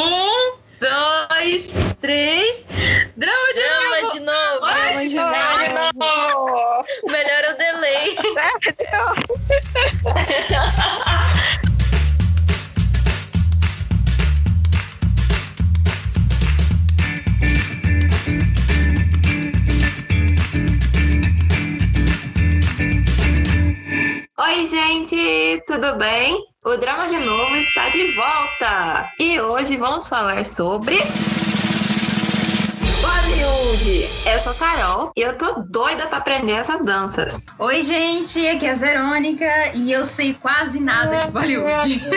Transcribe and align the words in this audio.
Um, 0.00 0.56
dois, 0.80 1.74
três. 2.00 2.39
Falar 30.20 30.46
sobre. 30.46 30.96
Bollywood! 33.00 34.06
Eu 34.26 34.38
sou 34.40 34.52
Carol 34.52 35.12
e 35.16 35.22
eu 35.22 35.38
tô 35.38 35.62
doida 35.62 36.08
pra 36.08 36.18
aprender 36.18 36.52
essas 36.52 36.84
danças. 36.84 37.40
Oi, 37.58 37.80
gente, 37.80 38.46
aqui 38.46 38.66
é 38.66 38.72
a 38.72 38.74
Verônica 38.74 39.46
e 39.74 39.90
eu 39.90 40.04
sei 40.04 40.34
quase 40.34 40.78
nada 40.78 41.24
de 41.24 41.30
Bollywood. 41.30 42.02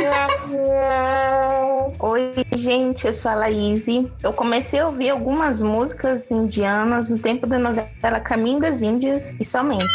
Oi, 1.97 2.33
gente, 2.53 3.07
eu 3.07 3.13
sou 3.13 3.31
a 3.31 3.35
Laís. 3.35 3.87
Eu 4.21 4.33
comecei 4.33 4.81
a 4.81 4.87
ouvir 4.87 5.09
algumas 5.09 5.61
músicas 5.61 6.29
indianas 6.29 7.09
no 7.09 7.17
tempo 7.17 7.47
da 7.47 7.57
novela 7.57 8.19
Caminho 8.19 8.59
das 8.59 8.81
Índias 8.81 9.33
e 9.39 9.45
somente. 9.45 9.85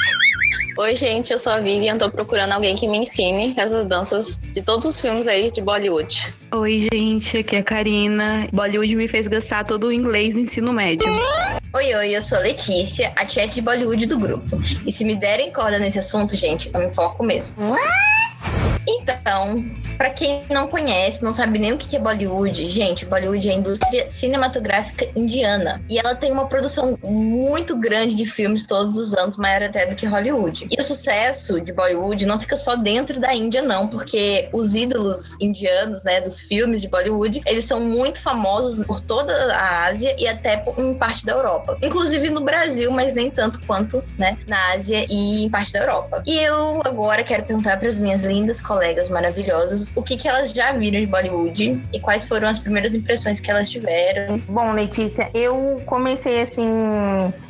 Oi, 0.79 0.95
gente, 0.95 1.33
eu 1.33 1.38
sou 1.41 1.52
a 1.52 1.59
Vivian, 1.59 1.98
tô 1.98 2.09
procurando 2.09 2.52
alguém 2.52 2.77
que 2.77 2.87
me 2.87 2.98
ensine 2.98 3.52
essas 3.57 3.84
danças 3.87 4.37
de 4.37 4.62
todos 4.62 4.87
os 4.87 5.01
filmes 5.01 5.27
aí 5.27 5.51
de 5.51 5.61
Bollywood. 5.61 6.33
Oi, 6.52 6.88
gente, 6.93 7.38
aqui 7.38 7.57
é 7.57 7.59
a 7.59 7.62
Karina. 7.65 8.48
Bollywood 8.52 8.95
me 8.95 9.09
fez 9.09 9.27
gastar 9.27 9.65
todo 9.65 9.88
o 9.88 9.93
inglês 9.93 10.34
no 10.34 10.41
ensino 10.41 10.73
médio. 10.73 11.09
Oi, 11.74 11.95
oi, 11.95 12.16
eu 12.16 12.23
sou 12.23 12.38
a 12.38 12.43
Letícia, 12.43 13.13
a 13.16 13.29
chat 13.29 13.52
de 13.52 13.60
Bollywood 13.60 14.07
do 14.07 14.19
grupo. 14.19 14.57
E 14.87 14.93
se 14.93 15.04
me 15.04 15.16
derem 15.16 15.52
corda 15.52 15.79
nesse 15.80 15.99
assunto, 15.99 16.37
gente, 16.37 16.71
eu 16.73 16.80
me 16.80 16.88
foco 16.88 17.24
mesmo. 17.24 17.54
Então, 18.89 19.63
pra 19.99 20.09
quem 20.09 20.43
não 20.49 20.67
conhece, 20.67 21.23
não 21.23 21.33
sabe 21.33 21.59
nem 21.59 21.73
o 21.73 21.77
que 21.77 21.95
é 21.95 22.01
Bollywood, 22.01 22.67
gente, 22.67 23.05
Bollywood 23.05 23.47
é 23.47 23.53
a 23.53 23.57
indústria 23.57 24.09
cinematográfica 24.09 25.07
indiana. 25.15 25.83
E 25.91 25.99
ela 25.99 26.15
tem 26.15 26.33
uma 26.33 26.47
produção 26.47 26.99
muito 27.05 27.77
grande 27.77 28.15
de 28.15 28.25
filmes 28.25 28.66
todos 28.66 28.97
os 28.97 29.13
anos, 29.13 29.37
maior 29.37 29.65
até 29.65 29.85
do 29.85 29.95
que 29.95 30.07
Hollywood. 30.07 30.69
E 30.71 30.81
o 30.81 30.83
sucesso 30.83 31.61
de 31.61 31.71
Bollywood 31.73 32.25
não 32.25 32.41
fica 32.41 32.57
só 32.57 32.77
dentro 32.77 33.21
da 33.21 33.35
Índia, 33.35 33.61
não, 33.61 33.89
porque 33.89 34.49
os 34.55 34.75
ídolos 34.75 35.37
indianos, 35.39 36.03
né, 36.05 36.23
dos 36.23 36.41
filmes 36.41 36.81
de 36.81 36.89
Bollywood, 36.89 37.43
eles 37.45 37.66
são 37.66 37.81
muito 37.81 38.23
famosos 38.23 38.83
por 38.87 39.03
toda 39.03 39.35
a 39.55 39.85
Ásia 39.85 40.16
e 40.19 40.27
até 40.27 40.65
em 40.79 40.95
parte 40.95 41.27
da 41.27 41.33
Europa. 41.33 41.77
Inclusive 41.83 42.31
no 42.31 42.41
Brasil, 42.41 42.91
mas 42.91 43.13
nem 43.13 43.31
tanto 43.31 43.61
quanto, 43.66 44.03
né, 44.16 44.39
na 44.47 44.73
Ásia 44.73 45.05
e 45.11 45.45
em 45.45 45.51
parte 45.51 45.75
da 45.75 45.81
Europa. 45.81 46.23
E 46.27 46.39
eu 46.39 46.81
agora 46.85 47.23
quero 47.23 47.45
perguntar 47.45 47.77
para 47.77 47.89
as 47.89 47.99
minhas 47.99 48.23
lindas 48.23 48.63
colegas 48.63 48.77
maravilhosas 49.09 49.93
o 49.96 50.02
que, 50.02 50.16
que 50.16 50.29
elas 50.29 50.52
já 50.52 50.73
viram 50.73 51.01
de 51.01 51.07
Bollywood 51.07 51.82
e 51.93 52.01
quais 52.01 52.24
foram 52.24 52.48
as 52.48 52.59
primeiras 52.59 52.95
impressões 52.95 53.40
que 53.40 53.51
elas 53.51 53.68
tiveram. 53.68 54.38
Bom, 54.48 54.73
Letícia, 54.73 55.30
eu 55.35 55.82
comecei 55.87 56.43
assim 56.43 56.68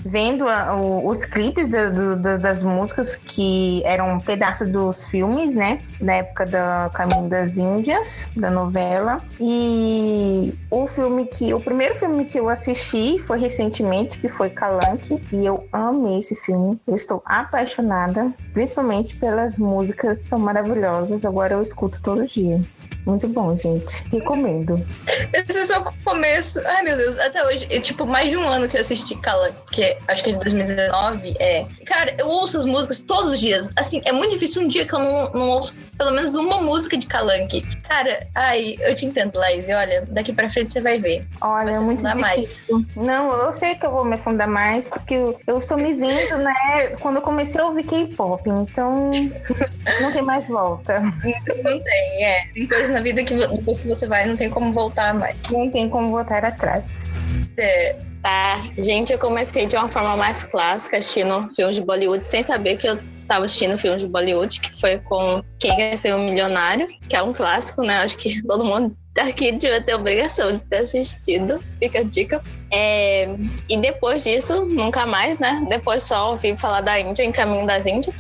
vendo 0.05 0.49
a, 0.49 0.75
o, 0.75 1.07
os 1.07 1.25
clipes 1.25 1.69
da, 1.69 1.91
da, 1.91 2.37
das 2.37 2.63
músicas 2.63 3.17
que 3.17 3.83
eram 3.85 4.15
um 4.15 4.21
pedaço 4.21 4.67
dos 4.67 5.07
filmes, 5.07 5.55
né? 5.55 5.79
Na 6.01 6.15
época 6.15 6.47
da 6.47 6.91
Caminho 6.95 7.29
das 7.29 7.57
Índias, 7.57 8.29
da 8.37 8.51
novela. 8.51 9.21
E 9.41 10.55
o 10.71 10.87
filme 10.87 11.27
que. 11.27 11.53
O 11.53 11.61
primeiro 11.61 11.95
filme 11.95 12.25
que 12.25 12.39
eu 12.39 12.49
assisti 12.49 13.19
foi 13.21 13.39
recentemente, 13.39 14.19
que 14.19 14.29
foi 14.29 14.51
Calanque. 14.51 15.21
E 15.33 15.45
eu 15.45 15.67
amei 15.73 16.21
esse 16.21 16.35
filme. 16.37 16.81
Eu 16.87 16.97
estou 16.97 17.23
apaixonada, 17.25 18.33
principalmente 18.53 19.17
pelas 19.17 19.59
músicas, 19.59 20.21
são 20.21 20.39
maravilhosas. 20.39 21.18
Agora 21.25 21.55
eu 21.55 21.63
escuto 21.63 22.01
todo 22.03 22.27
dia. 22.27 22.61
Muito 23.09 23.27
bom, 23.27 23.57
gente. 23.57 24.05
Recomendo. 24.13 24.87
Esse 25.33 25.59
é 25.61 25.65
só 25.65 25.81
o 25.81 26.05
começo. 26.05 26.61
Ai, 26.67 26.83
meu 26.83 26.95
Deus. 26.95 27.19
Até 27.19 27.43
hoje, 27.47 27.67
é, 27.71 27.81
tipo, 27.81 28.05
mais 28.05 28.29
de 28.29 28.37
um 28.37 28.47
ano 28.47 28.69
que 28.69 28.77
eu 28.77 28.83
assisti 28.83 29.17
Calanque, 29.17 29.57
que 29.73 29.97
acho 30.07 30.23
que 30.23 30.29
é 30.29 30.33
de 30.35 30.39
2019. 30.41 31.35
É. 31.39 31.67
Cara, 31.87 32.15
eu 32.19 32.29
ouço 32.29 32.59
as 32.59 32.67
músicas 32.67 32.99
todos 32.99 33.33
os 33.33 33.41
dias. 33.41 33.71
Assim, 33.77 34.03
é 34.05 34.13
muito 34.13 34.33
difícil 34.33 34.61
um 34.61 34.69
dia 34.69 34.87
que 34.87 34.95
eu 34.95 34.99
não, 34.99 35.31
não 35.33 35.49
ouço 35.49 35.75
pelo 35.99 36.13
menos 36.13 36.35
uma 36.37 36.63
música 36.63 36.97
de 36.97 37.07
Calanque. 37.07 37.61
Cara, 37.89 38.27
ai, 38.35 38.77
eu 38.81 38.95
te 38.95 39.05
entendo, 39.05 39.37
Laís. 39.37 39.69
E 39.69 39.75
olha, 39.75 40.07
daqui 40.07 40.33
pra 40.33 40.49
frente 40.49 40.73
você 40.73 40.81
vai 40.81 41.01
ver. 41.01 41.27
Olha, 41.41 41.73
é 41.73 41.81
muito 41.81 42.05
difícil. 42.07 42.79
Mais. 42.79 42.97
Não, 42.97 43.33
eu 43.33 43.53
sei 43.53 43.75
que 43.75 43.85
eu 43.85 43.91
vou 43.91 44.05
me 44.05 44.15
afundar 44.15 44.47
mais, 44.47 44.87
porque 44.87 45.15
eu, 45.15 45.39
eu 45.47 45.59
estou 45.59 45.77
me 45.77 45.93
vendo, 45.95 46.37
né? 46.39 46.55
Quando 47.01 47.17
eu 47.17 47.23
comecei 47.23 47.61
a 47.61 47.65
ouvir 47.65 47.83
K-pop, 47.83 48.49
então 48.49 49.11
não 50.01 50.13
tem 50.13 50.23
mais 50.23 50.49
volta. 50.49 51.01
Não 51.01 51.83
tem, 51.83 52.25
é. 52.25 52.47
Tem 52.55 52.67
coisa 52.69 52.98
na 52.99 53.05
vida 53.05 53.23
que 53.23 53.35
depois 53.35 53.79
que 53.79 53.87
você 53.87 54.09
vai, 54.09 54.27
não 54.27 54.37
tem 54.37 54.51
como 54.51 54.73
voltar 54.73 55.15
mais. 55.15 55.43
Não 55.51 55.71
tem 55.71 55.89
como 55.89 56.11
voltar 56.11 56.45
atrás. 56.45 57.19
É. 57.57 57.97
Tá, 58.21 58.61
gente, 58.77 59.13
eu 59.13 59.19
comecei 59.19 59.65
de 59.65 59.77
uma 59.77 59.89
forma 59.89 60.17
mais 60.17 60.43
clássica, 60.43 60.97
assistindo 60.97 61.49
filmes 61.55 61.77
de 61.77 61.83
Bollywood, 61.83 62.27
sem 62.27 62.43
saber 62.43 62.77
que 62.77 62.89
eu 62.89 62.99
estava 63.15 63.45
assistindo 63.45 63.79
filmes 63.79 64.03
de 64.03 64.09
Bollywood, 64.09 64.61
que 64.61 64.81
foi 64.81 64.99
com 64.99 65.41
Quem 65.61 65.77
Quer 65.77 65.97
Ser 65.97 66.15
um 66.17 66.25
Milionário, 66.25 66.89
que 67.09 67.15
é 67.15 67.23
um 67.23 67.33
clássico, 67.33 67.83
né? 67.85 67.99
Acho 67.99 68.17
que 68.17 68.43
todo 68.43 68.65
mundo 68.65 68.97
daqui 69.15 69.53
devia 69.53 69.81
ter 69.81 69.95
obrigação 69.95 70.53
de 70.53 70.59
ter 70.65 70.79
assistido, 70.79 71.65
fica 71.79 72.01
a 72.01 72.03
dica. 72.03 72.43
É, 72.73 73.29
e 73.69 73.77
depois 73.77 74.25
disso, 74.25 74.65
nunca 74.65 75.07
mais, 75.07 75.39
né? 75.39 75.65
Depois 75.69 76.03
só 76.03 76.33
ouvi 76.33 76.57
falar 76.57 76.81
da 76.81 76.99
Índia 76.99 77.23
em 77.23 77.31
Caminho 77.31 77.69
das 77.69 77.87
Índias. 77.87 78.19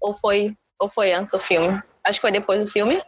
Ou 0.00 0.14
foi, 0.14 0.54
ou 0.80 0.88
foi 0.88 1.12
antes 1.12 1.32
do 1.32 1.40
filme? 1.40 1.82
Acho 2.06 2.18
que 2.18 2.22
foi 2.22 2.30
depois 2.30 2.60
do 2.60 2.68
filme. 2.68 3.00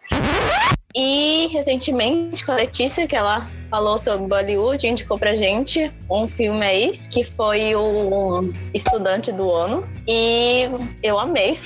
E 0.94 1.48
recentemente 1.52 2.44
com 2.44 2.52
a 2.52 2.56
Letícia, 2.56 3.06
que 3.06 3.14
ela 3.14 3.46
falou 3.70 3.98
sobre 3.98 4.26
Bollywood, 4.26 4.86
indicou 4.86 5.18
pra 5.18 5.34
gente 5.34 5.90
um 6.10 6.26
filme 6.26 6.64
aí, 6.64 7.00
que 7.10 7.22
foi 7.24 7.74
o 7.74 8.40
Estudante 8.74 9.30
do 9.32 9.50
Ano. 9.50 9.84
E 10.06 10.68
eu 11.02 11.18
amei. 11.18 11.58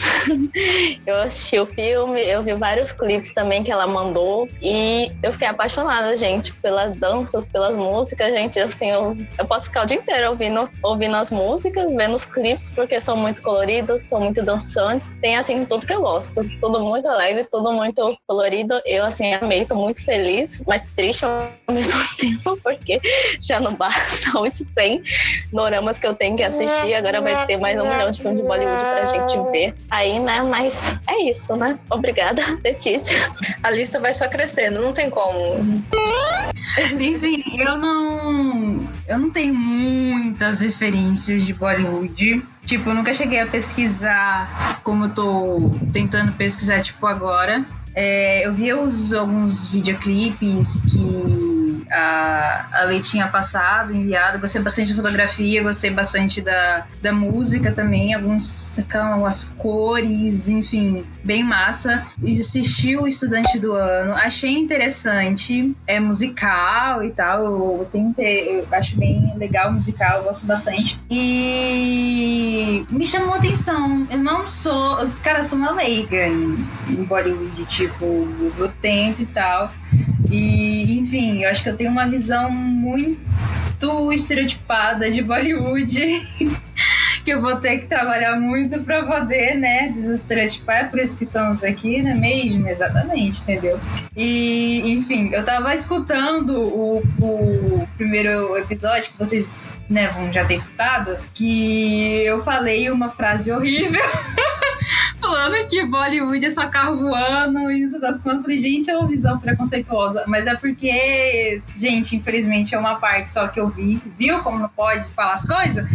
eu 1.06 1.16
assisti 1.18 1.58
o 1.58 1.66
filme, 1.66 2.20
eu 2.20 2.42
vi 2.42 2.54
vários 2.54 2.90
clipes 2.92 3.32
também 3.32 3.62
que 3.62 3.70
ela 3.70 3.86
mandou. 3.86 4.48
E 4.60 5.12
eu 5.22 5.32
fiquei 5.32 5.46
apaixonada, 5.46 6.16
gente, 6.16 6.52
pelas 6.54 6.96
danças, 6.96 7.48
pelas 7.48 7.76
músicas, 7.76 8.32
gente. 8.32 8.58
Assim, 8.58 8.90
eu, 8.90 9.16
eu 9.38 9.46
posso 9.46 9.66
ficar 9.66 9.84
o 9.84 9.86
dia 9.86 9.98
inteiro 9.98 10.30
ouvindo, 10.30 10.68
ouvindo 10.82 11.14
as 11.16 11.30
músicas, 11.30 11.92
vendo 11.94 12.16
os 12.16 12.24
clipes, 12.24 12.68
porque 12.70 13.00
são 13.00 13.16
muito 13.16 13.40
coloridos, 13.42 14.02
são 14.02 14.20
muito 14.20 14.42
dançantes. 14.42 15.08
Tem, 15.20 15.36
assim, 15.36 15.64
tudo 15.64 15.86
que 15.86 15.92
eu 15.92 16.00
gosto. 16.00 16.42
Tudo 16.60 16.80
muito 16.80 17.06
alegre, 17.06 17.46
tudo 17.50 17.72
muito 17.72 18.16
colorido. 18.26 18.80
Eu, 18.84 19.04
assim, 19.04 19.32
amei, 19.34 19.64
tô 19.64 19.76
muito 19.76 20.04
feliz, 20.04 20.60
mas 20.66 20.84
triste 20.96 21.24
ao 21.24 21.48
mesmo 21.70 21.91
tempo, 22.18 22.58
porque 22.62 23.00
já 23.40 23.60
não 23.60 23.74
basta 23.74 24.38
800 24.38 25.02
doramas 25.52 25.98
que 25.98 26.06
eu 26.06 26.14
tenho 26.14 26.36
que 26.36 26.42
assistir, 26.42 26.94
agora 26.94 27.20
vai 27.20 27.46
ter 27.46 27.56
mais 27.56 27.80
um 27.80 27.88
milhão 27.88 28.10
de 28.10 28.20
filmes 28.20 28.40
de 28.40 28.46
Bollywood 28.46 28.80
pra 28.80 29.06
gente 29.06 29.50
ver. 29.50 29.74
Aí, 29.90 30.18
né, 30.18 30.42
mas 30.42 30.96
é 31.08 31.30
isso, 31.30 31.54
né? 31.56 31.78
Obrigada, 31.90 32.42
Letícia. 32.64 33.30
A 33.62 33.70
lista 33.70 34.00
vai 34.00 34.14
só 34.14 34.28
crescendo, 34.28 34.80
não 34.80 34.92
tem 34.92 35.10
como. 35.10 35.82
Enfim, 36.98 37.42
eu 37.58 37.76
não. 37.76 38.88
Eu 39.06 39.18
não 39.18 39.30
tenho 39.30 39.54
muitas 39.54 40.60
referências 40.60 41.44
de 41.44 41.52
Bollywood. 41.52 42.42
Tipo, 42.64 42.90
eu 42.90 42.94
nunca 42.94 43.12
cheguei 43.12 43.40
a 43.40 43.46
pesquisar 43.46 44.80
como 44.82 45.06
eu 45.06 45.10
tô 45.10 45.70
tentando 45.92 46.32
pesquisar, 46.32 46.80
tipo, 46.80 47.06
agora. 47.06 47.64
É, 47.94 48.46
eu 48.46 48.54
vi 48.54 48.72
os, 48.72 49.12
alguns 49.12 49.68
videoclipes 49.68 50.80
que 50.90 50.98
a, 51.92 52.66
a 52.72 52.84
Lei 52.84 53.00
tinha 53.00 53.28
passado, 53.28 53.94
enviado. 53.94 54.38
Gostei 54.38 54.62
bastante 54.62 54.90
da 54.90 55.02
fotografia, 55.02 55.62
gostei 55.62 55.90
bastante 55.90 56.40
da, 56.40 56.86
da 57.00 57.12
música 57.12 57.70
também, 57.70 58.14
alguns, 58.14 58.80
as 59.26 59.44
cores, 59.44 60.48
enfim, 60.48 61.04
bem 61.22 61.44
massa. 61.44 62.06
E 62.22 62.40
assisti 62.40 62.96
o 62.96 63.06
Estudante 63.06 63.58
do 63.58 63.74
Ano, 63.74 64.12
achei 64.14 64.56
interessante, 64.56 65.76
é 65.86 66.00
musical 66.00 67.04
e 67.04 67.10
tal, 67.10 67.44
eu, 67.44 67.88
tenho, 67.90 68.14
eu 68.18 68.66
acho 68.72 68.96
bem 68.96 69.32
legal 69.36 69.72
musical, 69.72 70.18
eu 70.18 70.24
gosto 70.24 70.46
bastante. 70.46 70.98
E 71.10 72.84
me 72.90 73.04
chamou 73.06 73.34
atenção, 73.34 74.06
eu 74.10 74.18
não 74.18 74.46
sou, 74.46 74.98
cara, 75.22 75.40
eu 75.40 75.44
sou 75.44 75.58
uma 75.58 75.72
leiga 75.72 76.26
em 76.26 77.04
Bollywood, 77.04 77.64
tipo, 77.66 78.04
eu 78.58 78.68
tento 78.80 79.22
e 79.22 79.26
tal. 79.26 79.72
E, 80.32 80.98
enfim, 80.98 81.42
eu 81.42 81.50
acho 81.50 81.62
que 81.62 81.68
eu 81.68 81.76
tenho 81.76 81.90
uma 81.90 82.06
visão 82.06 82.50
muito 82.50 84.12
estereotipada 84.12 85.10
de 85.10 85.22
Bollywood. 85.22 86.26
que 87.24 87.30
eu 87.30 87.40
vou 87.40 87.56
ter 87.56 87.78
que 87.78 87.86
trabalhar 87.86 88.38
muito 88.38 88.80
pra 88.82 89.04
poder, 89.04 89.56
né, 89.56 89.88
desestereotipar. 89.88 90.76
É 90.76 90.84
por 90.84 90.98
isso 90.98 91.16
que 91.16 91.24
estamos 91.24 91.62
aqui, 91.64 92.02
né, 92.02 92.14
mesmo? 92.14 92.68
Exatamente, 92.68 93.42
entendeu? 93.42 93.78
E, 94.16 94.92
enfim, 94.92 95.30
eu 95.32 95.44
tava 95.44 95.74
escutando 95.74 96.60
o, 96.60 97.02
o 97.20 97.88
primeiro 97.96 98.56
episódio 98.56 99.10
que 99.12 99.18
vocês, 99.18 99.62
né, 99.88 100.08
vão 100.08 100.32
já 100.32 100.44
ter 100.44 100.54
escutado, 100.54 101.16
que 101.34 102.22
eu 102.24 102.42
falei 102.42 102.90
uma 102.90 103.08
frase 103.08 103.52
horrível. 103.52 104.02
Falando 105.20 105.66
que 105.68 105.84
Bollywood 105.86 106.44
é 106.44 106.50
só 106.50 106.66
carro 106.66 106.96
voando 106.96 107.70
e 107.70 107.82
isso 107.82 108.00
das 108.00 108.18
contas. 108.18 108.38
Eu 108.38 108.42
falei, 108.42 108.58
gente, 108.58 108.90
é 108.90 108.98
uma 108.98 109.06
visão 109.06 109.38
preconceituosa. 109.38 110.24
Mas 110.26 110.48
é 110.48 110.54
porque, 110.56 111.62
gente, 111.76 112.16
infelizmente 112.16 112.74
é 112.74 112.78
uma 112.78 112.96
parte 112.96 113.30
só 113.30 113.46
que 113.46 113.60
eu 113.60 113.68
vi. 113.68 114.02
Viu 114.18 114.40
como 114.40 114.58
não 114.58 114.68
pode 114.68 115.12
falar 115.12 115.34
as 115.34 115.44
coisas? 115.46 115.86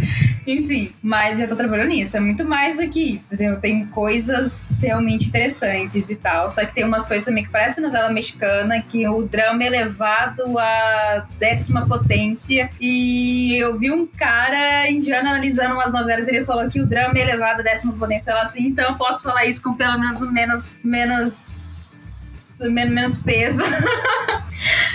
Enfim, 0.48 0.94
mas 1.02 1.36
já 1.38 1.46
tô 1.46 1.54
trabalhando 1.54 1.90
nisso. 1.90 2.16
É 2.16 2.20
muito 2.20 2.42
mais 2.42 2.78
do 2.78 2.88
que 2.88 3.12
isso, 3.12 3.34
entendeu? 3.34 3.60
Tem 3.60 3.84
coisas 3.84 4.80
realmente 4.82 5.28
interessantes 5.28 6.08
e 6.08 6.16
tal. 6.16 6.48
Só 6.48 6.64
que 6.64 6.74
tem 6.74 6.84
umas 6.84 7.06
coisas 7.06 7.26
também 7.26 7.44
que 7.44 7.50
parecem 7.50 7.84
novela 7.84 8.10
mexicana, 8.10 8.80
que 8.80 9.06
o 9.06 9.24
drama 9.24 9.62
é 9.62 9.68
levado 9.68 10.58
à 10.58 11.26
décima 11.38 11.86
potência. 11.86 12.70
E 12.80 13.54
eu 13.58 13.78
vi 13.78 13.90
um 13.90 14.06
cara 14.06 14.90
indiano 14.90 15.28
analisando 15.28 15.74
umas 15.74 15.92
novelas 15.92 16.26
e 16.26 16.36
ele 16.36 16.46
falou 16.46 16.66
que 16.70 16.80
o 16.80 16.86
drama 16.86 17.18
é 17.18 17.20
elevado 17.20 17.60
à 17.60 17.62
décima 17.62 17.92
potência. 17.92 18.30
Eu 18.30 18.38
assim, 18.38 18.68
então 18.68 18.86
eu 18.86 18.94
posso 18.94 19.24
falar 19.24 19.44
isso 19.44 19.62
com 19.62 19.74
pelo 19.74 19.98
menos. 19.98 20.22
menos. 20.22 20.76
menos, 20.82 22.60
menos 22.90 23.18
peso. 23.18 23.62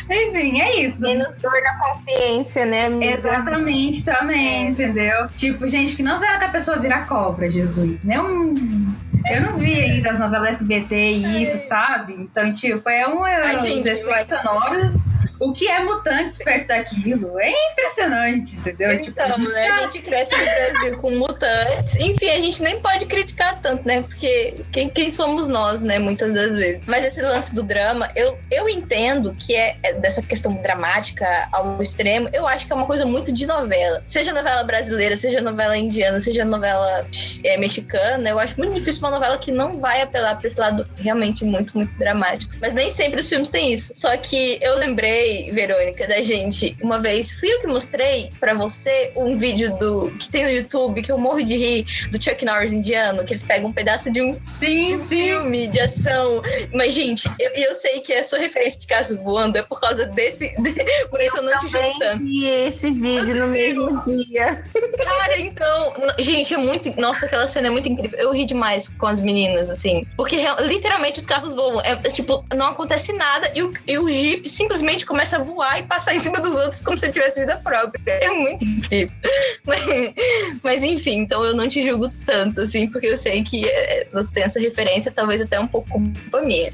Enfim, 0.10 0.62
é 0.62 0.82
isso. 0.82 1.02
Menos 1.02 1.36
dor 1.38 1.54
na 1.64 1.80
consciência, 1.80 2.66
né, 2.66 2.86
amiga? 2.86 3.14
Exatamente, 3.14 4.04
também, 4.04 4.68
entendeu? 4.68 5.28
Tipo, 5.36 5.68
gente, 5.68 5.96
que 5.96 6.04
novela 6.04 6.38
que 6.38 6.46
a 6.46 6.50
pessoa 6.50 6.78
vira 6.78 7.02
cobra, 7.02 7.50
Jesus. 7.50 8.04
Nem 8.04 8.20
um. 8.20 8.94
Eu 9.32 9.42
não 9.42 9.54
vi 9.54 9.74
ainda 9.80 10.12
as 10.12 10.20
novelas 10.20 10.50
SBT 10.50 10.96
e 11.14 11.42
isso, 11.42 11.58
sabe? 11.58 12.14
Então, 12.14 12.54
tipo, 12.54 12.90
é 12.90 13.08
um. 13.08 13.26
É, 13.26 13.42
Ai, 13.42 13.56
os 13.56 13.84
gente, 13.84 13.88
efeitos 13.88 14.10
mas- 14.10 14.28
sonoros. 14.42 15.06
O 15.44 15.54
que 15.54 15.68
é 15.68 15.84
mutantes 15.84 16.38
perto 16.38 16.68
daquilo? 16.68 17.40
É 17.40 17.52
impressionante, 17.72 18.56
entendeu? 18.56 19.00
Tipo, 19.02 19.20
Então, 19.22 19.38
né? 19.38 19.70
A 19.70 19.80
gente 19.82 20.00
cresce 20.02 20.36
no 20.36 20.44
Brasil 20.44 20.98
com 21.00 21.12
mutantes. 21.12 21.96
Enfim, 21.96 22.30
a 22.30 22.42
gente 22.42 22.64
nem 22.64 22.80
pode 22.80 23.06
criticar 23.06 23.60
tanto, 23.62 23.86
né? 23.86 24.02
Porque 24.02 24.56
quem, 24.72 24.90
quem 24.90 25.12
somos 25.12 25.48
nós, 25.48 25.82
né? 25.82 26.00
Muitas 26.00 26.34
das 26.34 26.56
vezes. 26.56 26.82
Mas 26.88 27.06
esse 27.06 27.22
lance 27.22 27.54
do 27.54 27.64
drama, 27.64 28.10
eu, 28.16 28.38
eu 28.50 28.70
entendo 28.70 29.36
que 29.38 29.56
é 29.56 29.74
é 29.84 29.94
dessa 29.94 30.22
questão 30.22 30.54
dramática 30.56 31.48
ao 31.52 31.82
extremo. 31.82 32.30
Eu 32.34 32.48
acho 32.48 32.66
que 32.66 32.74
é 32.74 32.76
uma 32.76 32.86
coisa 32.86 33.06
muito 33.06 33.32
de 33.32 33.46
novela. 33.46 34.04
Seja 34.08 34.34
novela 34.34 34.64
brasileira, 34.64 35.18
seja 35.18 35.42
novela 35.42 35.78
indiana, 35.78 36.20
seja 36.20 36.46
novela 36.46 37.06
é, 37.44 37.58
mexicana, 37.58 38.30
eu 38.30 38.40
acho 38.40 38.58
muito 38.58 38.74
difícil 38.74 39.02
uma 39.02 39.12
novela 39.12 39.38
que 39.38 39.52
não 39.52 39.80
vai 39.80 40.02
apelar 40.02 40.38
pra 40.38 40.48
esse 40.48 40.60
lado 40.60 40.88
realmente 40.98 41.44
muito, 41.44 41.78
muito 41.78 41.94
dramático. 41.98 42.54
Mas 42.62 42.74
nem 42.74 42.92
sempre 42.92 43.20
os 43.20 43.28
filmes 43.28 43.50
têm 43.50 43.74
isso. 43.74 43.94
Só 43.96 44.16
que 44.18 44.58
eu 44.62 44.78
lembrei, 44.78 45.33
Verônica, 45.52 46.08
da 46.08 46.22
gente, 46.22 46.76
uma 46.82 47.00
vez, 47.00 47.32
fui 47.32 47.52
eu 47.52 47.62
que 47.62 47.68
mostrei 47.68 48.30
pra 48.40 48.54
você 48.54 49.12
um 49.16 49.38
vídeo 49.38 49.76
do 49.78 50.12
que 50.20 50.30
tem 50.30 50.44
no 50.44 50.50
YouTube, 50.50 51.02
que 51.02 51.12
eu 51.12 51.18
morro 51.18 51.44
de 51.44 51.56
rir, 51.56 51.86
do 52.10 52.22
Chuck 52.22 52.44
Norris 52.46 52.72
indiano, 52.72 53.24
que 53.24 53.34
eles 53.34 53.44
pegam 53.44 53.70
um 53.70 53.74
pedaço 53.74 54.12
de 54.12 54.22
um 54.22 54.38
sim, 54.46 54.98
sim. 54.98 55.24
filme 55.24 55.68
de 55.68 55.80
ação. 55.80 56.42
Mas, 56.74 56.94
gente, 56.94 57.30
eu, 57.40 57.52
eu 57.52 57.76
sei 57.76 58.02
que 58.02 58.14
a 58.14 58.24
sua 58.24 58.40
referência 58.40 58.80
de 58.80 58.88
caso 58.88 59.22
voando 59.22 59.58
é 59.58 59.62
por 59.62 59.80
causa 59.80 60.06
desse. 60.06 60.54
por 61.10 61.22
isso 61.22 61.38
eu 61.38 61.44
não 61.44 61.60
te. 61.60 61.72
Também 61.72 62.20
vi 62.20 62.46
esse 62.46 62.92
vídeo 62.92 63.36
no 63.36 63.48
mesmo 63.48 64.00
dia. 64.02 64.64
Cara, 64.98 65.40
então. 65.40 65.94
Gente, 66.20 66.54
é 66.54 66.58
muito. 66.58 66.94
Nossa, 67.00 67.26
aquela 67.26 67.48
cena 67.48 67.68
é 67.68 67.70
muito 67.70 67.90
incrível. 67.90 68.18
Eu 68.20 68.32
ri 68.32 68.46
demais 68.46 68.88
com 68.88 69.08
as 69.08 69.20
meninas, 69.20 69.70
assim. 69.70 70.06
Porque 70.16 70.38
literalmente 70.62 71.20
os 71.20 71.26
carros 71.26 71.54
voam. 71.54 71.82
É, 71.82 71.92
é, 71.92 72.10
tipo, 72.10 72.44
não 72.56 72.68
acontece 72.68 73.14
nada 73.14 73.52
e 73.56 73.64
o, 73.64 73.74
e 73.88 73.98
o 73.98 74.10
Jeep 74.10 74.48
simplesmente 74.50 75.06
começa 75.06 75.23
a 75.32 75.40
voar 75.40 75.80
e 75.80 75.84
passar 75.84 76.16
em 76.16 76.20
cima 76.20 76.40
dos 76.42 76.56
outros 76.56 76.82
como 76.82 76.98
se 76.98 77.06
ele 77.06 77.14
tivesse 77.14 77.40
vida 77.40 77.58
própria. 77.58 78.14
É 78.14 78.30
muito 78.30 78.66
incrível. 78.66 79.16
Mas, 79.66 80.14
mas 80.62 80.84
enfim, 80.84 81.20
então 81.20 81.42
eu 81.46 81.56
não 81.56 81.70
te 81.70 81.82
julgo 81.82 82.10
tanto, 82.26 82.62
assim, 82.62 82.86
porque 82.88 83.08
eu 83.08 83.18
sei 83.18 83.42
que 83.44 83.66
é, 83.66 84.06
você 84.12 84.34
tem 84.34 84.44
essa 84.44 84.60
referência, 84.60 85.10
talvez 85.10 85.42
até 85.42 85.58
um 85.58 85.68
pouco 85.68 85.90
culpa 85.90 86.42
minha. 86.42 86.70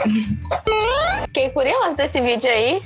Fiquei 1.25 1.49
curiosa 1.49 1.93
desse 1.93 2.19
vídeo 2.19 2.49
aí. 2.49 2.81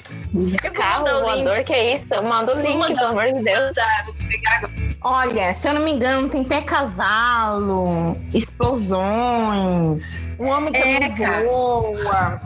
Eu 0.61 0.73
Carro 0.73 1.05
voador, 1.21 1.63
que 1.63 1.71
é 1.71 1.95
isso? 1.95 2.21
Manda 2.21 2.55
o 2.55 2.61
link, 2.61 2.77
mandar. 2.77 2.95
pelo 2.95 3.07
amor 3.11 3.31
de 3.31 3.43
Deus. 3.43 3.75
Vou 4.05 4.15
pegar 4.27 4.57
agora. 4.57 4.93
Olha, 5.05 5.53
se 5.53 5.67
eu 5.67 5.73
não 5.73 5.81
me 5.81 5.91
engano, 5.91 6.29
tem 6.29 6.41
até 6.41 6.61
cavalo, 6.61 8.17
explosões, 8.33 10.21
o 10.39 10.45
homem 10.45 10.71
também 10.71 10.95
É, 10.95 11.43
voa. 11.43 12.41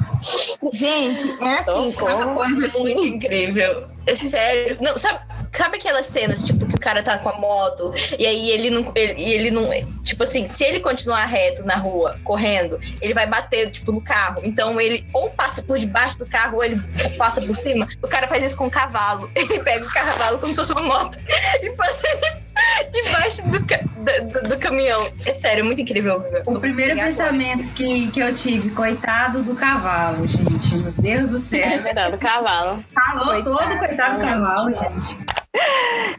Gente, 0.74 1.44
é 1.44 1.60
assim, 1.60 1.94
cada 1.94 2.26
como 2.26 2.36
coisa 2.36 2.68
Muito 2.98 3.28
assim. 3.28 3.36
incrível. 3.36 3.88
É 4.08 4.16
sério. 4.16 4.78
Não, 4.80 4.98
sabe, 4.98 5.20
sabe 5.54 5.76
aquelas 5.78 6.06
cenas, 6.06 6.42
tipo, 6.42 6.66
que 6.66 6.76
o 6.76 6.80
cara 6.80 7.04
tá 7.04 7.18
com 7.18 7.28
a 7.28 7.38
moto 7.38 7.94
e 8.18 8.26
aí 8.26 8.52
ele 8.52 8.70
não. 8.70 8.90
Ele, 8.96 9.22
ele 9.22 9.52
não. 9.52 9.70
Tipo 10.02 10.24
assim, 10.24 10.48
se 10.48 10.64
ele 10.64 10.80
continuar 10.80 11.26
reto 11.26 11.64
na 11.66 11.76
rua, 11.76 12.18
correndo, 12.24 12.80
ele 13.02 13.14
vai 13.14 13.28
bater, 13.28 13.70
tipo, 13.70 13.92
no 13.92 14.00
carro. 14.00 14.40
Então 14.46 14.80
ele 14.80 15.06
ou 15.14 15.30
passa 15.32 15.62
por 15.62 15.78
debaixo 15.78 16.18
do 16.18 16.26
carro 16.26 16.56
ou 16.58 16.64
ele 16.64 16.82
passa 17.18 17.42
por 17.42 17.56
cima. 17.56 17.86
O 18.02 18.08
cara 18.08 18.28
faz 18.30 18.46
isso 18.46 18.56
com 18.56 18.68
o 18.68 18.72
cavalo. 18.72 19.30
Ele 19.36 19.60
pega 19.60 19.86
o 19.86 19.90
cavalo 19.92 20.38
como 20.40 20.54
se 20.54 20.60
fosse 20.60 20.72
uma 20.72 20.82
moto 20.82 21.20
e 21.62 21.70
passa 21.72 22.08
de- 22.18 22.47
caminhão. 24.70 25.08
É 25.26 25.34
sério, 25.34 25.62
é 25.62 25.64
muito 25.64 25.82
incrível. 25.82 26.24
O 26.46 26.60
primeiro 26.60 26.92
agora? 26.92 27.08
pensamento 27.08 27.68
que, 27.74 28.08
que 28.12 28.20
eu 28.20 28.34
tive, 28.34 28.70
coitado 28.72 29.42
do 29.42 29.56
cavalo, 29.56 30.28
gente. 30.28 30.76
Meu 30.76 30.92
Deus 30.92 31.30
do 31.32 31.36
É 31.36 31.40
céu. 31.40 31.80
verdade, 31.84 32.16
o 32.16 32.20
cavalo. 32.20 32.84
Falou 32.94 33.44
todo 33.44 33.78
coitado 33.78 34.18
do 34.18 34.22
cavalo, 34.22 34.74
gente. 34.76 35.18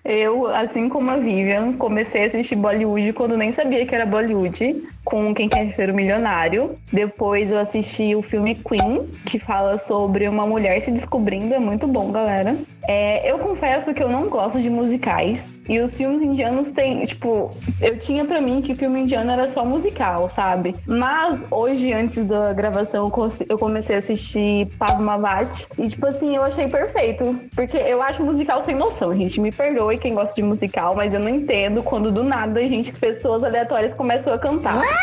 Eu, 0.05 0.49
assim 0.49 0.89
como 0.89 1.11
a 1.11 1.17
Vivian, 1.17 1.73
comecei 1.75 2.25
a 2.25 2.27
assistir 2.27 2.57
Bollywood 2.57 3.13
quando 3.13 3.37
nem 3.37 3.53
sabia 3.53 3.87
que 3.87 3.95
era 3.95 4.05
Bollywood, 4.07 4.83
com 5.09 5.35
Quem 5.35 5.49
Quer 5.49 5.71
Ser 5.71 5.89
o 5.89 5.95
Milionário. 5.95 6.79
Depois 6.93 7.51
eu 7.51 7.59
assisti 7.59 8.15
o 8.15 8.21
filme 8.21 8.55
Queen, 8.55 9.09
que 9.25 9.39
fala 9.39 9.79
sobre 9.79 10.29
uma 10.29 10.47
mulher 10.47 10.79
se 10.83 10.91
descobrindo. 10.91 11.55
É 11.55 11.59
muito 11.59 11.87
bom, 11.87 12.13
galera. 12.13 12.55
É, 12.87 13.31
eu 13.31 13.39
confesso 13.39 13.95
que 13.95 14.03
eu 14.03 14.09
não 14.09 14.29
gosto 14.29 14.61
de 14.61 14.69
musicais. 14.69 15.55
E 15.67 15.79
os 15.81 15.97
filmes 15.97 16.23
indianos 16.23 16.71
têm, 16.71 17.05
tipo, 17.05 17.55
eu 17.81 17.99
tinha 17.99 18.25
pra 18.25 18.41
mim 18.41 18.61
que 18.61 18.75
filme 18.75 19.01
indiano 19.01 19.31
era 19.31 19.49
só 19.49 19.65
musical, 19.65 20.29
sabe? 20.29 20.75
Mas 20.87 21.45
hoje, 21.51 21.93
antes 21.93 22.25
da 22.27 22.53
gravação, 22.53 23.11
eu 23.49 23.59
comecei 23.59 23.97
a 23.97 23.99
assistir 23.99 24.67
Padmavat. 24.79 25.67
E, 25.79 25.89
tipo 25.89 26.07
assim, 26.07 26.37
eu 26.37 26.43
achei 26.43 26.69
perfeito. 26.69 27.39
Porque 27.55 27.77
eu 27.79 28.03
acho 28.03 28.23
musical 28.23 28.61
sem 28.61 28.75
noção, 28.75 29.17
gente. 29.17 29.41
Me 29.41 29.53
perdoe 29.53 29.97
quem 29.97 30.15
gosta 30.15 30.35
de 30.35 30.43
musical, 30.43 30.95
mas 30.95 31.15
eu 31.15 31.21
não 31.21 31.31
entendo 31.31 31.83
quando 31.83 32.13
do 32.13 32.23
nada, 32.23 32.61
gente, 32.61 32.93
pessoas 32.93 33.43
aleatórias 33.43 33.95
começam 33.95 34.33
a 34.33 34.39
cantar. 34.39 34.98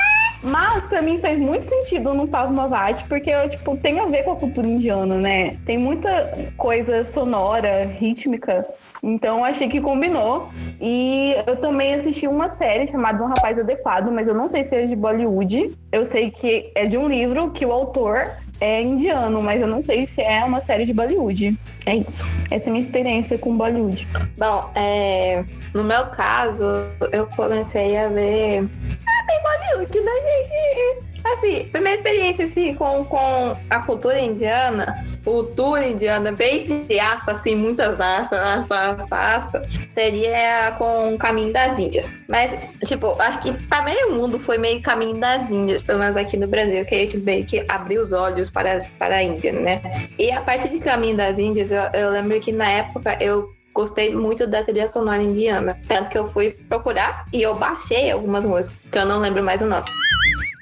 Mas 0.45 0.85
pra 0.85 1.01
mim 1.01 1.19
fez 1.19 1.39
muito 1.39 1.65
sentido 1.65 2.13
no 2.13 2.27
Padmavat, 2.27 3.03
porque 3.05 3.31
tipo, 3.49 3.75
tem 3.77 3.99
a 3.99 4.05
ver 4.05 4.23
com 4.23 4.31
a 4.31 4.35
cultura 4.35 4.67
indiana, 4.67 5.15
né? 5.15 5.57
Tem 5.65 5.75
muita 5.75 6.31
coisa 6.55 7.03
sonora, 7.03 7.85
rítmica. 7.85 8.63
Então 9.01 9.39
eu 9.39 9.45
achei 9.45 9.67
que 9.67 9.81
combinou. 9.81 10.49
E 10.79 11.35
eu 11.47 11.55
também 11.55 11.95
assisti 11.95 12.27
uma 12.27 12.49
série 12.49 12.91
chamada 12.91 13.23
Um 13.23 13.27
Rapaz 13.27 13.57
Adequado, 13.57 14.11
mas 14.11 14.27
eu 14.27 14.35
não 14.35 14.47
sei 14.47 14.63
se 14.63 14.75
é 14.75 14.85
de 14.85 14.95
Bollywood. 14.95 15.71
Eu 15.91 16.05
sei 16.05 16.29
que 16.29 16.71
é 16.75 16.85
de 16.85 16.95
um 16.95 17.07
livro 17.07 17.49
que 17.49 17.65
o 17.65 17.71
autor 17.71 18.31
é 18.61 18.81
indiano, 18.81 19.41
mas 19.41 19.61
eu 19.61 19.67
não 19.67 19.81
sei 19.83 20.05
se 20.07 20.21
é 20.21 20.43
uma 20.43 20.61
série 20.61 20.85
de 20.85 20.93
Bollywood. 20.93 21.57
É 21.85 21.95
isso. 21.95 22.25
Essa 22.49 22.67
é 22.67 22.69
a 22.69 22.71
minha 22.71 22.83
experiência 22.83 23.37
com 23.37 23.57
Bollywood. 23.57 24.07
Bom, 24.37 24.69
é, 24.75 25.43
no 25.73 25.83
meu 25.83 26.05
caso, 26.07 26.63
eu 27.11 27.25
comecei 27.35 27.97
a 27.97 28.09
ver. 28.09 28.67
Bem 29.25 29.41
Bollywood, 29.41 29.99
né, 29.99 30.11
gente? 30.21 31.15
Assim, 31.25 31.67
primeira 31.71 31.97
experiência 31.97 32.45
assim, 32.45 32.75
com, 32.75 33.03
com 33.05 33.57
a 33.69 33.79
cultura 33.79 34.19
indiana, 34.19 34.93
cultura 35.23 35.87
indiana, 35.87 36.31
bem 36.31 36.71
entre 36.71 36.99
aspas, 36.99 37.39
assim, 37.39 37.55
muitas 37.55 37.99
aspas, 37.99 38.39
aspas, 38.39 39.01
aspas, 39.01 39.11
aspas, 39.11 39.67
seria 39.95 40.75
com 40.77 41.15
o 41.15 41.17
Caminho 41.17 41.51
das 41.51 41.79
Índias. 41.79 42.13
Mas, 42.29 42.55
tipo, 42.85 43.19
acho 43.19 43.41
que 43.41 43.51
para 43.65 43.83
meio 43.83 44.13
mundo 44.13 44.37
foi 44.37 44.59
meio 44.59 44.79
Caminho 44.83 45.19
das 45.19 45.49
Índias, 45.49 45.81
pelo 45.81 45.97
menos 45.97 46.15
aqui 46.15 46.37
no 46.37 46.47
Brasil, 46.47 46.85
que 46.85 46.93
a 46.93 46.99
gente 46.99 47.17
meio 47.17 47.43
que 47.43 47.65
abriu 47.67 48.03
os 48.03 48.11
olhos 48.11 48.51
para, 48.51 48.85
para 48.99 49.15
a 49.15 49.23
Índia, 49.23 49.51
né? 49.51 49.81
E 50.19 50.31
a 50.31 50.41
parte 50.41 50.69
de 50.69 50.77
Caminho 50.77 51.17
das 51.17 51.39
Índias, 51.39 51.71
eu, 51.71 51.81
eu 51.93 52.11
lembro 52.11 52.39
que 52.39 52.51
na 52.51 52.69
época 52.69 53.17
eu 53.19 53.49
gostei 53.75 54.15
muito 54.15 54.47
da 54.47 54.63
trilha 54.63 54.87
sonora 54.87 55.21
indiana. 55.21 55.77
Tanto 55.87 56.09
que 56.09 56.17
eu 56.17 56.27
fui 56.29 56.51
procurar 56.67 57.25
e 57.31 57.43
eu 57.43 57.53
baixei 57.53 58.09
algumas 58.09 58.43
músicas, 58.43 58.79
que 58.91 58.97
eu 58.97 59.05
não 59.05 59.19
lembro 59.19 59.43
mais 59.43 59.61
o 59.61 59.67
nome. 59.67 59.85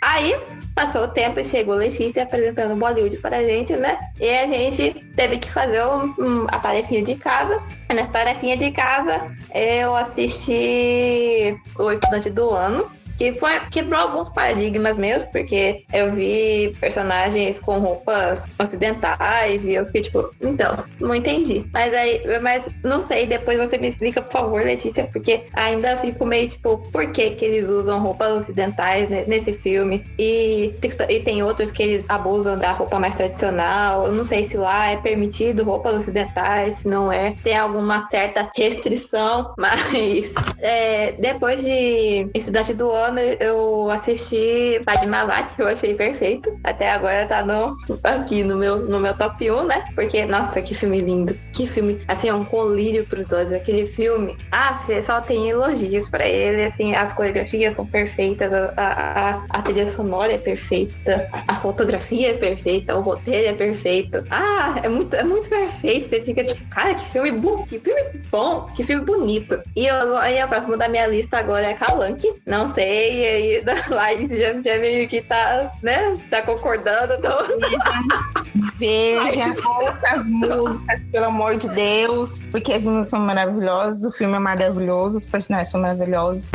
Aí, 0.01 0.35
Passou 0.75 1.03
o 1.03 1.07
tempo 1.07 1.39
e 1.39 1.45
chegou 1.45 1.75
Letícia 1.75 2.23
apresentando 2.23 2.75
Bollywood 2.75 3.17
para 3.17 3.37
a 3.37 3.43
gente, 3.43 3.73
né? 3.73 3.95
E 4.19 4.27
a 4.27 4.47
gente 4.47 4.91
teve 5.15 5.37
que 5.37 5.51
fazer 5.51 5.83
um, 5.85 6.47
a 6.47 6.57
tarefinha 6.57 7.03
de 7.03 7.13
casa. 7.13 7.61
E 7.89 7.93
nessa 7.93 8.11
tarefinha 8.11 8.57
de 8.57 8.71
casa, 8.71 9.21
eu 9.53 9.95
assisti 9.95 11.55
O 11.77 11.91
Estudante 11.91 12.31
do 12.31 12.49
Ano, 12.49 12.89
que 13.17 13.33
foi, 13.33 13.59
quebrou 13.71 13.99
alguns 13.99 14.29
paradigmas 14.29 14.97
meus, 14.97 15.23
porque 15.23 15.83
eu 15.93 16.13
vi 16.13 16.75
personagens 16.79 17.59
com 17.59 17.79
roupas 17.79 18.43
ocidentais 18.59 19.63
e 19.65 19.73
eu 19.73 19.85
fiquei 19.87 20.03
tipo, 20.03 20.29
então, 20.41 20.83
não 20.99 21.13
entendi. 21.13 21.65
Mas 21.71 21.93
aí, 21.93 22.21
mas 22.41 22.65
não 22.83 23.03
sei, 23.03 23.25
depois 23.25 23.57
você 23.57 23.77
me 23.77 23.87
explica, 23.87 24.21
por 24.21 24.31
favor, 24.31 24.63
Letícia, 24.63 25.07
porque 25.11 25.45
ainda 25.53 25.97
fico 25.97 26.25
meio 26.25 26.49
tipo, 26.49 26.77
por 26.91 27.11
que 27.11 27.31
que 27.31 27.45
eles 27.45 27.69
usam 27.69 27.99
roupas 27.99 28.39
ocidentais 28.39 29.09
nesse 29.27 29.53
filme? 29.53 30.03
E, 30.17 30.73
e 31.09 31.19
tem 31.21 31.43
outros 31.43 31.71
que 31.71 31.83
eles 31.83 32.05
abusam 32.07 32.57
da 32.57 32.71
roupa 32.71 32.99
mais 32.99 33.15
tradicional. 33.15 34.07
Eu 34.07 34.13
não 34.13 34.23
sei 34.23 34.49
se 34.49 34.57
lá 34.57 34.91
é 34.91 34.97
permitido 34.97 35.63
roupas 35.63 35.99
ocidentais, 35.99 36.77
se 36.79 36.87
não 36.87 37.11
é. 37.11 37.33
Tem 37.43 37.57
alguma 37.57 38.07
certa 38.07 38.49
restrição, 38.55 39.53
mas 39.57 40.33
é, 40.59 41.13
depois 41.13 41.61
de 41.61 42.27
Estudante 42.33 42.73
do 42.73 42.89
Ano, 42.91 43.12
eu 43.19 43.89
assisti 43.89 44.81
Padmavat, 44.85 45.55
que 45.55 45.61
eu 45.61 45.67
achei 45.67 45.93
perfeito. 45.93 46.57
Até 46.63 46.91
agora 46.91 47.25
tá 47.25 47.43
no, 47.43 47.77
aqui 48.03 48.43
no 48.43 48.55
meu, 48.55 48.77
no 48.77 48.99
meu 48.99 49.13
top 49.15 49.49
1, 49.49 49.65
né? 49.65 49.85
Porque, 49.95 50.25
nossa, 50.25 50.61
que 50.61 50.75
filme 50.75 50.99
lindo. 50.99 51.37
Que 51.53 51.67
filme, 51.67 51.99
assim, 52.07 52.29
é 52.29 52.33
um 52.33 52.43
colírio 52.43 53.05
pros 53.05 53.27
dois. 53.27 53.51
Aquele 53.51 53.87
filme, 53.87 54.37
ah, 54.51 54.83
só 55.03 55.21
tem 55.21 55.49
elogios 55.49 56.07
pra 56.07 56.25
ele, 56.27 56.65
assim, 56.65 56.95
as 56.95 57.13
coreografias 57.13 57.73
são 57.73 57.85
perfeitas, 57.85 58.53
a, 58.53 58.71
a, 58.77 59.43
a 59.49 59.61
trilha 59.61 59.87
sonora 59.87 60.33
é 60.33 60.37
perfeita, 60.37 61.29
a 61.47 61.55
fotografia 61.55 62.31
é 62.31 62.33
perfeita, 62.33 62.95
o 62.95 63.01
roteiro 63.01 63.49
é 63.49 63.53
perfeito. 63.53 64.23
Ah, 64.29 64.79
é 64.83 64.89
muito, 64.89 65.15
é 65.15 65.23
muito 65.23 65.49
perfeito. 65.49 66.09
Você 66.09 66.21
fica 66.21 66.43
tipo, 66.43 66.67
cara, 66.69 66.95
que 66.95 67.05
filme 67.11 67.31
bom, 67.31 67.63
que 67.63 67.79
filme 67.79 68.03
bom, 68.29 68.65
que 68.75 68.83
filme 68.83 69.05
bonito. 69.05 69.59
E, 69.75 69.85
eu, 69.85 70.17
aí 70.17 70.39
a 70.39 70.47
próxima 70.47 70.77
da 70.77 70.87
minha 70.87 71.07
lista 71.07 71.37
agora 71.37 71.65
é 71.65 71.73
Calanque. 71.73 72.31
Não 72.45 72.67
sei 72.67 72.92
e 72.93 73.25
aí 73.25 73.61
da 73.65 73.73
Laís 73.89 74.29
já, 74.29 74.53
já 74.53 74.79
meio 74.79 75.07
que 75.07 75.21
tá, 75.21 75.71
né? 75.81 76.17
Tá 76.29 76.41
concordando. 76.41 77.13
Então... 77.13 77.37
Veja, 78.77 79.53
ouça 79.81 80.07
as 80.09 80.27
músicas, 80.27 81.03
pelo 81.11 81.25
amor 81.25 81.57
de 81.57 81.69
Deus, 81.69 82.39
porque 82.51 82.73
as 82.73 82.83
músicas 82.83 83.09
são 83.09 83.19
maravilhosas, 83.19 84.03
o 84.03 84.11
filme 84.11 84.35
é 84.35 84.39
maravilhoso, 84.39 85.17
os 85.17 85.25
personagens 85.25 85.69
são 85.69 85.79
maravilhosos. 85.79 86.51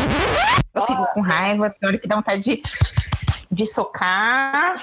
Eu 0.75 0.83
fico 0.85 1.07
com 1.15 1.21
raiva, 1.21 1.71
tem 1.71 1.89
hora 1.89 1.99
que 1.99 2.07
dá 2.07 2.17
vontade 2.17 2.43
de, 2.43 2.63
de 3.51 3.67
socar, 3.67 4.79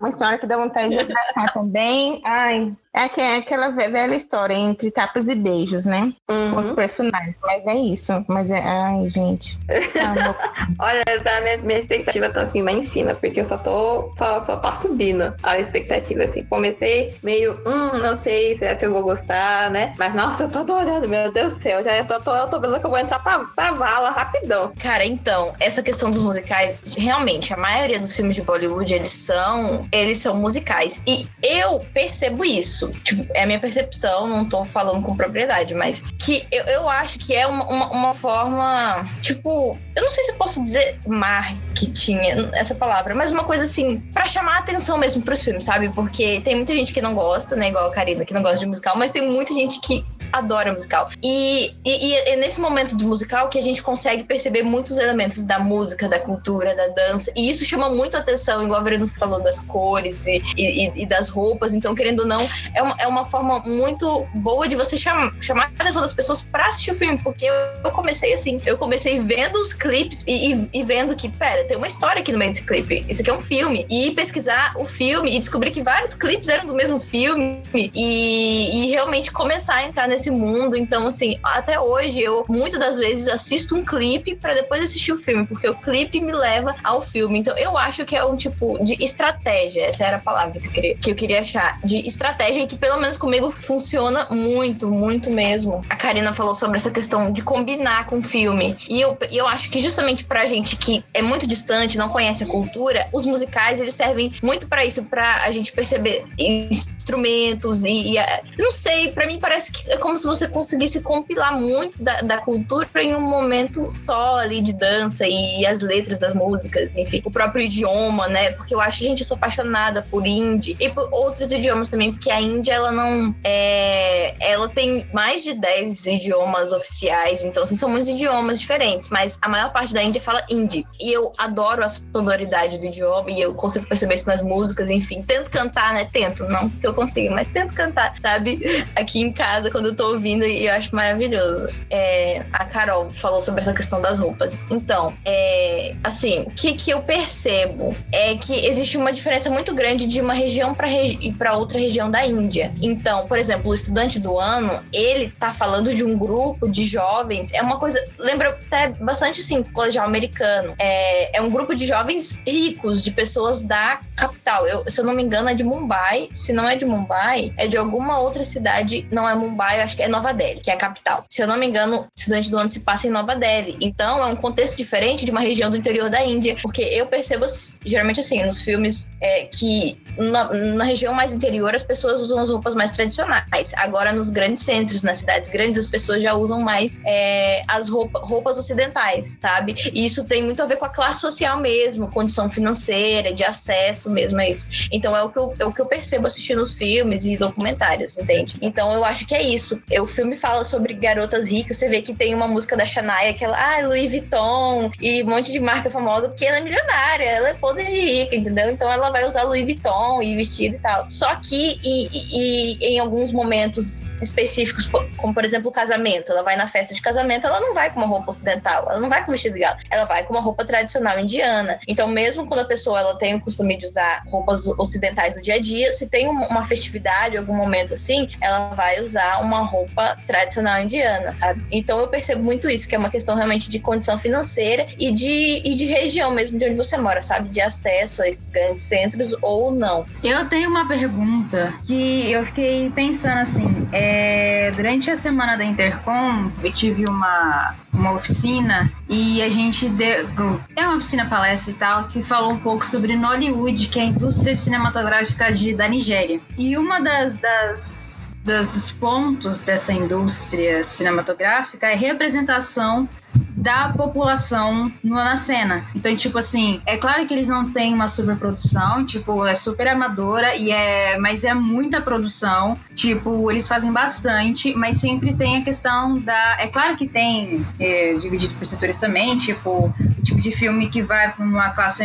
mas 0.00 0.14
tem 0.14 0.26
hora 0.26 0.38
que 0.38 0.46
dá 0.46 0.56
vontade 0.56 0.88
de 0.90 0.98
abraçar 0.98 1.52
também. 1.52 2.22
Ai, 2.24 2.72
é, 2.94 3.20
é 3.20 3.36
aquela 3.36 3.70
velha 3.70 4.14
história 4.14 4.54
entre 4.54 4.90
tapas 4.90 5.26
e 5.26 5.34
beijos, 5.34 5.86
né? 5.86 6.12
Uhum. 6.28 6.50
Com 6.52 6.58
os 6.58 6.70
personagens. 6.70 7.36
Mas 7.42 7.66
é 7.66 7.74
isso. 7.74 8.24
Mas 8.28 8.50
é. 8.50 8.60
Ai, 8.62 9.08
gente. 9.08 9.58
Olha, 10.78 11.02
a 11.06 11.40
minha, 11.40 11.56
minha 11.58 11.78
expectativa 11.78 12.28
tá 12.28 12.42
assim 12.42 12.60
lá 12.60 12.70
em 12.70 12.84
cima, 12.84 13.14
porque 13.14 13.40
eu 13.40 13.44
só 13.46 13.56
tô. 13.56 14.12
Só, 14.18 14.38
só 14.40 14.56
tá 14.56 14.74
subindo 14.74 15.32
a 15.42 15.58
expectativa, 15.58 16.24
assim. 16.24 16.44
Comecei 16.44 17.14
meio, 17.22 17.58
hum, 17.66 17.98
não 17.98 18.14
sei 18.14 18.58
se, 18.58 18.64
é 18.66 18.76
se 18.76 18.84
eu 18.84 18.92
vou 18.92 19.02
gostar, 19.02 19.70
né? 19.70 19.92
Mas 19.98 20.14
nossa, 20.14 20.44
eu 20.44 20.50
tô 20.50 20.58
adorando, 20.58 21.08
meu 21.08 21.32
Deus 21.32 21.54
do 21.54 21.62
céu. 21.62 21.82
Já 21.82 22.04
tô, 22.04 22.20
tô, 22.20 22.36
eu 22.36 22.48
tô 22.48 22.60
vendo 22.60 22.78
que 22.78 22.84
eu 22.84 22.90
vou 22.90 22.98
entrar 22.98 23.20
pra, 23.20 23.38
pra 23.56 23.72
vala 23.72 24.10
rapidão. 24.10 24.70
Cara, 24.78 25.04
então, 25.04 25.54
essa 25.58 25.82
questão 25.82 26.10
dos 26.10 26.22
musicais, 26.22 26.76
realmente, 26.94 27.54
a 27.54 27.56
maioria 27.56 27.98
dos 27.98 28.14
filmes 28.14 28.36
de 28.36 28.42
Bollywood, 28.42 28.92
eles 28.92 29.12
são. 29.14 29.88
Eles 29.90 30.18
são 30.18 30.34
musicais. 30.34 31.00
E 31.06 31.26
eu 31.42 31.80
percebo 31.94 32.44
isso 32.44 32.81
isso. 32.82 32.90
Tipo, 33.04 33.26
é 33.34 33.42
a 33.42 33.46
minha 33.46 33.60
percepção, 33.60 34.26
não 34.26 34.44
tô 34.44 34.64
falando 34.64 35.02
com 35.02 35.16
propriedade, 35.16 35.74
mas 35.74 36.00
que 36.18 36.46
eu, 36.50 36.64
eu 36.64 36.88
acho 36.88 37.18
que 37.18 37.34
é 37.34 37.46
uma, 37.46 37.64
uma, 37.66 37.90
uma 37.90 38.14
forma, 38.14 39.08
tipo, 39.20 39.78
eu 39.94 40.02
não 40.02 40.10
sei 40.10 40.24
se 40.24 40.32
posso 40.34 40.62
dizer 40.62 40.98
marketing, 41.06 42.18
essa 42.54 42.74
palavra, 42.74 43.14
mas 43.14 43.30
uma 43.30 43.44
coisa 43.44 43.64
assim, 43.64 44.00
para 44.12 44.26
chamar 44.26 44.56
a 44.56 44.58
atenção 44.60 44.96
mesmo 44.98 45.22
pros 45.22 45.42
filmes, 45.42 45.64
sabe? 45.64 45.88
Porque 45.90 46.40
tem 46.40 46.56
muita 46.56 46.72
gente 46.72 46.92
que 46.92 47.02
não 47.02 47.14
gosta, 47.14 47.54
né? 47.56 47.68
Igual 47.68 47.88
a 47.88 47.92
Karina, 47.92 48.24
que 48.24 48.34
não 48.34 48.42
gosta 48.42 48.58
de 48.58 48.66
musical, 48.66 48.96
mas 48.96 49.10
tem 49.10 49.22
muita 49.22 49.52
gente 49.52 49.80
que 49.80 50.04
adora 50.32 50.72
musical. 50.72 51.10
E, 51.22 51.74
e, 51.84 52.06
e, 52.06 52.14
é 52.14 52.36
nesse 52.36 52.60
momento 52.60 52.96
do 52.96 53.06
musical 53.06 53.48
que 53.48 53.58
a 53.58 53.62
gente 53.62 53.82
consegue 53.82 54.24
perceber 54.24 54.62
muitos 54.62 54.96
elementos 54.96 55.44
da 55.44 55.58
música, 55.58 56.08
da 56.08 56.18
cultura, 56.18 56.74
da 56.74 56.88
dança. 56.88 57.30
E 57.36 57.50
isso 57.50 57.64
chama 57.64 57.90
muito 57.90 58.16
atenção, 58.16 58.64
igual 58.64 58.80
a 58.80 58.82
Vereno 58.82 59.06
falou 59.06 59.42
das 59.42 59.60
cores 59.60 60.24
e, 60.26 60.42
e, 60.56 61.06
das 61.06 61.28
roupas. 61.28 61.74
Então, 61.74 61.94
querendo 61.94 62.20
ou 62.20 62.26
não, 62.26 62.40
é 62.74 62.82
uma, 62.82 62.96
é 62.98 63.06
uma 63.06 63.24
forma 63.26 63.60
muito 63.60 64.26
boa 64.34 64.66
de 64.66 64.74
você 64.74 64.96
chamar, 64.96 65.34
chamar 65.40 65.64
a 65.64 65.82
atenção 65.82 66.00
das 66.00 66.14
pessoas 66.14 66.42
pra 66.42 66.66
assistir 66.66 66.92
o 66.92 66.94
filme. 66.94 67.18
Porque 67.18 67.44
eu, 67.44 67.54
eu 67.84 67.90
comecei 67.90 68.32
assim, 68.32 68.58
eu 68.64 68.78
comecei 68.78 69.20
vendo 69.20 69.56
os 69.56 69.74
clipes 69.82 70.24
e, 70.26 70.68
e, 70.72 70.82
vendo 70.84 71.14
que, 71.14 71.28
pera, 71.28 71.64
tem 71.64 71.76
uma 71.76 71.86
história 71.86 72.22
aqui 72.22 72.32
no 72.32 72.38
meio 72.38 72.52
desse 72.52 72.64
clipe. 72.64 73.04
Isso 73.08 73.20
aqui 73.20 73.30
é 73.30 73.34
um 73.34 73.40
filme. 73.40 73.86
E 73.90 74.12
pesquisar 74.12 74.72
o 74.76 74.84
filme 74.84 75.36
e 75.36 75.38
descobrir 75.38 75.70
que 75.70 75.82
vários 75.82 76.14
clipes 76.14 76.48
eram 76.48 76.64
do 76.66 76.74
mesmo 76.74 76.98
filme. 76.98 77.60
E, 77.74 78.86
e 78.86 78.90
realmente 78.90 79.30
começar 79.30 79.74
a 79.74 79.84
entrar 79.84 80.08
nesse 80.08 80.22
nesse 80.22 80.30
mundo. 80.30 80.76
Então, 80.76 81.08
assim, 81.08 81.38
até 81.42 81.80
hoje 81.80 82.20
eu 82.20 82.44
muitas 82.48 82.78
das 82.78 82.98
vezes 82.98 83.26
assisto 83.26 83.74
um 83.74 83.84
clipe 83.84 84.36
para 84.36 84.54
depois 84.54 84.84
assistir 84.84 85.12
o 85.12 85.18
filme, 85.18 85.44
porque 85.46 85.68
o 85.68 85.74
clipe 85.74 86.20
me 86.20 86.32
leva 86.32 86.74
ao 86.84 87.00
filme. 87.00 87.40
Então, 87.40 87.56
eu 87.58 87.76
acho 87.76 88.04
que 88.04 88.14
é 88.14 88.24
um 88.24 88.36
tipo 88.36 88.82
de 88.84 89.02
estratégia. 89.02 89.86
Essa 89.86 90.04
era 90.04 90.16
a 90.18 90.20
palavra 90.20 90.60
que 90.60 90.66
eu 90.66 90.70
queria, 90.70 90.96
que 90.96 91.10
eu 91.10 91.14
queria 91.14 91.40
achar. 91.40 91.78
De 91.84 92.06
estratégia 92.06 92.66
que, 92.66 92.76
pelo 92.76 93.00
menos 93.00 93.16
comigo, 93.16 93.50
funciona 93.50 94.28
muito, 94.30 94.88
muito 94.88 95.30
mesmo. 95.30 95.82
A 95.90 95.96
Karina 95.96 96.32
falou 96.32 96.54
sobre 96.54 96.76
essa 96.76 96.90
questão 96.90 97.32
de 97.32 97.42
combinar 97.42 98.06
com 98.06 98.18
o 98.18 98.22
filme. 98.22 98.76
E 98.88 99.00
eu, 99.00 99.18
eu 99.30 99.46
acho 99.48 99.70
que 99.72 99.80
justamente 99.80 100.24
pra 100.24 100.46
gente 100.46 100.76
que 100.76 101.02
é 101.14 101.22
muito 101.22 101.46
distante, 101.46 101.96
não 101.96 102.10
conhece 102.10 102.44
a 102.44 102.46
cultura, 102.46 103.08
os 103.12 103.24
musicais 103.24 103.80
eles 103.80 103.94
servem 103.94 104.32
muito 104.42 104.68
para 104.68 104.84
isso, 104.84 105.02
para 105.04 105.42
a 105.42 105.50
gente 105.50 105.72
perceber 105.72 106.24
instrumentos 106.38 107.82
e, 107.82 108.14
e 108.14 108.16
não 108.58 108.70
sei, 108.70 109.10
para 109.10 109.26
mim 109.26 109.38
parece 109.40 109.72
que 109.72 109.90
é 109.90 109.96
como 109.96 110.16
se 110.18 110.26
você 110.26 110.46
conseguisse 110.46 111.00
compilar 111.00 111.58
muito 111.58 112.02
da, 112.02 112.20
da 112.20 112.38
cultura 112.38 112.86
em 112.96 113.14
um 113.14 113.20
momento 113.20 113.90
só 113.90 114.36
ali 114.36 114.60
de 114.60 114.72
dança 114.72 115.26
e, 115.26 115.64
as 115.66 115.80
letras 115.80 116.18
das 116.18 116.34
músicas, 116.34 116.96
enfim, 116.96 117.22
o 117.24 117.30
próprio 117.30 117.64
idioma, 117.64 118.28
né? 118.28 118.50
Porque 118.52 118.74
eu 118.74 118.80
acho, 118.80 118.98
gente, 118.98 119.20
eu 119.20 119.26
sou 119.26 119.36
apaixonada 119.36 120.02
por 120.02 120.26
indie 120.26 120.76
e 120.78 120.90
por 120.90 121.08
outros 121.12 121.50
idiomas 121.50 121.88
também, 121.88 122.12
porque 122.12 122.30
a 122.30 122.40
Índia, 122.40 122.72
ela 122.72 122.90
não. 122.90 123.34
É, 123.44 124.34
ela 124.40 124.68
tem 124.68 125.06
mais 125.12 125.42
de 125.42 125.54
10 125.54 126.06
idiomas 126.06 126.72
oficiais, 126.72 127.44
então 127.44 127.64
assim, 127.64 127.76
são 127.76 127.88
muitos 127.88 128.08
idiomas 128.08 128.60
diferentes, 128.60 129.08
mas 129.08 129.38
a 129.40 129.48
maior 129.48 129.61
parte 129.70 129.92
da 129.92 130.02
Índia 130.02 130.20
fala 130.20 130.44
hindi. 130.50 130.86
E 131.00 131.12
eu 131.12 131.32
adoro 131.38 131.84
a 131.84 131.88
sonoridade 131.88 132.78
do 132.78 132.86
idioma 132.86 133.30
e 133.30 133.40
eu 133.40 133.54
consigo 133.54 133.86
perceber 133.86 134.16
isso 134.16 134.26
nas 134.26 134.42
músicas, 134.42 134.90
enfim. 134.90 135.22
Tento 135.22 135.50
cantar, 135.50 135.94
né? 135.94 136.08
Tento, 136.12 136.44
não 136.44 136.68
que 136.68 136.86
eu 136.86 136.94
consiga, 136.94 137.34
mas 137.34 137.48
tento 137.48 137.74
cantar, 137.74 138.14
sabe? 138.20 138.86
Aqui 138.96 139.20
em 139.20 139.32
casa, 139.32 139.70
quando 139.70 139.86
eu 139.86 139.94
tô 139.94 140.08
ouvindo 140.12 140.44
e 140.44 140.66
eu 140.66 140.72
acho 140.72 140.94
maravilhoso. 140.94 141.68
É, 141.90 142.44
a 142.52 142.64
Carol 142.64 143.12
falou 143.12 143.42
sobre 143.42 143.60
essa 143.60 143.72
questão 143.72 144.00
das 144.00 144.18
roupas. 144.18 144.58
Então, 144.70 145.14
é, 145.24 145.94
assim, 146.02 146.40
o 146.40 146.50
que, 146.50 146.74
que 146.74 146.90
eu 146.90 147.00
percebo 147.02 147.96
é 148.10 148.36
que 148.36 148.66
existe 148.66 148.96
uma 148.96 149.12
diferença 149.12 149.50
muito 149.50 149.74
grande 149.74 150.06
de 150.06 150.20
uma 150.20 150.34
região 150.34 150.74
para 150.74 150.86
regi 150.86 151.32
outra 151.62 151.78
região 151.78 152.10
da 152.10 152.26
Índia. 152.26 152.72
Então, 152.80 153.26
por 153.26 153.38
exemplo, 153.38 153.70
o 153.70 153.74
estudante 153.74 154.18
do 154.18 154.38
ano, 154.38 154.80
ele 154.92 155.30
tá 155.30 155.52
falando 155.52 155.94
de 155.94 156.04
um 156.04 156.16
grupo 156.16 156.68
de 156.68 156.84
jovens, 156.84 157.52
é 157.52 157.62
uma 157.62 157.78
coisa, 157.78 158.02
lembra 158.18 158.50
até 158.50 158.90
bastante 158.90 159.42
assim, 159.52 159.62
colegial 159.62 160.06
americano. 160.06 160.74
É, 160.78 161.38
é 161.38 161.42
um 161.42 161.50
grupo 161.50 161.74
de 161.74 161.86
jovens 161.86 162.38
ricos, 162.46 163.02
de 163.02 163.10
pessoas 163.10 163.60
da 163.60 164.00
capital. 164.16 164.66
Eu, 164.66 164.90
se 164.90 165.00
eu 165.00 165.04
não 165.04 165.14
me 165.14 165.22
engano, 165.22 165.48
é 165.48 165.54
de 165.54 165.62
Mumbai. 165.62 166.28
Se 166.32 166.52
não 166.52 166.68
é 166.68 166.76
de 166.76 166.84
Mumbai, 166.84 167.52
é 167.56 167.66
de 167.66 167.76
alguma 167.76 168.18
outra 168.18 168.44
cidade, 168.44 169.06
não 169.10 169.28
é 169.28 169.34
Mumbai, 169.34 169.80
acho 169.80 169.96
que 169.96 170.02
é 170.02 170.08
Nova 170.08 170.32
Delhi, 170.32 170.60
que 170.60 170.70
é 170.70 170.74
a 170.74 170.78
capital. 170.78 171.24
Se 171.28 171.42
eu 171.42 171.46
não 171.46 171.58
me 171.58 171.66
engano, 171.66 172.06
estudante 172.16 172.50
do 172.50 172.58
ano 172.58 172.68
se 172.68 172.80
passa 172.80 173.06
em 173.06 173.10
Nova 173.10 173.34
Delhi. 173.34 173.76
Então 173.80 174.22
é 174.22 174.26
um 174.26 174.36
contexto 174.36 174.76
diferente 174.76 175.24
de 175.24 175.30
uma 175.30 175.40
região 175.40 175.70
do 175.70 175.76
interior 175.76 176.08
da 176.08 176.24
Índia, 176.24 176.56
porque 176.62 176.82
eu 176.82 177.06
percebo 177.06 177.46
geralmente 177.84 178.20
assim 178.20 178.44
nos 178.44 178.62
filmes 178.62 179.06
é, 179.20 179.44
que 179.46 180.00
na, 180.16 180.52
na, 180.52 180.84
região 180.84 181.14
mais 181.14 181.32
interior 181.32 181.74
as 181.74 181.82
pessoas 181.82 182.20
usam 182.20 182.38
as 182.38 182.50
roupas 182.50 182.74
mais 182.74 182.92
tradicionais. 182.92 183.72
Agora 183.76 184.12
nos 184.12 184.30
grandes 184.30 184.62
centros, 184.64 185.02
nas 185.02 185.18
cidades 185.18 185.48
grandes, 185.48 185.78
as 185.78 185.86
pessoas 185.86 186.22
já 186.22 186.34
usam 186.34 186.60
mais 186.60 187.00
é, 187.04 187.62
as 187.68 187.88
roupa, 187.88 188.20
roupas 188.20 188.58
ocidentais, 188.58 189.36
sabe? 189.42 189.74
E 189.92 190.06
isso 190.06 190.24
tem 190.24 190.44
muito 190.44 190.62
a 190.62 190.66
ver 190.66 190.76
com 190.76 190.84
a 190.84 190.88
classe 190.88 191.20
social 191.20 191.58
mesmo, 191.58 192.08
condição 192.08 192.48
financeira, 192.48 193.34
de 193.34 193.42
acesso 193.42 194.08
mesmo 194.08 194.38
a 194.38 194.48
isso. 194.48 194.68
Então 194.92 195.16
é 195.16 195.22
o 195.22 195.30
que 195.30 195.38
eu, 195.38 195.54
é 195.58 195.64
o 195.66 195.72
que 195.72 195.80
eu 195.80 195.86
percebo 195.86 196.28
assistindo 196.28 196.60
nos 196.60 196.74
filmes 196.74 197.24
e 197.24 197.36
documentários, 197.36 198.16
entende? 198.16 198.56
Então 198.62 198.92
eu 198.92 199.04
acho 199.04 199.26
que 199.26 199.34
é 199.34 199.42
isso. 199.42 199.82
O 200.00 200.06
filme 200.06 200.36
fala 200.36 200.64
sobre 200.64 200.94
garotas 200.94 201.48
ricas, 201.48 201.76
você 201.76 201.88
vê 201.88 202.00
que 202.00 202.14
tem 202.14 202.34
uma 202.34 202.46
música 202.46 202.76
da 202.76 202.84
Shania, 202.84 203.34
que 203.34 203.44
ela, 203.44 203.58
ah, 203.58 203.86
Louis 203.86 204.10
Vuitton 204.10 204.90
e 205.00 205.22
um 205.22 205.26
monte 205.26 205.50
de 205.50 205.58
marca 205.58 205.90
famosa, 205.90 206.28
porque 206.28 206.44
ela 206.44 206.58
é 206.58 206.60
milionária, 206.60 207.24
ela 207.24 207.48
é 207.48 207.54
podre 207.54 207.84
de 207.84 208.00
rica, 208.00 208.36
entendeu? 208.36 208.70
Então 208.70 208.90
ela 208.90 209.10
vai 209.10 209.26
usar 209.26 209.42
Louis 209.42 209.64
Vuitton 209.64 210.22
e 210.22 210.36
vestido 210.36 210.76
e 210.76 210.78
tal. 210.78 211.10
Só 211.10 211.34
que 211.36 211.80
e, 211.82 212.08
e, 212.12 212.78
e 212.82 212.94
em 212.94 212.98
alguns 213.00 213.32
momentos 213.32 214.04
específicos, 214.20 214.88
como 215.16 215.34
por 215.34 215.44
exemplo 215.44 215.68
o 215.68 215.72
casamento, 215.72 216.30
ela 216.30 216.42
vai 216.42 216.56
na 216.56 216.68
festa 216.68 216.94
de 216.94 217.02
casamento, 217.02 217.46
ela 217.46 217.60
não 217.60 217.74
vai 217.74 217.92
com 217.92 217.98
uma 217.98 218.06
roupa 218.06 218.30
ocidental, 218.30 218.86
ela 218.88 219.00
não 219.00 219.08
vai 219.08 219.24
com 219.24 219.31
vestido 219.32 219.54
de 219.54 219.60
gala, 219.60 219.78
ela 219.90 220.04
vai 220.04 220.24
com 220.24 220.32
uma 220.32 220.40
roupa 220.40 220.64
tradicional 220.64 221.18
indiana. 221.18 221.78
Então 221.88 222.08
mesmo 222.08 222.46
quando 222.46 222.60
a 222.60 222.64
pessoa 222.64 223.00
ela 223.00 223.14
tem 223.16 223.34
o 223.34 223.40
costume 223.40 223.76
de 223.76 223.86
usar 223.86 224.22
roupas 224.28 224.66
ocidentais 224.78 225.34
no 225.34 225.42
dia 225.42 225.54
a 225.54 225.60
dia, 225.60 225.92
se 225.92 226.08
tem 226.08 226.28
uma 226.28 226.64
festividade, 226.64 227.36
algum 227.36 227.54
momento 227.54 227.94
assim, 227.94 228.28
ela 228.40 228.74
vai 228.74 229.00
usar 229.00 229.40
uma 229.42 229.60
roupa 229.60 230.16
tradicional 230.26 230.80
indiana, 230.82 231.34
sabe? 231.36 231.64
Então 231.70 231.98
eu 231.98 232.08
percebo 232.08 232.42
muito 232.42 232.68
isso, 232.68 232.88
que 232.88 232.94
é 232.94 232.98
uma 232.98 233.10
questão 233.10 233.36
realmente 233.36 233.68
de 233.68 233.78
condição 233.80 234.18
financeira 234.18 234.86
e 234.98 235.10
de, 235.12 235.62
e 235.64 235.74
de 235.74 235.84
região 235.86 236.30
mesmo 236.30 236.58
de 236.58 236.64
onde 236.66 236.76
você 236.76 236.96
mora, 236.96 237.22
sabe? 237.22 237.48
De 237.48 237.60
acesso 237.60 238.22
a 238.22 238.28
esses 238.28 238.50
grandes 238.50 238.84
centros 238.84 239.34
ou 239.42 239.72
não. 239.72 240.04
Eu 240.22 240.48
tenho 240.48 240.68
uma 240.68 240.86
pergunta 240.86 241.72
que 241.84 242.30
eu 242.30 242.44
fiquei 242.44 242.90
pensando 242.90 243.38
assim, 243.38 243.88
é, 243.92 244.70
durante 244.74 245.10
a 245.10 245.16
semana 245.16 245.56
da 245.56 245.64
Intercom, 245.64 246.50
eu 246.62 246.72
tive 246.72 247.06
uma 247.06 247.74
uma 247.92 248.12
oficina 248.12 248.90
e 249.08 249.21
a 249.42 249.48
gente 249.48 249.88
deu. 249.88 250.28
É 250.74 250.86
uma 250.86 250.96
oficina 250.96 251.26
palestra 251.26 251.72
e 251.72 251.74
tal, 251.74 252.08
que 252.08 252.22
falou 252.22 252.52
um 252.52 252.58
pouco 252.58 252.84
sobre 252.84 253.16
Nollywood, 253.16 253.88
que 253.88 253.98
é 253.98 254.02
a 254.02 254.06
indústria 254.06 254.56
cinematográfica 254.56 255.52
de, 255.52 255.74
da 255.74 255.88
Nigéria. 255.88 256.40
E 256.58 256.76
uma 256.76 257.00
das, 257.00 257.38
das, 257.38 258.32
das 258.44 258.70
dos 258.70 258.90
pontos 258.90 259.62
dessa 259.62 259.92
indústria 259.92 260.82
cinematográfica 260.82 261.86
é 261.86 261.94
representação 261.94 263.08
da 263.56 263.90
população 263.90 264.92
na 265.02 265.36
cena. 265.36 265.84
Então, 265.94 266.14
tipo 266.16 266.38
assim, 266.38 266.80
é 266.84 266.96
claro 266.96 267.26
que 267.26 267.32
eles 267.32 267.48
não 267.48 267.70
têm 267.70 267.94
uma 267.94 268.08
superprodução, 268.08 269.04
tipo, 269.04 269.46
é 269.46 269.54
super 269.54 269.88
amadora 269.88 270.56
e 270.56 270.70
é, 270.70 271.16
mas 271.18 271.44
é 271.44 271.54
muita 271.54 272.00
produção. 272.00 272.76
Tipo, 272.94 273.50
eles 273.50 273.68
fazem 273.68 273.92
bastante, 273.92 274.74
mas 274.74 274.96
sempre 274.96 275.34
tem 275.34 275.58
a 275.58 275.62
questão 275.62 276.18
da, 276.18 276.56
é 276.58 276.66
claro 276.66 276.96
que 276.96 277.06
tem 277.06 277.64
é, 277.78 278.14
dividido 278.14 278.54
por 278.54 278.66
setores 278.66 278.98
também, 278.98 279.36
tipo, 279.36 279.94
tipo 280.22 280.40
de 280.40 280.52
filme 280.52 280.88
que 280.88 281.02
vai 281.02 281.32
para 281.32 281.44
uma 281.44 281.70
classe 281.70 282.04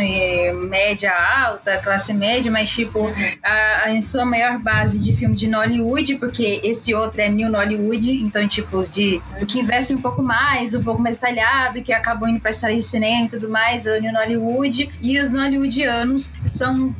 média 0.68 1.12
alta, 1.12 1.78
classe 1.78 2.12
média, 2.12 2.50
mas 2.50 2.68
tipo, 2.68 3.10
a, 3.42 3.84
a, 3.84 3.90
em 3.90 4.00
sua 4.00 4.24
maior 4.24 4.58
base 4.58 4.98
de 4.98 5.14
filme 5.14 5.34
de 5.34 5.46
Nollywood, 5.46 6.16
porque 6.16 6.60
esse 6.62 6.94
outro 6.94 7.20
é 7.20 7.28
New 7.28 7.50
Nollywood, 7.50 8.10
então 8.22 8.46
tipo 8.46 8.84
de 8.88 9.20
que 9.46 9.60
investe 9.60 9.94
um 9.94 10.00
pouco 10.00 10.22
mais, 10.22 10.74
um 10.74 10.82
pouco 10.82 11.00
mais 11.00 11.16
detalhado 11.16 11.82
que 11.82 11.92
acabou 11.92 12.28
indo 12.28 12.40
para 12.40 12.52
sair 12.52 12.82
cinema 12.82 13.26
e 13.26 13.28
tudo 13.28 13.48
mais, 13.48 13.84
no 13.84 14.12
Hollywood. 14.18 14.90
E 15.00 15.18
os 15.18 15.30
Nollywoodianos 15.30 16.32
são 16.44 16.94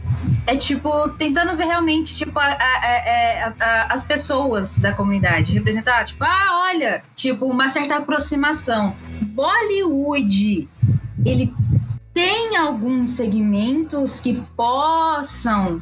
é 0.47 0.57
tipo 0.57 1.09
tentando 1.11 1.55
ver 1.57 1.67
realmente 1.67 2.15
tipo 2.17 2.39
a, 2.39 2.47
a, 2.47 3.53
a, 3.61 3.95
as 3.95 4.03
pessoas 4.03 4.79
da 4.79 4.93
comunidade 4.93 5.53
representar 5.53 6.05
tipo 6.05 6.25
ah 6.25 6.71
olha 6.71 7.03
tipo 7.15 7.47
uma 7.47 7.69
certa 7.69 7.97
aproximação 7.97 8.97
Bollywood 9.21 10.67
ele 11.25 11.53
tem 12.13 12.57
alguns 12.57 13.11
segmentos 13.11 14.19
que 14.19 14.35
possam 14.57 15.81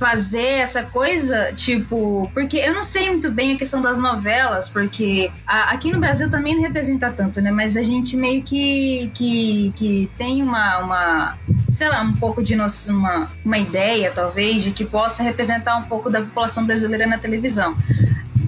fazer 0.00 0.60
essa 0.60 0.82
coisa, 0.82 1.52
tipo, 1.52 2.30
porque 2.32 2.56
eu 2.56 2.72
não 2.72 2.82
sei 2.82 3.10
muito 3.10 3.30
bem 3.30 3.52
a 3.52 3.58
questão 3.58 3.82
das 3.82 3.98
novelas, 3.98 4.68
porque 4.68 5.30
a, 5.46 5.72
aqui 5.72 5.92
no 5.92 6.00
Brasil 6.00 6.30
também 6.30 6.54
não 6.54 6.62
representa 6.62 7.10
tanto, 7.10 7.40
né? 7.40 7.50
Mas 7.50 7.76
a 7.76 7.82
gente 7.82 8.16
meio 8.16 8.42
que, 8.42 9.10
que, 9.14 9.72
que 9.76 10.10
tem 10.16 10.42
uma, 10.42 10.78
uma, 10.78 11.38
sei 11.70 11.88
lá, 11.88 12.02
um 12.02 12.14
pouco 12.14 12.42
de 12.42 12.56
noção, 12.56 12.96
uma, 12.96 13.30
uma 13.44 13.58
ideia, 13.58 14.10
talvez, 14.10 14.62
de 14.62 14.70
que 14.70 14.84
possa 14.84 15.22
representar 15.22 15.76
um 15.76 15.84
pouco 15.84 16.08
da 16.08 16.20
população 16.20 16.64
brasileira 16.64 17.06
na 17.06 17.18
televisão. 17.18 17.76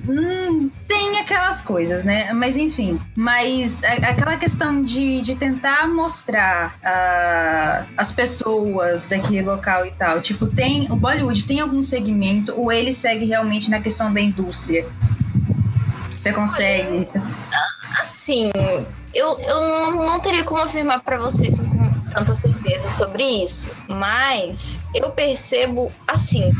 Hum, 0.08 0.68
tem 0.88 1.18
aquelas 1.18 1.60
coisas, 1.60 2.04
né? 2.04 2.32
Mas 2.32 2.56
enfim. 2.56 3.00
Mas 3.16 3.82
aquela 3.84 4.36
questão 4.36 4.82
de, 4.82 5.20
de 5.20 5.36
tentar 5.36 5.86
mostrar 5.88 6.76
uh, 6.82 7.86
as 7.96 8.10
pessoas 8.10 9.06
daquele 9.06 9.42
local 9.42 9.86
e 9.86 9.92
tal. 9.92 10.20
Tipo, 10.20 10.46
tem. 10.46 10.90
O 10.90 10.96
Bollywood 10.96 11.44
tem 11.44 11.60
algum 11.60 11.82
segmento 11.82 12.52
ou 12.58 12.72
ele 12.72 12.92
segue 12.92 13.24
realmente 13.24 13.70
na 13.70 13.80
questão 13.80 14.12
da 14.12 14.20
indústria? 14.20 14.86
Você 16.18 16.32
consegue? 16.32 17.04
Sim. 18.16 18.50
Eu, 19.14 19.38
eu 19.40 19.96
não 19.96 20.20
teria 20.20 20.44
como 20.44 20.62
afirmar 20.62 21.02
para 21.02 21.18
vocês 21.18 21.58
com 21.58 22.00
tanta 22.10 22.34
certeza 22.34 22.88
sobre 22.90 23.22
isso. 23.44 23.68
Mas 23.88 24.80
eu 24.94 25.10
percebo 25.10 25.92
assim 26.06 26.50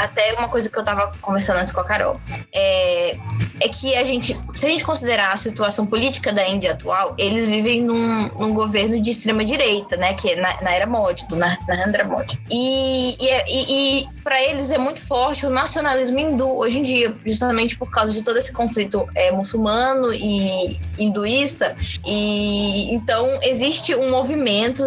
até 0.00 0.34
uma 0.34 0.48
coisa 0.48 0.68
que 0.68 0.78
eu 0.78 0.84
tava 0.84 1.12
conversando 1.20 1.58
antes 1.58 1.72
com 1.72 1.80
a 1.80 1.84
Carol. 1.84 2.20
É, 2.52 3.16
é 3.60 3.68
que 3.68 3.94
a 3.94 4.04
gente, 4.04 4.38
se 4.54 4.66
a 4.66 4.68
gente 4.68 4.84
considerar 4.84 5.32
a 5.32 5.36
situação 5.36 5.86
política 5.86 6.32
da 6.32 6.46
Índia 6.46 6.72
atual, 6.72 7.14
eles 7.18 7.46
vivem 7.46 7.82
num, 7.82 8.28
num 8.28 8.52
governo 8.52 9.00
de 9.00 9.10
extrema 9.10 9.44
direita, 9.44 9.96
né? 9.96 10.14
Que 10.14 10.30
é 10.30 10.40
na, 10.40 10.62
na 10.62 10.72
era 10.72 10.86
Modi, 10.86 11.26
do 11.28 11.36
Narendra 11.36 12.04
Modi. 12.04 12.38
E, 12.50 13.16
e, 13.20 13.28
é, 13.28 13.44
e, 13.48 14.08
para 14.22 14.42
eles 14.42 14.70
é 14.70 14.78
muito 14.78 15.06
forte 15.06 15.46
o 15.46 15.50
nacionalismo 15.50 16.18
hindu 16.18 16.48
hoje 16.48 16.78
em 16.78 16.82
dia, 16.82 17.14
justamente 17.24 17.76
por 17.76 17.90
causa 17.90 18.12
de 18.12 18.22
todo 18.22 18.38
esse 18.38 18.52
conflito 18.52 19.08
é, 19.14 19.30
muçulmano 19.30 20.12
e 20.12 20.78
hinduísta. 20.98 21.76
E 22.04 22.94
então 22.94 23.26
existe 23.42 23.94
um 23.94 24.10
movimento 24.10 24.84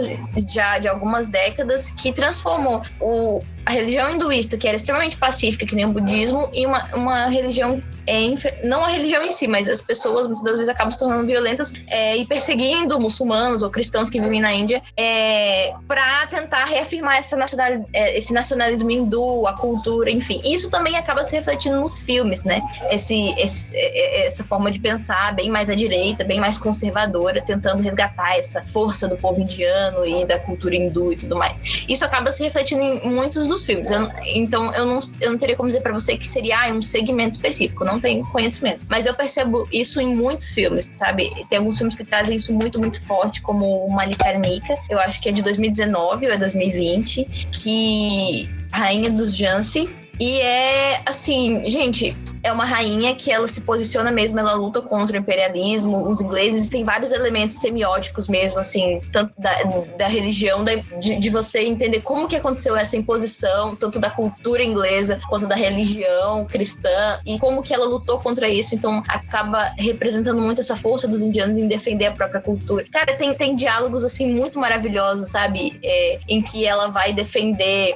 já 0.47 0.79
de 0.79 0.87
algumas 0.87 1.27
décadas 1.27 1.91
que 1.91 2.11
transformou 2.11 2.81
o, 2.99 3.41
a 3.67 3.69
religião 3.69 4.09
hinduísta, 4.09 4.55
que 4.55 4.65
era 4.65 4.77
extremamente 4.77 5.17
pacífica, 5.17 5.65
que 5.65 5.75
nem 5.75 5.83
o 5.83 5.91
budismo, 5.91 6.49
em 6.53 6.65
uma, 6.65 6.85
uma 6.95 7.27
religião 7.27 7.83
é, 8.07 8.63
não 8.63 8.83
a 8.83 8.87
religião 8.87 9.23
em 9.25 9.31
si, 9.31 9.47
mas 9.47 9.67
as 9.67 9.81
pessoas 9.81 10.25
muitas 10.25 10.43
das 10.43 10.53
vezes 10.53 10.69
acabam 10.69 10.91
se 10.91 10.97
tornando 10.97 11.25
violentas 11.25 11.73
é, 11.87 12.17
e 12.17 12.25
perseguindo 12.25 12.99
muçulmanos 12.99 13.63
ou 13.63 13.69
cristãos 13.69 14.09
que 14.09 14.19
vivem 14.19 14.41
na 14.41 14.53
Índia 14.53 14.81
é, 14.95 15.73
para 15.87 16.25
tentar 16.27 16.65
reafirmar 16.65 17.17
essa 17.17 17.35
nacional, 17.35 17.85
é, 17.93 18.17
esse 18.17 18.33
nacionalismo 18.33 18.89
hindu, 18.89 19.45
a 19.45 19.53
cultura, 19.53 20.09
enfim. 20.09 20.41
Isso 20.45 20.69
também 20.69 20.95
acaba 20.95 21.23
se 21.23 21.35
refletindo 21.35 21.79
nos 21.79 21.99
filmes, 21.99 22.43
né? 22.43 22.61
Esse, 22.89 23.33
esse, 23.37 23.75
é, 23.75 24.23
é, 24.23 24.27
essa 24.27 24.43
forma 24.43 24.71
de 24.71 24.79
pensar 24.79 25.35
bem 25.35 25.49
mais 25.49 25.69
à 25.69 25.75
direita, 25.75 26.23
bem 26.23 26.39
mais 26.39 26.57
conservadora, 26.57 27.41
tentando 27.41 27.83
resgatar 27.83 28.37
essa 28.37 28.63
força 28.63 29.07
do 29.07 29.17
povo 29.17 29.41
indiano 29.41 30.05
e 30.05 30.25
da 30.25 30.39
cultura 30.39 30.75
hindu 30.75 31.11
e 31.11 31.17
tudo 31.17 31.35
mais. 31.35 31.85
Isso 31.87 32.05
acaba 32.05 32.31
se 32.31 32.43
refletindo 32.43 32.81
em 32.81 33.09
muitos 33.09 33.47
dos 33.47 33.65
filmes. 33.65 33.91
Eu, 33.91 34.09
então, 34.25 34.73
eu 34.73 34.85
não, 34.85 34.99
eu 35.19 35.31
não 35.31 35.37
teria 35.37 35.55
como 35.55 35.69
dizer 35.69 35.81
para 35.81 35.93
você 35.93 36.17
que 36.17 36.27
seria 36.27 36.57
ah, 36.61 36.71
um 36.71 36.81
segmento 36.81 37.31
específico. 37.31 37.83
Não 37.83 37.96
não 37.97 38.01
tenho 38.01 38.25
conhecimento. 38.27 38.85
Mas 38.87 39.05
eu 39.05 39.13
percebo 39.13 39.67
isso 39.71 39.99
em 39.99 40.15
muitos 40.15 40.49
filmes, 40.51 40.93
sabe? 40.95 41.31
Tem 41.49 41.57
alguns 41.57 41.77
filmes 41.77 41.95
que 41.95 42.05
trazem 42.05 42.35
isso 42.35 42.53
muito, 42.53 42.79
muito 42.79 43.03
forte, 43.03 43.41
como 43.41 43.85
o 43.85 43.91
Manikarnika, 43.91 44.77
eu 44.89 44.99
acho 44.99 45.21
que 45.21 45.29
é 45.29 45.31
de 45.31 45.41
2019 45.41 46.27
ou 46.27 46.31
é 46.31 46.37
2020, 46.37 47.25
que 47.51 48.49
Rainha 48.71 49.09
dos 49.09 49.35
Jansi 49.35 49.89
e 50.19 50.39
é 50.39 51.01
assim, 51.05 51.67
gente, 51.69 52.15
é 52.43 52.51
uma 52.51 52.65
rainha 52.65 53.15
que 53.15 53.31
ela 53.31 53.47
se 53.47 53.61
posiciona 53.61 54.11
mesmo, 54.11 54.39
ela 54.39 54.53
luta 54.53 54.81
contra 54.81 55.17
o 55.17 55.19
imperialismo, 55.19 56.09
os 56.09 56.21
ingleses 56.21 56.69
tem 56.69 56.83
vários 56.83 57.11
elementos 57.11 57.59
semióticos 57.59 58.27
mesmo, 58.27 58.59
assim, 58.59 59.01
tanto 59.11 59.33
da, 59.37 59.51
da 59.97 60.07
religião, 60.07 60.63
da, 60.63 60.75
de, 60.75 61.15
de, 61.15 61.29
você 61.29 61.61
entender 61.61 62.01
como 62.01 62.27
que 62.27 62.35
aconteceu 62.35 62.75
essa 62.75 62.95
imposição, 62.95 63.75
tanto 63.75 63.99
da 63.99 64.09
cultura 64.09 64.63
inglesa 64.63 65.19
quanto 65.27 65.47
da 65.47 65.55
religião 65.55 66.45
cristã, 66.45 67.19
e 67.25 67.37
como 67.37 67.61
que 67.61 67.73
ela 67.73 67.85
lutou 67.85 68.19
contra 68.19 68.49
isso, 68.49 68.73
então 68.73 69.03
acaba 69.07 69.73
representando 69.77 70.41
muito 70.41 70.61
essa 70.61 70.75
força 70.75 71.07
dos 71.07 71.21
indianos 71.21 71.57
em 71.57 71.67
defender 71.67 72.07
a 72.07 72.11
própria 72.11 72.41
cultura. 72.41 72.85
Cara, 72.91 73.15
tem, 73.17 73.33
tem 73.33 73.55
diálogos, 73.55 74.03
assim, 74.03 74.33
muito 74.33 74.59
maravilhosos, 74.59 75.29
sabe? 75.29 75.79
É, 75.83 76.19
em 76.27 76.41
que 76.41 76.65
ela 76.65 76.87
vai 76.87 77.13
defender 77.13 77.95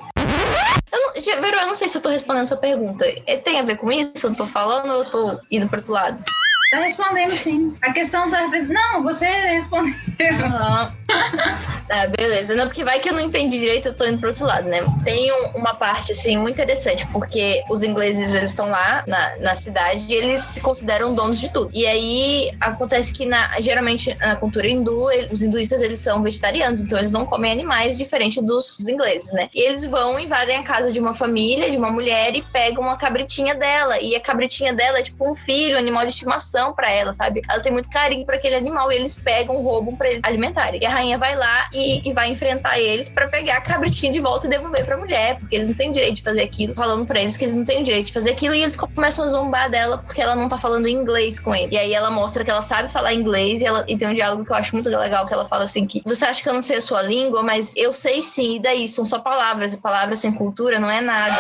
eu 0.92 1.00
não, 1.00 1.42
Vero, 1.42 1.58
eu 1.58 1.68
não 1.68 1.76
sei 1.76 1.88
se 1.88 1.98
eu 1.98 2.02
tô 2.02 2.10
respondendo 2.10 2.44
a 2.44 2.48
sua 2.48 2.58
pergunta. 2.58 3.06
É, 3.26 3.38
tem 3.38 3.60
a 3.60 3.64
ver 3.64 3.78
com 3.78 3.92
isso? 3.92 4.28
Eu 4.28 4.36
tô 4.36 4.48
falando 4.48 4.90
ou 4.92 4.98
eu 5.00 5.10
tô 5.10 5.40
indo 5.50 5.68
pro 5.68 5.78
outro 5.78 5.94
lado? 5.94 6.24
Tá 6.72 6.78
respondendo 6.80 7.32
sim. 7.32 7.76
A 7.82 7.92
questão 7.92 8.30
tá 8.30 8.48
Não, 8.48 9.04
você 9.04 9.26
respondeu. 9.26 9.94
Uhum. 9.94 10.92
Tá, 11.92 12.08
beleza. 12.08 12.56
Não, 12.56 12.68
porque 12.68 12.86
vai 12.86 13.02
que 13.02 13.10
eu 13.10 13.14
não 13.14 13.20
entendi 13.20 13.60
direito, 13.60 13.90
eu 13.90 13.94
tô 13.94 14.06
indo 14.06 14.18
pro 14.18 14.30
outro 14.30 14.46
lado, 14.46 14.66
né? 14.66 14.80
Tem 15.04 15.30
um- 15.30 15.58
uma 15.58 15.74
parte, 15.74 16.14
assim, 16.14 16.38
muito 16.38 16.54
interessante, 16.56 17.06
porque 17.08 17.62
os 17.70 17.84
ingleses, 17.84 18.34
eles 18.34 18.52
estão 18.52 18.70
lá 18.70 19.04
na, 19.06 19.36
na 19.40 19.56
cidade 19.56 20.06
e 20.08 20.14
eles 20.14 20.42
se 20.42 20.62
consideram 20.62 21.14
donos 21.14 21.38
de 21.42 21.52
tudo. 21.52 21.70
E 21.74 21.86
aí, 21.86 22.50
acontece 22.62 23.12
que, 23.12 23.26
na, 23.26 23.60
geralmente, 23.60 24.16
na 24.22 24.38
cultura 24.38 24.70
hindu, 24.70 25.12
ele- 25.12 25.28
os 25.34 25.42
hinduístas, 25.42 25.82
eles 25.82 26.00
são 26.00 26.22
vegetarianos, 26.24 26.80
então 26.80 26.98
eles 26.98 27.12
não 27.12 27.26
comem 27.26 27.52
animais, 27.52 27.98
diferente 27.98 28.42
dos 28.42 28.80
ingleses, 28.88 29.30
né? 29.34 29.50
E 29.54 29.60
eles 29.60 29.86
vão, 29.86 30.18
invadem 30.18 30.56
a 30.56 30.64
casa 30.64 30.94
de 30.94 31.00
uma 31.00 31.14
família, 31.14 31.70
de 31.70 31.76
uma 31.76 31.92
mulher, 31.92 32.34
e 32.34 32.42
pegam 32.54 32.84
uma 32.86 32.96
cabritinha 32.96 33.54
dela. 33.54 34.00
E 34.00 34.16
a 34.16 34.22
cabritinha 34.22 34.74
dela 34.74 35.00
é 35.00 35.04
tipo 35.04 35.30
um 35.30 35.36
filho, 35.36 35.76
um 35.76 35.80
animal 35.80 36.04
de 36.04 36.14
estimação 36.14 36.72
pra 36.74 36.90
ela, 36.90 37.14
sabe? 37.14 37.42
Ela 37.50 37.60
tem 37.62 37.74
muito 37.74 37.90
carinho 37.90 38.26
pra 38.26 38.38
aquele 38.38 38.56
animal, 38.56 38.90
e 38.94 38.96
eles 38.96 39.14
pegam, 39.16 39.62
roubam 39.62 39.94
pra 39.98 40.10
eles 40.10 40.22
alimentarem. 40.24 40.82
E 40.82 40.86
a 40.86 40.90
rainha 41.02 41.18
vai 41.18 41.36
lá 41.36 41.68
e, 41.74 42.08
e 42.08 42.14
vai 42.14 42.30
enfrentar 42.30 42.80
eles 42.80 43.10
pra 43.10 43.28
pegar 43.28 43.58
a 43.58 43.62
cabritinha 43.62 44.12
de 44.12 44.20
volta 44.20 44.46
e 44.46 44.50
devolver 44.50 44.86
pra 44.86 44.98
mulher, 44.98 45.38
porque 45.40 45.56
eles 45.56 45.68
não 45.68 45.76
têm 45.76 45.92
direito 45.92 46.16
de 46.16 46.22
fazer 46.22 46.44
aquilo, 46.44 46.74
falando 46.76 47.06
pra 47.06 47.20
eles 47.20 47.36
que 47.36 47.44
eles 47.44 47.56
não 47.56 47.66
têm 47.66 47.84
direito 47.84 48.08
de 48.08 48.14
fazer 48.14 48.32
aquilo, 48.32 48.54
e 48.54 48.64
eles 48.64 48.76
começam 48.76 49.26
a 49.26 49.28
zombar 49.28 49.70
dela 49.70 49.98
porque 49.98 50.22
ela 50.22 50.36
não 50.36 50.48
tá 50.48 50.58
falando 50.58 50.88
inglês 50.88 51.40
com 51.40 51.54
ele. 51.54 51.76
E 51.76 51.78
aí 51.78 51.94
ela 51.94 52.12
mostra 52.12 52.44
que 52.44 52.52
ela 52.52 52.62
sabe 52.62 52.90
falar 52.90 53.14
inglês 53.14 53.62
e, 53.62 53.66
ela, 53.66 53.84
e 53.88 53.98
tem 53.98 54.08
um 54.08 54.14
diálogo 54.14 54.46
que 54.46 54.52
eu 54.52 54.56
acho 54.56 54.76
muito 54.76 54.90
legal, 54.90 55.26
que 55.26 55.34
ela 55.34 55.46
fala 55.46 55.64
assim 55.64 55.86
que 55.86 56.02
você 56.06 56.26
acha 56.26 56.42
que 56.42 56.50
eu 56.50 56.54
não 56.54 56.62
sei 56.62 56.78
a 56.78 56.82
sua 56.82 57.02
língua, 57.02 57.42
mas 57.42 57.76
eu 57.76 57.94
sei 57.94 58.22
sim, 58.22 58.58
e 58.58 58.60
daí? 58.60 58.88
São 58.88 59.06
só 59.06 59.20
palavras, 59.20 59.74
e 59.74 59.78
palavras 59.78 60.20
sem 60.20 60.32
cultura 60.32 60.80
não 60.80 60.90
é 60.90 61.02
nada. 61.02 61.38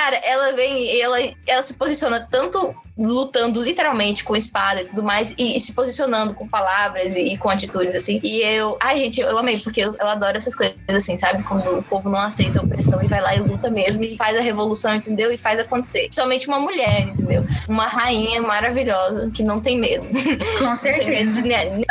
Cara, 0.00 0.16
ela 0.24 0.52
vem 0.54 0.78
e 0.80 0.98
ela, 0.98 1.18
ela 1.46 1.62
se 1.62 1.74
posiciona 1.74 2.26
tanto 2.30 2.74
lutando 2.96 3.62
literalmente 3.62 4.24
com 4.24 4.34
espada 4.34 4.80
e 4.80 4.86
tudo 4.86 5.02
mais, 5.02 5.34
e, 5.36 5.56
e 5.56 5.60
se 5.60 5.74
posicionando 5.74 6.32
com 6.34 6.48
palavras 6.48 7.16
e, 7.16 7.34
e 7.34 7.36
com 7.36 7.50
atitudes, 7.50 7.94
assim. 7.94 8.18
E 8.22 8.40
eu. 8.40 8.78
Ai, 8.80 8.98
gente, 8.98 9.20
eu 9.20 9.36
amei, 9.36 9.58
porque 9.58 9.80
eu, 9.80 9.94
eu 10.00 10.06
adoro 10.06 10.38
essas 10.38 10.54
coisas, 10.54 10.74
assim, 10.88 11.18
sabe? 11.18 11.42
Quando 11.42 11.78
o 11.78 11.82
povo 11.82 12.08
não 12.08 12.18
aceita 12.18 12.60
a 12.60 12.62
opressão 12.62 13.02
e 13.02 13.08
vai 13.08 13.20
lá 13.20 13.34
e 13.36 13.40
luta 13.40 13.68
mesmo 13.68 14.02
e 14.02 14.16
faz 14.16 14.38
a 14.38 14.40
revolução, 14.40 14.94
entendeu? 14.94 15.30
E 15.30 15.36
faz 15.36 15.60
acontecer. 15.60 16.04
Principalmente 16.04 16.48
uma 16.48 16.60
mulher, 16.60 17.02
entendeu? 17.02 17.44
Uma 17.68 17.86
rainha 17.86 18.40
maravilhosa 18.40 19.30
que 19.34 19.42
não 19.42 19.60
tem 19.60 19.78
medo. 19.78 20.06
Com 20.58 20.64
Não 20.64 20.74
tem 20.74 21.08
medo 21.10 21.30
certeza. 21.30 21.42
de 21.42 21.48
nada. 21.48 21.84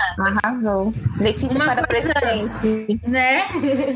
Arrasou. 0.43 0.91
Letícia 1.19 1.55
Uma 1.55 1.75
para 1.75 1.85
coisa- 1.87 2.11
presidente. 2.13 3.01
Né? 3.07 3.45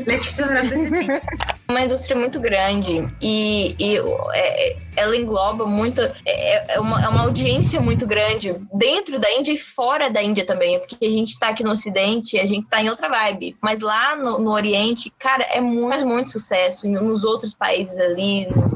Letícia 0.06 0.46
para 0.46 0.64
presidente. 0.64 1.26
Uma 1.74 1.84
indústria 1.84 2.16
muito 2.16 2.40
grande 2.40 3.04
e, 3.20 3.74
e 3.78 3.96
é- 4.34 4.76
ela 4.96 5.16
engloba 5.16 5.66
muito. 5.66 6.00
É, 6.26 6.74
é 6.74 6.80
uma, 6.80 7.04
é 7.04 7.08
uma 7.08 7.22
audiência 7.22 7.80
muito 7.80 8.06
grande 8.06 8.54
dentro 8.72 9.18
da 9.18 9.30
Índia 9.32 9.52
e 9.52 9.58
fora 9.58 10.08
da 10.08 10.22
Índia 10.22 10.46
também, 10.46 10.78
porque 10.78 10.96
a 11.04 11.10
gente 11.10 11.38
tá 11.38 11.48
aqui 11.48 11.64
no 11.64 11.72
Ocidente, 11.72 12.38
a 12.38 12.46
gente 12.46 12.66
tá 12.68 12.80
em 12.80 12.88
outra 12.88 13.08
vibe. 13.08 13.56
Mas 13.60 13.80
lá 13.80 14.14
no, 14.16 14.38
no 14.38 14.52
Oriente, 14.52 15.12
cara, 15.18 15.44
é 15.44 15.60
muito, 15.60 15.88
faz 15.90 16.02
muito 16.04 16.30
sucesso. 16.30 16.88
Nos 16.88 17.24
outros 17.24 17.52
países 17.52 17.98
ali, 17.98 18.46
no- 18.48 18.74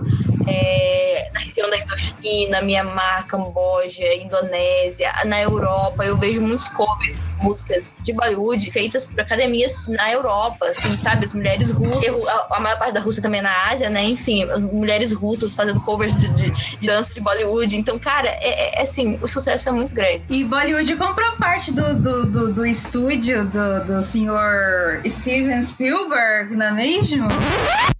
é, 0.48 1.30
na 1.32 1.40
região 1.40 1.70
da 1.70 1.78
Indochina, 1.78 2.62
Mianmar, 2.62 3.26
Camboja, 3.26 4.14
Indonésia, 4.14 5.12
na 5.24 5.40
Europa, 5.42 6.04
eu 6.04 6.16
vejo 6.16 6.40
muitos 6.40 6.68
covers 6.68 7.28
músicas 7.40 7.94
de 8.02 8.12
Bollywood 8.12 8.70
feitas 8.70 9.04
por 9.04 9.20
academias 9.20 9.80
na 9.86 10.12
Europa, 10.12 10.66
assim, 10.66 10.96
sabe? 10.96 11.24
As 11.24 11.34
mulheres 11.34 11.70
russas, 11.70 12.14
a, 12.50 12.60
maior 12.60 12.78
parte 12.78 12.94
da 12.94 13.00
Rússia 13.00 13.22
também 13.22 13.40
é 13.40 13.42
na 13.42 13.70
Ásia, 13.70 13.88
né? 13.90 14.04
Enfim, 14.04 14.44
mulheres 14.72 15.12
russas 15.12 15.54
fazendo 15.54 15.80
covers 15.80 16.16
de, 16.16 16.28
de, 16.28 16.50
de 16.50 16.86
dança 16.86 17.14
de 17.14 17.20
Bollywood. 17.20 17.76
Então, 17.76 17.98
cara, 17.98 18.28
é, 18.28 18.48
é- 18.48 18.80
é 18.80 18.82
assim, 18.82 19.18
o 19.22 19.28
sucesso 19.28 19.68
é 19.68 19.72
muito 19.72 19.94
grande. 19.94 20.22
E 20.28 20.44
Bollywood 20.44 20.96
comprou 20.96 21.32
parte 21.32 21.72
do, 21.72 21.94
do, 21.94 22.26
do, 22.26 22.54
do 22.54 22.66
estúdio 22.66 23.44
do, 23.46 23.84
do 23.84 24.02
senhor 24.02 25.00
Steven 25.06 25.60
Spielberg, 25.62 26.54
não 26.54 26.66
é 26.66 26.72
mesmo? 26.72 27.28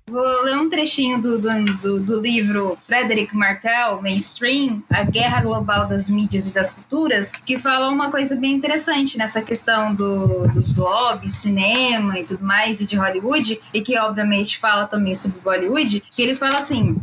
Vou 0.09 0.43
ler 0.43 0.57
um 0.57 0.71
trechinho 0.71 1.21
do, 1.21 1.39
do, 1.39 2.01
do, 2.01 2.21
livro 2.21 2.77
Frederick 2.81 3.37
Martel, 3.37 4.01
Mainstream, 4.01 4.83
A 4.89 5.03
Guerra 5.05 5.43
Global 5.43 5.87
das 5.87 6.09
Mídias 6.09 6.49
e 6.49 6.55
das 6.55 6.71
Culturas, 6.71 7.31
que 7.31 7.59
fala 7.59 7.91
uma 7.91 8.11
coisa 8.11 8.35
bem 8.35 8.55
interessante 8.55 9.19
nessa 9.19 9.43
questão 9.43 9.95
do, 9.95 10.49
dos 10.49 10.77
lobbies, 10.77 11.35
cinema 11.35 12.19
e 12.19 12.25
tudo 12.25 12.43
mais, 12.43 12.81
e 12.81 12.87
de 12.87 12.97
Hollywood, 12.97 13.61
e 13.75 13.83
que 13.83 13.99
obviamente 13.99 14.59
fala 14.59 14.87
também 14.87 15.15
sobre 15.15 15.41
Bollywood, 15.41 16.03
que 16.11 16.23
ele 16.23 16.35
fala 16.35 16.57
assim, 16.57 16.97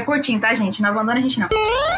é 0.00 0.04
curtinho, 0.04 0.40
tá, 0.40 0.52
gente? 0.54 0.82
Não 0.82 0.90
abandona 0.90 1.18
a 1.18 1.22
gente, 1.22 1.38
não. 1.38 1.48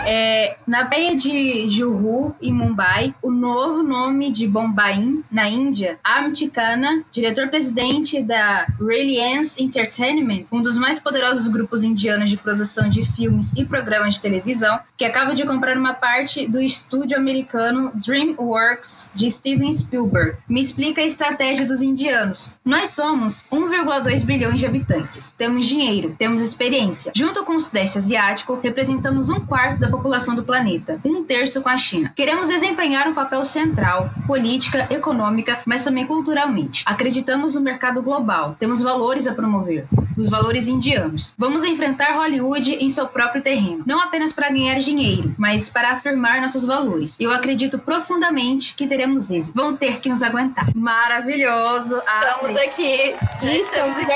É, 0.04 0.56
na 0.66 0.84
praia 0.84 1.16
de 1.16 1.68
Juhu, 1.68 2.34
em 2.42 2.52
Mumbai, 2.52 3.14
o 3.22 3.30
novo 3.30 3.82
nome 3.82 4.30
de 4.30 4.46
Bombaim, 4.46 5.22
na 5.30 5.48
Índia, 5.48 5.98
Amit 6.02 6.48
Khanna, 6.50 7.04
diretor-presidente 7.10 8.20
da 8.22 8.66
Reliance 8.80 9.62
Entertainment, 9.62 10.44
um 10.50 10.60
dos 10.60 10.76
mais 10.76 10.98
poderosos 10.98 11.46
grupos 11.46 11.84
indianos 11.84 12.30
de 12.30 12.36
produção 12.36 12.88
de 12.88 13.04
filmes 13.04 13.52
e 13.56 13.64
programas 13.64 14.14
de 14.14 14.20
televisão, 14.20 14.80
que 14.96 15.04
acaba 15.04 15.34
de 15.34 15.44
comprar 15.44 15.76
uma 15.76 15.94
parte 15.94 16.48
do 16.48 16.60
estúdio 16.60 17.16
americano 17.16 17.92
DreamWorks 17.94 19.10
de 19.14 19.30
Steven 19.30 19.72
Spielberg. 19.72 20.36
Me 20.48 20.60
explica 20.60 21.00
a 21.00 21.04
estratégia 21.04 21.66
dos 21.66 21.80
indianos. 21.80 22.54
Nós 22.64 22.90
somos 22.90 23.44
1,2 23.52 24.24
bilhões 24.24 24.58
de 24.58 24.66
habitantes. 24.66 25.30
Temos 25.30 25.66
dinheiro, 25.66 26.14
temos 26.18 26.42
experiência. 26.42 27.12
Junto 27.14 27.44
com 27.44 27.52
o 27.52 27.60
Sudeste 27.92 27.98
Asiático, 27.98 28.58
representamos 28.62 29.28
um 29.28 29.40
quarto 29.40 29.80
da 29.80 29.88
população 29.88 30.34
do 30.34 30.42
planeta, 30.42 30.98
um 31.04 31.24
terço 31.24 31.60
com 31.60 31.68
a 31.68 31.76
China. 31.76 32.12
Queremos 32.14 32.48
desempenhar 32.48 33.08
um 33.08 33.14
papel 33.14 33.44
central, 33.44 34.10
política, 34.26 34.86
econômica, 34.90 35.58
mas 35.66 35.84
também 35.84 36.06
culturalmente. 36.06 36.82
Acreditamos 36.86 37.54
no 37.54 37.60
mercado 37.60 38.02
global, 38.02 38.56
temos 38.58 38.82
valores 38.82 39.26
a 39.26 39.34
promover, 39.34 39.86
os 40.16 40.28
valores 40.28 40.68
indianos. 40.68 41.34
Vamos 41.36 41.64
enfrentar 41.64 42.14
Hollywood 42.14 42.74
em 42.74 42.88
seu 42.88 43.06
próprio 43.06 43.42
terreno, 43.42 43.82
não 43.86 44.00
apenas 44.00 44.32
para 44.32 44.50
ganhar 44.50 44.78
dinheiro, 44.78 45.34
mas 45.36 45.68
para 45.68 45.90
afirmar 45.90 46.40
nossos 46.40 46.64
valores. 46.64 47.18
Eu 47.20 47.32
acredito 47.32 47.78
profundamente 47.78 48.74
que 48.74 48.86
teremos 48.86 49.30
êxito. 49.30 49.56
Vão 49.56 49.76
ter 49.76 50.00
que 50.00 50.08
nos 50.08 50.22
aguentar. 50.22 50.66
Maravilhoso! 50.74 51.96
Estamos 51.96 52.50
Amei. 52.50 52.66
aqui. 52.66 53.14
Estamos 53.42 53.96
aqui. 53.98 54.12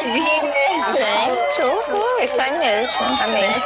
Gente, 0.96 1.62
uhul, 1.62 2.24
isso 2.24 2.40
aí 2.40 2.58
mesmo. 2.58 3.02
Amém. 3.22 3.65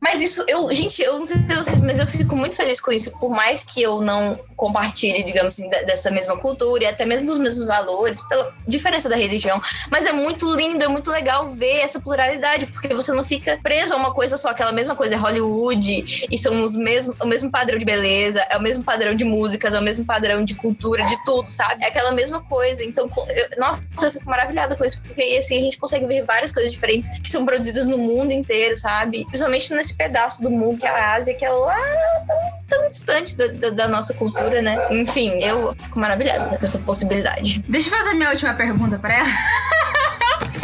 Mas 0.00 0.22
isso, 0.22 0.44
eu, 0.46 0.72
gente, 0.72 1.02
eu 1.02 1.18
não 1.18 1.26
sei 1.26 1.36
vocês, 1.48 1.80
mas 1.80 1.98
eu 1.98 2.06
fico 2.06 2.36
muito 2.36 2.54
feliz 2.56 2.80
com 2.80 2.92
isso. 2.92 3.10
Por 3.18 3.30
mais 3.30 3.64
que 3.64 3.82
eu 3.82 4.00
não 4.00 4.38
compartilhe, 4.56 5.22
digamos 5.22 5.54
assim, 5.54 5.68
de- 5.68 5.84
dessa 5.84 6.10
mesma 6.10 6.36
cultura 6.36 6.84
e 6.84 6.86
até 6.86 7.04
mesmo 7.06 7.26
dos 7.26 7.38
mesmos 7.38 7.64
valores, 7.66 8.20
pela 8.28 8.52
diferença 8.66 9.08
da 9.08 9.16
religião. 9.16 9.60
Mas 9.90 10.04
é 10.04 10.12
muito 10.12 10.52
lindo, 10.54 10.82
é 10.84 10.88
muito 10.88 11.10
legal 11.10 11.50
ver 11.52 11.78
essa 11.78 12.00
pluralidade, 12.00 12.66
porque 12.66 12.92
você 12.94 13.12
não 13.12 13.24
fica 13.24 13.58
preso 13.62 13.94
a 13.94 13.96
uma 13.96 14.12
coisa 14.12 14.36
só, 14.36 14.48
aquela 14.48 14.72
mesma 14.72 14.96
coisa, 14.96 15.14
é 15.14 15.18
Hollywood, 15.18 16.26
e 16.30 16.38
são 16.38 16.62
os 16.62 16.74
mesmos, 16.74 17.16
o 17.20 17.26
mesmo 17.26 17.50
padrão 17.50 17.78
de 17.78 17.84
beleza, 17.84 18.40
é 18.50 18.56
o 18.56 18.62
mesmo 18.62 18.82
padrão 18.82 19.14
de 19.14 19.24
músicas, 19.24 19.72
é 19.74 19.78
o 19.78 19.82
mesmo 19.82 20.04
padrão 20.04 20.44
de 20.44 20.54
cultura, 20.54 21.04
de 21.04 21.16
tudo, 21.24 21.48
sabe? 21.50 21.84
É 21.84 21.88
aquela 21.88 22.12
mesma 22.12 22.40
coisa. 22.42 22.82
Então, 22.84 23.08
eu- 23.28 23.60
nossa, 23.60 23.80
eu 24.02 24.12
fico 24.12 24.24
maravilhada 24.28 24.76
com 24.76 24.84
isso, 24.84 25.00
porque 25.02 25.22
assim, 25.38 25.56
a 25.58 25.60
gente 25.60 25.78
consegue 25.78 26.06
ver 26.06 26.24
várias 26.24 26.50
coisas 26.52 26.72
diferentes 26.72 27.08
que 27.20 27.30
são 27.30 27.44
produzidas 27.44 27.86
no 27.86 27.98
mundo 27.98 28.32
inteiro, 28.32 28.76
sabe? 28.76 29.24
Principalmente 29.26 29.72
nesse 29.72 29.87
pedaço 29.96 30.42
do 30.42 30.50
mundo 30.50 30.78
que 30.78 30.86
é 30.86 30.90
a 30.90 31.12
Ásia, 31.14 31.34
que 31.34 31.44
é 31.44 31.50
lá 31.50 31.76
tão, 32.26 32.38
tão 32.80 32.90
distante 32.90 33.36
da, 33.36 33.46
da- 33.48 33.70
da 33.70 33.88
nossa 33.88 34.12
cultura, 34.14 34.60
né? 34.62 34.76
Enfim, 34.90 35.38
eu 35.42 35.74
fico 35.80 35.98
maravilhada 35.98 36.56
com 36.56 36.64
essa 36.64 36.78
possibilidade. 36.80 37.64
Deixa 37.68 37.88
eu 37.88 37.96
fazer 37.98 38.14
minha 38.14 38.30
última 38.30 38.54
pergunta 38.54 38.98
pra 38.98 39.14
ela. 39.18 39.28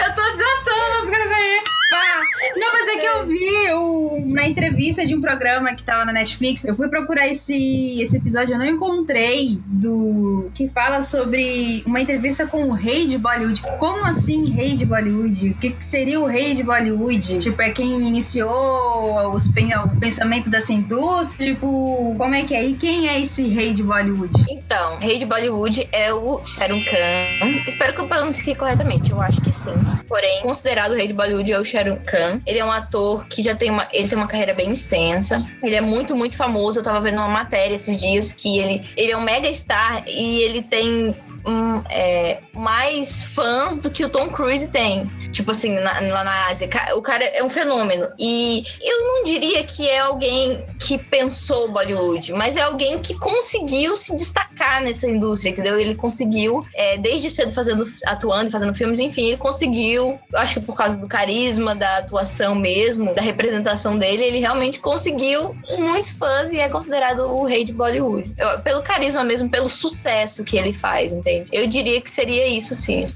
eu 0.00 0.14
tô 0.14 0.22
desatando 0.22 0.98
as 1.02 1.08
coisas 1.08 1.32
aí. 1.32 1.62
Não, 2.56 2.72
mas 2.72 2.88
é 2.88 2.96
que 2.96 3.06
eu 3.06 3.26
vi 3.26 3.72
o- 3.72 4.22
na 4.26 4.46
entrevista 4.46 5.04
de 5.04 5.14
um 5.14 5.20
programa 5.20 5.74
que 5.74 5.82
tava 5.82 6.04
na 6.04 6.12
Netflix. 6.12 6.64
Eu 6.64 6.74
fui 6.74 6.88
procurar 6.88 7.28
esse, 7.28 8.00
esse 8.00 8.16
episódio, 8.16 8.54
eu 8.54 8.58
não 8.58 8.66
encontrei 8.66 9.58
do 9.66 10.50
que 10.54 10.68
fala 10.68 11.02
sobre 11.02 11.82
uma 11.86 12.00
entrevista 12.00 12.46
com 12.46 12.64
o 12.64 12.72
rei 12.72 13.06
de 13.06 13.16
Bollywood. 13.18 13.62
Como 13.78 14.04
assim, 14.04 14.50
rei 14.50 14.74
de 14.74 14.84
Bollywood? 14.84 15.50
O 15.50 15.54
que, 15.54 15.70
que 15.70 15.84
seria 15.84 16.20
o 16.20 16.26
rei 16.26 16.54
de 16.54 16.62
Bollywood? 16.62 17.38
Tipo, 17.38 17.62
é 17.62 17.70
quem 17.70 17.90
iniciou 18.06 19.32
os, 19.34 19.46
o 19.46 20.00
pensamento 20.00 20.50
dessa 20.50 20.72
indústria? 20.72 21.52
Tipo, 21.54 22.14
como 22.16 22.34
é 22.34 22.42
que 22.44 22.54
é? 22.54 22.64
E 22.64 22.74
quem 22.74 23.08
é 23.08 23.20
esse 23.20 23.46
rei 23.48 23.72
de 23.72 23.82
Bollywood? 23.82 24.32
Então, 24.50 24.98
rei 24.98 25.18
de 25.18 25.24
Bollywood 25.26 25.88
é 25.92 26.12
o 26.12 26.40
Shahrukh 26.44 26.84
Khan. 26.84 27.48
Espero 27.66 27.94
que 27.94 28.00
eu 28.00 28.08
pronuncie 28.08 28.54
corretamente, 28.54 29.10
eu 29.10 29.20
acho 29.20 29.40
que 29.40 29.52
sim. 29.52 29.72
Porém, 30.12 30.42
considerado 30.42 30.92
o 30.92 30.94
rei 30.94 31.06
de 31.06 31.14
Bollywood 31.14 31.50
é 31.50 31.58
o 31.58 31.64
Shahrukh 31.64 32.04
Khan. 32.04 32.42
Ele 32.46 32.58
é 32.58 32.64
um 32.64 32.70
ator 32.70 33.26
que 33.28 33.42
já 33.42 33.54
tem 33.54 33.70
uma, 33.70 33.88
ele 33.90 34.06
tem 34.06 34.18
uma 34.18 34.26
carreira 34.26 34.52
bem 34.52 34.70
extensa. 34.70 35.50
Ele 35.62 35.74
é 35.74 35.80
muito, 35.80 36.14
muito 36.14 36.36
famoso. 36.36 36.78
Eu 36.78 36.82
tava 36.82 37.00
vendo 37.00 37.16
uma 37.16 37.28
matéria 37.28 37.76
esses 37.76 37.98
dias 37.98 38.30
que 38.30 38.58
ele, 38.58 38.86
ele 38.94 39.12
é 39.12 39.16
um 39.16 39.22
mega 39.22 39.48
star 39.54 40.04
e 40.06 40.42
ele 40.42 40.62
tem 40.64 41.16
hum, 41.46 41.82
é, 41.90 42.38
mais 42.54 43.24
fãs 43.24 43.78
do 43.78 43.90
que 43.90 44.04
o 44.04 44.08
Tom 44.08 44.28
Cruise 44.28 44.68
tem. 44.68 45.04
Tipo 45.32 45.50
assim, 45.50 45.70
na- 45.70 46.00
lá 46.00 46.24
na 46.24 46.46
Ásia. 46.48 46.68
Ca- 46.68 46.94
O 46.94 47.02
cara 47.02 47.24
é 47.24 47.42
um 47.42 47.50
fenômeno. 47.50 48.08
E 48.18 48.64
eu 48.80 49.00
não 49.08 49.24
diria 49.24 49.64
que 49.64 49.88
é 49.88 50.00
alguém 50.00 50.64
que 50.78 50.98
pensou 50.98 51.70
Bollywood, 51.72 52.32
mas 52.32 52.56
é 52.56 52.60
alguém 52.62 52.98
que 52.98 53.14
conseguiu 53.18 53.96
se 53.96 54.14
destacar 54.16 54.82
nessa 54.82 55.08
indústria, 55.08 55.50
entendeu? 55.50 55.78
Ele 55.80 55.94
conseguiu, 55.94 56.64
é, 56.74 56.98
desde 56.98 57.30
cedo 57.30 57.50
fazendo, 57.52 57.84
atuando 58.06 58.50
fazendo 58.50 58.74
filmes, 58.74 59.00
enfim, 59.00 59.22
ele 59.28 59.36
conseguiu, 59.36 60.18
acho 60.34 60.54
que 60.60 60.66
por 60.66 60.76
causa 60.76 60.96
do 60.96 61.08
carisma, 61.08 61.74
da 61.74 61.98
atuação 61.98 62.54
mesmo, 62.54 63.14
da 63.14 63.22
representação 63.22 63.96
dele, 63.98 64.22
ele 64.24 64.38
realmente 64.40 64.78
conseguiu 64.80 65.54
muitos 65.78 66.12
fãs 66.12 66.52
e 66.52 66.58
é 66.58 66.68
considerado 66.68 67.20
o 67.32 67.44
rei 67.44 67.64
de 67.64 67.72
Bollywood. 67.72 68.32
Eu- 68.38 68.60
pelo 68.60 68.82
carisma 68.82 69.24
mesmo, 69.24 69.48
pelo 69.50 69.68
sucesso 69.68 70.44
que 70.44 70.56
ele 70.56 70.72
faz, 70.72 71.12
Eu 71.52 71.66
diria 71.66 72.00
que 72.00 72.10
seria 72.10 72.46
isso, 72.48 72.74
sim. 72.74 73.06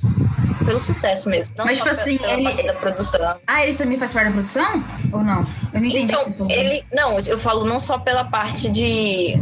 Pelo 0.64 0.80
sucesso 0.80 1.28
mesmo. 1.28 1.54
Não 1.56 1.64
Mas, 1.64 1.76
tipo 1.78 1.88
assim, 1.88 2.18
pela 2.18 2.32
ele- 2.32 2.42
parte 2.44 2.66
da 2.66 2.72
produção. 2.74 3.36
Ah, 3.46 3.62
ele 3.64 3.74
também 3.76 3.96
faz 3.98 4.12
parte 4.12 4.26
da 4.28 4.32
produção? 4.32 4.84
Ou 5.12 5.20
não? 5.22 5.40
Eu 5.72 5.80
não 5.80 5.86
entendi 5.86 5.98
Então, 6.12 6.18
que 6.18 6.24
você 6.24 6.32
falou. 6.32 6.50
ele. 6.52 6.84
Não, 6.92 7.20
eu 7.20 7.38
falo 7.38 7.64
não 7.64 7.78
só 7.78 7.98
pela 7.98 8.24
parte 8.24 8.68
de. 8.68 9.34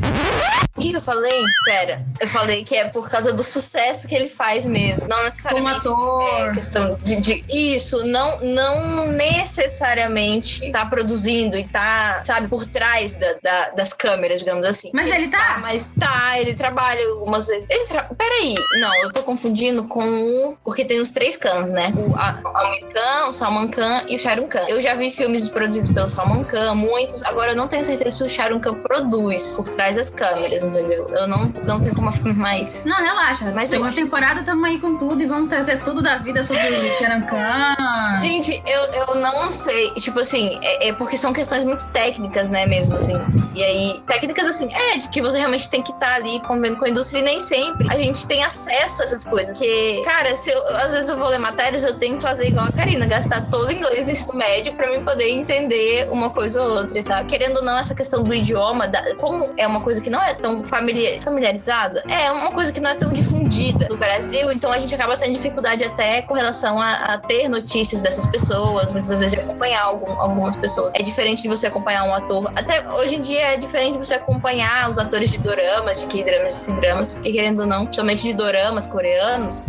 O 0.77 0.81
que, 0.81 0.93
eu 0.93 1.01
falei? 1.01 1.41
Pera, 1.65 2.05
eu 2.21 2.29
falei 2.29 2.65
que 2.65 2.75
é 2.77 2.89
por 2.89 3.09
causa 3.09 3.33
do 3.33 3.43
sucesso 3.45 4.09
que 4.09 4.15
ele 4.15 4.29
faz 4.29 4.67
mesmo. 4.67 5.03
Não 5.09 5.17
Como 5.17 5.23
necessariamente. 5.25 5.77
ator. 5.79 6.49
É 6.51 6.53
questão 6.55 6.99
de, 7.03 7.17
de- 7.21 7.45
isso, 7.49 8.05
não, 8.05 8.41
não 8.41 9.07
necessariamente 9.13 10.71
tá 10.73 10.85
produzindo 10.87 11.57
e 11.57 11.65
tá, 11.65 12.23
sabe, 12.25 12.49
por 12.49 12.67
trás 12.67 13.17
da- 13.17 13.35
da- 13.43 13.71
das 13.71 13.93
câmeras, 13.93 14.41
digamos 14.41 14.65
assim. 14.67 14.91
Mas 14.93 15.11
ele 15.11 15.29
tá? 15.29 15.59
Mas 15.61 15.95
tá, 15.99 16.39
ele 16.41 16.55
trabalha 16.55 17.01
algumas 17.11 17.47
vezes. 17.47 17.67
Ele 17.71 17.85
tra... 17.87 18.05
Peraí, 18.17 18.55
não, 18.81 19.03
eu 19.03 19.13
tô 19.13 19.23
confundindo 19.23 19.85
com 19.85 20.03
o. 20.05 20.57
Porque 20.65 20.85
tem 20.85 21.01
os 21.01 21.11
três 21.11 21.37
Khans, 21.37 21.71
né? 21.71 21.93
O 21.97 22.15
A- 22.17 22.39
o 22.45 22.57
Amir 22.57 22.87
Khan, 22.93 23.29
o 23.29 23.33
Salman 23.33 23.69
Khan 23.69 24.05
e 24.09 24.17
o 24.17 24.19
Shahrukh 24.19 24.49
Khan. 24.49 24.65
Eu 24.69 24.81
já 24.81 24.95
vi 24.95 25.11
filmes 25.13 25.49
produzidos 25.49 25.91
pelo 25.91 26.09
Salman 26.09 26.45
Khan, 26.45 26.75
muitos. 26.75 27.23
Agora 27.25 27.53
eu 27.53 27.57
não 27.57 27.69
tenho 27.69 27.85
certeza 27.85 28.17
se 28.19 28.25
o 28.25 28.29
Shahrukh 28.29 28.61
Khan 28.63 28.75
produz 28.83 29.57
por 29.57 29.69
trás 29.71 29.97
das 29.97 30.11
câmeras, 30.11 30.63
entendeu? 30.63 31.09
Eu 31.11 31.27
não, 31.29 31.47
não 31.67 31.81
tenho 31.81 31.95
como 31.95 32.09
afirmar 32.09 32.61
isso. 32.61 32.87
Não, 32.87 32.97
relaxa. 32.97 33.51
Mas 33.55 33.69
Segunda 33.69 33.91
que 33.91 33.97
temporada 33.97 34.43
tamo 34.45 34.65
aí 34.67 34.79
com 34.79 34.97
tudo 34.99 35.23
e 35.23 35.27
vamos 35.27 35.49
trazer 35.49 35.81
tudo 35.83 36.03
da 36.03 36.17
vida 36.19 36.43
sobre 36.43 36.63
o 36.69 36.99
Sharon 36.99 37.23
Khan. 37.27 38.21
Gente, 38.21 38.63
eu, 38.67 38.83
eu 39.09 39.15
não 39.17 39.51
sei. 39.51 39.91
Tipo 39.95 40.21
assim, 40.21 40.59
é, 40.63 40.89
é 40.89 40.93
porque 40.93 41.17
são 41.17 41.33
questões 41.33 41.65
muito 41.65 41.87
técnicas, 41.89 42.49
né, 42.51 42.67
mesmo, 42.67 42.97
assim. 42.97 43.15
E 43.55 43.63
aí, 43.63 44.03
técnicas 44.07 44.47
assim, 44.47 44.69
é, 44.73 44.99
de 44.99 45.09
que 45.09 45.21
você 45.23 45.39
realmente 45.39 45.69
tem 45.71 45.83
que 45.83 45.93
estar 45.93 46.15
ali 46.15 46.41
convivendo 46.41 46.77
com 46.77 46.85
a 46.85 46.89
indústria 46.89 47.21
e 47.21 47.23
nem 47.23 47.43
sempre 47.43 47.87
a 47.91 47.97
gente 47.97 48.27
tem 48.27 48.43
acesso 48.55 49.03
a 49.03 49.05
essas 49.05 49.25
coisas. 49.25 49.59
Porque, 49.59 50.03
cara, 50.05 50.37
se 50.37 50.51
eu, 50.51 50.67
às 50.77 50.91
vezes 50.93 51.11
eu 51.11 51.17
vou 51.17 51.29
ler 51.29 51.39
matérias, 51.39 51.83
eu 51.83 51.99
tenho 51.99 52.17
que 52.17 52.23
fazer 52.23 52.49
igual 52.49 52.67
a 52.67 52.73
Karina, 52.73 53.07
gastar 53.07 53.49
todo 53.51 53.69
o 53.69 53.73
inglês 53.73 54.07
no 54.07 54.13
ensino 54.13 54.35
médio 54.35 54.75
pra 54.75 54.91
mim 54.91 55.05
poder 55.05 55.29
entender 55.31 56.09
uma 56.11 56.31
coisa 56.31 56.63
ou 56.63 56.71
outra, 56.79 57.03
sabe? 57.05 57.29
Querendo 57.29 57.57
ou 57.59 57.65
não, 57.65 57.79
essa 57.79 57.95
questão 57.95 58.23
do 58.23 58.33
idioma, 58.33 58.87
da- 58.89 59.15
como 59.17 59.51
é 59.57 59.67
uma 59.67 59.81
coisa 59.81 60.01
que 60.01 60.11
não 60.11 60.23
é 60.23 60.35
tão 60.35 60.67
familiar- 60.67 61.21
familiarizada, 61.23 62.03
é 62.09 62.31
uma 62.31 62.53
coisa 62.53 62.73
que 62.73 62.81
não 62.81 62.91
é 62.91 62.95
tão 62.95 63.13
difundida 63.13 63.87
no 63.91 63.97
Brasil, 63.97 64.51
então 64.53 64.73
a 64.73 64.79
gente 64.79 64.95
acaba 64.95 65.17
tendo 65.17 65.35
dificuldade 65.35 65.83
até 65.85 66.23
com 66.23 66.35
relação 66.35 66.79
a, 66.81 66.93
a 67.15 67.19
ter 67.19 67.49
notícias 67.49 68.01
dessas 68.01 68.27
pessoas, 68.27 68.91
muitas 68.93 69.19
vezes 69.19 69.33
de 69.35 69.41
acompanhar 69.41 69.83
algum- 69.83 70.19
algumas 70.21 70.57
pessoas. 70.57 70.95
É 70.95 71.03
diferente 71.03 71.43
de 71.43 71.49
você 71.49 71.67
acompanhar 71.67 72.05
um 72.05 72.15
ator. 72.15 72.51
Até 72.55 72.87
hoje 72.93 73.17
em 73.17 73.21
dia 73.21 73.55
é 73.55 73.57
diferente 73.57 73.99
de 73.99 74.07
você 74.07 74.15
acompanhar 74.15 74.89
os 74.89 74.99
atores 74.99 75.31
de 75.33 75.39
doramas, 75.39 76.01
de 76.01 76.07
K-dramas, 76.07 76.55
de 76.55 76.59
C-dramas, 76.61 77.13
porque 77.15 77.33
querendo 77.33 77.61
ou 77.61 77.67
não, 77.67 77.85
principalmente 77.85 78.23
de 78.25 78.33
doramas 78.45 78.87
coreanos, 78.87 79.65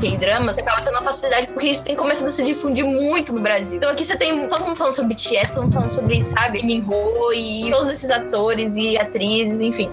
K-dramas, 0.00 0.54
você 0.54 0.60
acaba 0.60 0.82
tendo 0.82 0.94
uma 0.94 1.02
facilidade 1.02 1.46
porque 1.48 1.68
isso 1.68 1.82
tem 1.82 1.96
começado 1.96 2.28
a 2.28 2.30
se 2.30 2.44
difundir 2.44 2.84
muito 2.84 3.32
no 3.32 3.40
Brasil. 3.40 3.76
Então 3.76 3.90
aqui 3.90 4.04
você 4.04 4.16
tem 4.16 4.46
todo 4.48 4.64
mundo 4.66 4.76
falando 4.76 4.94
sobre 4.94 5.14
BTS, 5.14 5.52
todo 5.52 5.62
mundo 5.62 5.72
falando 5.72 5.90
sobre, 5.90 6.24
sabe, 6.26 6.62
Minho 6.62 6.84
e 7.32 7.70
todos 7.70 7.88
esses 7.88 8.10
atores 8.10 8.76
e 8.76 8.98
atrizes, 8.98 9.60
enfim. 9.60 9.90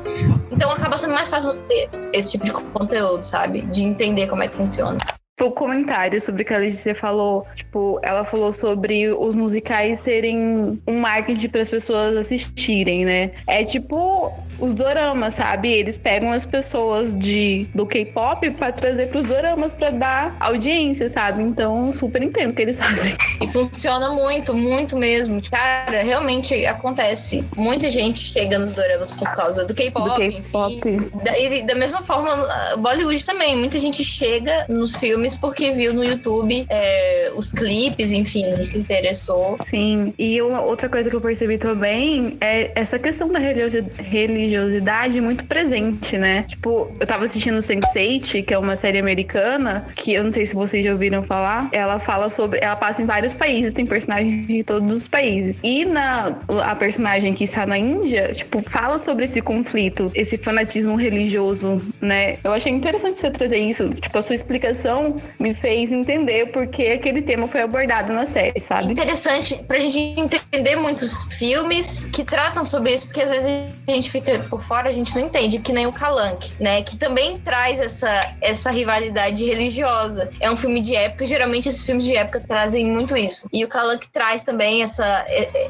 Então 0.52 0.70
acaba 0.72 0.98
sendo 0.98 1.14
mais 1.14 1.30
fácil 1.30 1.52
você 1.52 1.64
ter 1.64 1.90
esse 2.14 2.32
tipo 2.32 2.46
de 2.46 2.52
conteúdo, 2.52 3.24
sabe? 3.24 3.62
De 3.62 3.84
entender 3.84 4.28
como 4.28 4.44
é 4.44 4.48
que 4.48 4.56
funciona. 4.56 4.98
O 5.42 5.52
comentário 5.52 6.22
sobre 6.22 6.44
o 6.44 6.46
que 6.46 6.54
a 6.54 6.58
Letícia 6.58 6.96
falou, 6.96 7.46
tipo, 7.56 8.00
ela 8.02 8.24
falou 8.24 8.54
sobre 8.54 9.10
os 9.10 9.36
musicais 9.36 10.00
serem 10.00 10.80
um 10.88 11.00
marketing 11.00 11.50
para 11.50 11.62
as 11.62 11.68
pessoas 11.68 12.16
assistirem, 12.16 13.04
né? 13.04 13.32
É 13.46 13.66
tipo 13.66 14.34
os 14.60 14.74
doramas, 14.74 15.36
sabe? 15.36 15.72
Eles 15.72 15.98
pegam 15.98 16.32
as 16.32 16.46
pessoas 16.46 17.18
de 17.18 17.68
do 17.74 17.86
K-pop 17.86 18.50
para 18.52 18.72
trazer 18.72 19.08
para 19.08 19.20
os 19.20 19.26
doramas 19.28 19.74
para 19.74 19.90
dar 19.92 20.36
audiência, 20.40 21.10
sabe? 21.10 21.44
Então, 21.44 21.94
super 21.94 22.22
entendo 22.24 22.52
o 22.52 22.54
que 22.54 22.62
eles 22.62 22.78
fazem. 22.80 23.16
E 23.42 23.48
funciona 23.48 24.10
muito, 24.12 24.54
muito 24.56 24.98
mesmo. 24.98 25.42
Cara, 25.50 26.04
realmente 26.04 26.66
acontece. 26.66 27.46
Muita 27.56 27.92
gente 27.92 28.20
chega 28.20 28.58
nos 28.58 28.74
doramas 28.74 29.12
por 29.12 29.30
causa 29.32 29.64
do 29.64 29.68
Do 29.68 29.76
K-pop. 29.76 30.98
Da, 31.24 31.38
e 31.38 31.64
da 31.64 31.76
mesma 31.76 32.02
forma, 32.02 32.32
Bollywood 32.78 33.24
também. 33.26 33.56
Muita 33.56 33.80
gente 33.80 34.04
chega 34.04 34.66
nos 34.70 34.96
filmes 34.96 35.36
porque 35.36 35.72
viu 35.72 35.94
no 35.94 36.04
YouTube 36.04 36.66
é, 36.70 37.32
os 37.36 37.48
clipes, 37.52 38.12
enfim, 38.12 38.46
e 38.60 38.64
se 38.64 38.78
interessou. 38.78 39.56
Sim, 39.60 40.14
e 40.18 40.42
uma 40.42 40.62
outra 40.62 40.88
coisa 40.90 41.10
que 41.10 41.16
eu 41.16 41.22
percebi 41.22 41.58
também 41.58 42.38
é 42.40 42.72
essa 42.76 42.98
questão 42.98 43.28
da 43.32 43.40
religio- 43.40 43.86
religiosidade 44.46 45.20
muito 45.20 45.44
presente, 45.46 46.18
né? 46.18 46.44
Tipo, 46.44 46.90
eu 47.00 47.08
tava 47.08 47.26
assistindo 47.26 47.58
Sense8, 47.58 48.44
que 48.44 48.54
é 48.54 48.58
uma 48.58 48.76
série 48.76 49.00
americana, 49.00 49.86
que 49.96 50.14
eu 50.14 50.24
não 50.24 50.32
sei 50.32 50.46
se 50.46 50.56
vocês 50.56 50.84
já 50.84 50.92
ouviram 50.92 51.24
falar. 51.24 51.68
Ela 51.72 52.00
fala 52.00 52.30
sobre. 52.30 52.60
Ela 52.62 52.76
passa 52.76 53.02
em 53.02 53.06
vários 53.06 53.34
países, 53.34 53.74
tem 53.74 53.86
personagens 53.86 54.48
de 54.48 54.64
todos 54.64 54.96
os 54.96 55.08
países. 55.08 55.60
E 55.64 55.86
na 55.86 56.36
a 56.64 56.76
personagem 56.76 57.34
que 57.34 57.44
está 57.44 57.66
na 57.66 57.78
Índia, 57.78 58.34
tipo, 58.34 58.62
fala 58.62 59.00
sobre 59.00 59.26
esse 59.26 59.42
conflito, 59.42 60.12
esse 60.14 60.38
fanatismo 60.38 60.96
religioso, 60.96 61.82
né? 62.02 62.38
Eu 62.44 62.52
achei 62.52 62.72
interessante 62.72 63.20
você 63.20 63.32
trazer 63.32 63.58
isso. 63.58 63.90
Tipo, 63.90 64.18
a 64.18 64.22
sua 64.22 64.36
explicação 64.36 65.16
me 65.40 65.54
fez 65.54 65.92
entender 65.92 66.48
porque 66.48 66.88
aquele 66.88 67.22
tema 67.22 67.48
foi 67.48 67.62
abordado 67.62 68.14
na 68.14 68.26
série, 68.26 68.60
sabe? 68.60 68.92
Interessante 68.92 69.56
pra 69.68 69.80
gente 69.80 70.20
entender 70.20 70.76
muitos 70.76 71.26
filmes 71.36 72.06
que 72.06 72.24
tratam 72.24 72.64
sobre 72.64 72.94
isso, 72.94 73.08
porque 73.08 73.22
às 73.22 73.30
vezes 73.30 73.74
a 73.88 73.92
gente 73.92 74.12
fica 74.12 74.35
por 74.40 74.62
fora, 74.62 74.90
a 74.90 74.94
gente 74.94 75.16
não 75.16 75.26
entende, 75.26 75.60
que 75.60 75.74
nem 75.74 75.88
o 75.88 75.94
Calanque, 75.94 76.54
né? 76.60 76.82
Que 76.82 76.98
também 76.98 77.40
traz 77.40 77.80
essa, 77.80 78.36
essa 78.42 78.72
rivalidade 78.72 79.44
religiosa. 79.44 80.30
É 80.40 80.50
um 80.50 80.56
filme 80.56 80.82
de 80.82 80.96
época, 80.96 81.26
geralmente 81.26 81.70
esses 81.70 81.86
filmes 81.86 82.06
de 82.06 82.16
época 82.16 82.40
trazem 82.40 82.86
muito 82.86 83.16
isso. 83.16 83.48
E 83.52 83.64
o 83.64 83.68
Calanque 83.68 84.08
traz 84.10 84.44
também 84.44 84.84
essa, 84.84 85.26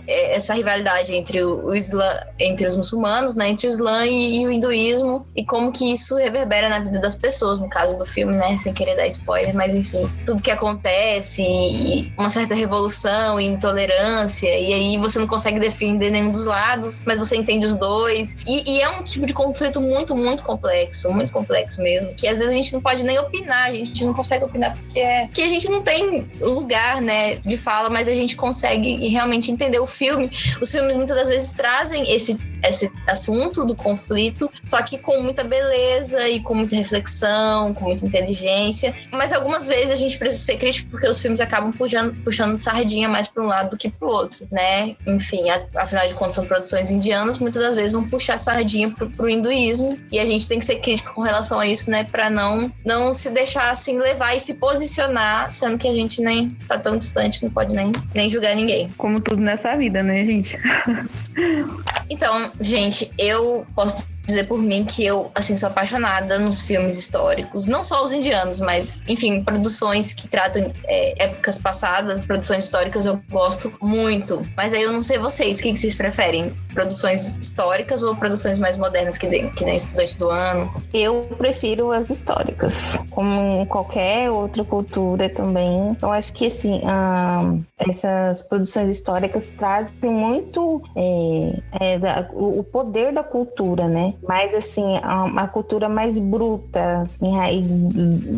essa 0.08 0.54
rivalidade 0.54 1.14
entre 1.14 1.44
o, 1.44 1.68
o 1.68 1.76
Islã, 1.76 2.20
entre 2.40 2.66
os 2.68 2.76
muçulmanos, 2.76 3.36
né? 3.36 3.50
Entre 3.50 3.68
o 3.68 3.70
Islã 3.70 4.06
e, 4.06 4.42
e 4.42 4.48
o 4.48 4.52
hinduísmo, 4.52 5.26
e 5.36 5.46
como 5.46 5.72
que 5.72 5.92
isso 5.92 6.16
reverbera 6.16 6.70
na 6.70 6.80
vida 6.80 7.00
das 7.00 7.16
pessoas, 7.16 7.60
no 7.60 7.70
caso 7.70 7.98
do 7.98 8.06
filme, 8.06 8.36
né? 8.36 8.58
Sem 8.58 8.74
querer 8.74 8.96
dar 8.96 9.08
spoiler, 9.08 9.56
mas 9.56 9.76
enfim, 9.76 10.10
tudo 10.26 10.42
que 10.42 10.52
acontece, 10.52 11.42
e 11.42 12.14
uma 12.18 12.30
certa 12.30 12.54
revolução 12.54 13.40
e 13.40 13.46
intolerância, 13.46 14.48
e 14.48 14.74
aí 14.74 14.98
você 14.98 15.20
não 15.20 15.28
consegue 15.28 15.60
defender 15.60 16.10
nenhum 16.10 16.32
dos 16.32 16.46
lados, 16.46 17.02
mas 17.06 17.20
você 17.20 17.36
entende 17.36 17.66
os 17.66 17.78
dois. 17.78 18.36
E, 18.48 18.55
e 18.66 18.82
é 18.82 18.90
um 18.90 19.04
tipo 19.04 19.26
de 19.26 19.34
conflito 19.34 19.82
muito, 19.82 20.16
muito 20.16 20.44
complexo, 20.44 21.12
muito 21.12 21.32
complexo 21.32 21.82
mesmo, 21.82 22.14
que 22.14 22.28
às 22.28 22.38
vezes 22.38 22.52
a 22.52 22.56
gente 22.56 22.74
não 22.74 22.82
pode 22.82 23.04
nem 23.04 23.18
opinar, 23.18 23.70
a 23.70 23.74
gente 23.74 24.04
não 24.06 24.14
consegue 24.14 24.46
opinar 24.46 24.78
porque, 24.78 25.00
é, 25.00 25.26
porque 25.28 25.42
a 25.42 25.48
gente 25.48 25.70
não 25.70 25.82
tem 25.82 26.28
lugar, 26.40 27.02
né, 27.02 27.36
de 27.36 27.58
fala, 27.58 27.90
mas 27.90 28.08
a 28.08 28.14
gente 28.14 28.36
consegue 28.36 29.08
realmente 29.08 29.52
entender 29.52 29.80
o 29.80 29.88
filme. 29.88 30.30
Os 30.62 30.72
filmes 30.72 30.96
muitas 30.96 31.16
das 31.16 31.30
vezes 31.30 31.52
trazem 31.52 32.12
esse 32.14 32.38
esse 32.70 32.92
assunto 33.08 33.66
do 33.66 33.76
conflito, 33.76 34.50
só 34.64 34.82
que 34.82 34.98
com 34.98 35.22
muita 35.22 35.44
beleza 35.44 36.28
e 36.28 36.42
com 36.42 36.56
muita 36.56 36.76
reflexão, 36.76 37.74
com 37.74 37.86
muita 37.86 38.06
inteligência. 38.06 38.96
Mas 39.12 39.32
algumas 39.32 39.68
vezes 39.68 39.92
a 39.92 39.96
gente 39.96 40.18
precisa 40.18 40.44
ser 40.44 40.58
crítico 40.58 40.90
porque 40.90 41.08
os 41.08 41.20
filmes 41.20 41.40
acabam 41.40 41.72
puxando, 41.72 42.16
puxando 42.24 42.58
sardinha 42.58 43.08
mais 43.08 43.28
para 43.28 43.44
um 43.44 43.48
lado 43.48 43.72
do 43.72 43.78
que 43.78 43.90
para 43.90 44.08
o 44.08 44.12
outro, 44.12 44.48
né? 44.52 44.96
Enfim, 45.06 45.46
afinal 45.76 46.08
de 46.08 46.14
contas 46.14 46.34
são 46.34 46.46
produções 46.46 46.92
indianas, 46.92 47.40
muitas 47.40 47.62
das 47.62 47.76
vezes 47.76 47.94
vão 47.94 48.08
puxar 48.08 48.40
sardinha 48.46 48.92
pro, 48.92 49.10
pro 49.10 49.30
hinduísmo 49.30 49.98
e 50.12 50.20
a 50.20 50.26
gente 50.26 50.48
tem 50.48 50.60
que 50.60 50.66
ser 50.66 50.78
crítico 50.78 51.14
com 51.14 51.22
relação 51.22 51.60
a 51.60 51.68
isso, 51.68 51.90
né? 51.90 52.04
Para 52.04 52.30
não 52.30 52.72
não 52.86 53.12
se 53.12 53.30
deixar 53.30 53.72
assim 53.72 53.98
levar 53.98 54.36
e 54.36 54.40
se 54.40 54.54
posicionar, 54.54 55.52
sendo 55.52 55.78
que 55.78 55.88
a 55.88 55.94
gente 55.94 56.22
nem 56.22 56.50
tá 56.68 56.78
tão 56.78 56.98
distante, 56.98 57.44
não 57.44 57.50
pode 57.50 57.74
nem, 57.74 57.92
nem 58.14 58.30
julgar 58.30 58.56
ninguém. 58.56 58.90
Como 58.98 59.20
tudo 59.20 59.42
nessa 59.42 59.76
vida, 59.76 60.02
né, 60.04 60.24
gente? 60.24 60.58
Então, 62.08 62.52
gente, 62.62 63.12
eu 63.18 63.66
posso 63.76 64.08
dizer 64.26 64.48
por 64.48 64.60
mim 64.62 64.86
que 64.86 65.06
eu, 65.06 65.32
assim, 65.36 65.56
sou 65.56 65.70
apaixonada 65.70 66.40
nos 66.40 66.62
filmes 66.62 66.98
históricos. 66.98 67.66
Não 67.66 67.84
só 67.84 68.04
os 68.04 68.12
indianos, 68.12 68.60
mas, 68.60 69.04
enfim, 69.08 69.44
produções 69.44 70.14
que 70.14 70.28
tratam 70.28 70.72
é, 70.86 71.24
épocas 71.24 71.60
passadas, 71.60 72.26
produções 72.26 72.66
históricas 72.66 73.06
eu 73.06 73.22
gosto 73.30 73.72
muito. 73.82 74.46
Mas 74.56 74.74
aí 74.74 74.82
eu 74.82 74.92
não 74.92 75.04
sei 75.04 75.18
vocês, 75.18 75.60
o 75.60 75.64
que, 75.64 75.74
que 75.74 75.80
vocês 75.80 75.96
preferem? 75.96 76.54
Produções 76.76 77.36
históricas 77.40 78.04
ou 78.04 78.16
produções 78.16 78.60
mais 78.60 78.78
modernas, 78.78 79.18
que 79.18 79.28
que 79.50 79.66
nem 79.66 79.78
Estudante 79.78 80.18
do 80.20 80.30
Ano? 80.30 80.72
Eu 80.94 81.28
prefiro 81.38 81.92
as 81.92 82.10
históricas, 82.10 83.02
como 83.10 83.62
em 83.62 83.66
qualquer 83.66 84.30
outra 84.30 84.64
cultura 84.64 85.30
também. 85.30 85.98
Eu 86.02 86.12
acho 86.12 86.34
que, 86.34 86.48
assim, 86.48 86.82
ah, 86.86 87.56
essas 87.78 88.44
produções 88.44 88.90
históricas 88.90 89.52
trazem 89.58 90.12
muito 90.12 90.84
é, 90.96 91.62
é, 91.80 92.00
da, 92.00 92.30
o 92.34 92.64
poder 92.64 93.14
da 93.14 93.24
cultura, 93.24 93.88
né? 93.88 94.14
Mas, 94.28 94.54
assim, 94.54 94.98
a, 95.02 95.44
a 95.44 95.48
cultura 95.48 95.88
mais 95.88 96.20
bruta, 96.20 97.10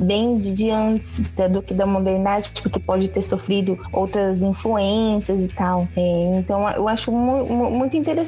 bem 0.05 0.37
de 0.37 0.69
antes 0.69 1.23
do 1.49 1.61
que 1.61 1.73
da 1.73 1.87
modernidade, 1.87 2.51
porque 2.61 2.79
pode 2.79 3.07
ter 3.07 3.23
sofrido 3.23 3.77
outras 3.91 4.43
influências 4.43 5.43
e 5.43 5.47
tal. 5.47 5.87
É, 5.95 6.37
então, 6.37 6.69
eu 6.69 6.87
acho 6.87 7.11
mu 7.11 7.47
muito 7.47 7.97
interessante 7.97 8.26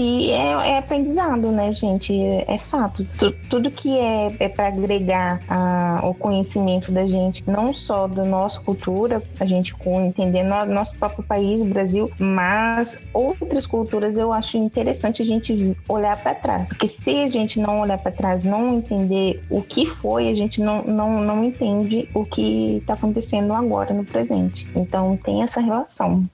e 0.00 0.30
é, 0.30 0.70
é, 0.70 0.78
aprendizado, 0.78 1.50
né, 1.50 1.72
gente? 1.72 2.12
É, 2.12 2.54
é 2.54 2.58
fato. 2.58 3.04
T 3.04 3.32
tudo 3.48 3.70
que 3.70 3.98
é, 3.98 4.34
é 4.38 4.48
para 4.48 4.68
agregar 4.68 5.40
a, 5.48 6.00
o 6.04 6.14
conhecimento 6.14 6.90
da 6.90 7.04
gente, 7.04 7.42
não 7.46 7.72
só 7.74 8.06
da 8.06 8.24
nossa 8.24 8.60
cultura, 8.60 9.22
a 9.38 9.44
gente 9.44 9.74
entender 10.06 10.42
no, 10.42 10.64
nosso 10.66 10.96
próprio 10.96 11.22
país, 11.22 11.62
Brasil, 11.62 12.10
mas 12.18 13.00
outras 13.12 13.66
culturas 13.66 14.16
eu 14.16 14.32
acho 14.32 14.56
interessante 14.56 15.22
a 15.22 15.24
gente 15.24 15.76
olhar 15.88 16.16
para 16.22 16.34
trás. 16.34 16.68
Porque 16.70 16.88
se 16.88 17.24
a 17.24 17.28
gente 17.28 17.58
não 17.60 17.80
olhar 17.80 17.98
para 17.98 18.12
trás, 18.12 18.42
não 18.42 18.78
entender 18.78 19.42
o 19.50 19.62
que 19.62 19.86
foi, 19.86 20.28
a 20.28 20.34
gente 20.34 20.60
não, 20.60 20.82
não, 20.82 21.20
não 21.20 21.44
entende 21.44 22.08
o 22.14 22.24
que 22.24 22.78
está 22.78 22.94
acontecendo 22.94 23.52
agora 23.52 23.92
no 23.92 24.04
presente. 24.04 24.68
Então 24.74 25.16
tem 25.16 25.42
essa 25.42 25.60
relação. 25.60 26.28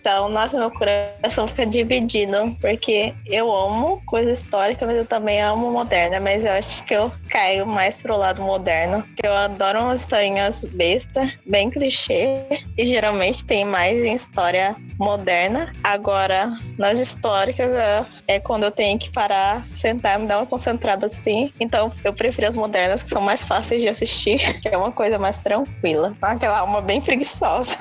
Então, 0.00 0.30
nossa, 0.30 0.58
meu 0.58 0.70
coração 0.70 1.46
fica 1.46 1.66
dividido, 1.66 2.56
porque 2.60 3.12
eu 3.26 3.54
amo 3.54 4.02
coisa 4.06 4.32
histórica, 4.32 4.86
mas 4.86 4.96
eu 4.96 5.04
também 5.04 5.42
amo 5.42 5.70
moderna, 5.70 6.18
mas 6.18 6.42
eu 6.42 6.52
acho 6.52 6.82
que 6.84 6.94
eu 6.94 7.12
caio 7.28 7.66
mais 7.66 7.98
pro 7.98 8.16
lado 8.16 8.40
moderno, 8.42 9.02
porque 9.02 9.26
eu 9.26 9.32
adoro 9.32 9.80
umas 9.80 10.00
historinhas 10.00 10.64
besta, 10.64 11.30
bem 11.44 11.70
clichê, 11.70 12.46
e 12.78 12.86
geralmente 12.86 13.44
tem 13.44 13.64
mais 13.64 14.02
em 14.02 14.14
história 14.14 14.74
moderna. 14.98 15.70
Agora, 15.84 16.50
nas 16.78 16.98
históricas, 16.98 17.70
é, 17.70 18.06
é 18.26 18.40
quando 18.40 18.64
eu 18.64 18.70
tenho 18.70 18.98
que 18.98 19.10
parar, 19.10 19.66
sentar, 19.74 20.18
me 20.18 20.26
dar 20.26 20.38
uma 20.38 20.46
concentrada 20.46 21.06
assim. 21.06 21.52
Então, 21.60 21.92
eu 22.04 22.12
prefiro 22.12 22.48
as 22.48 22.56
modernas, 22.56 23.02
que 23.02 23.10
são 23.10 23.20
mais 23.20 23.44
fáceis 23.44 23.82
de 23.82 23.88
assistir, 23.88 24.38
que 24.62 24.68
é 24.68 24.76
uma 24.76 24.92
coisa 24.92 25.18
mais 25.18 25.36
tranquila. 25.38 26.14
Aquela 26.22 26.60
alma 26.60 26.80
bem 26.80 27.00
preguiçosa. 27.00 27.76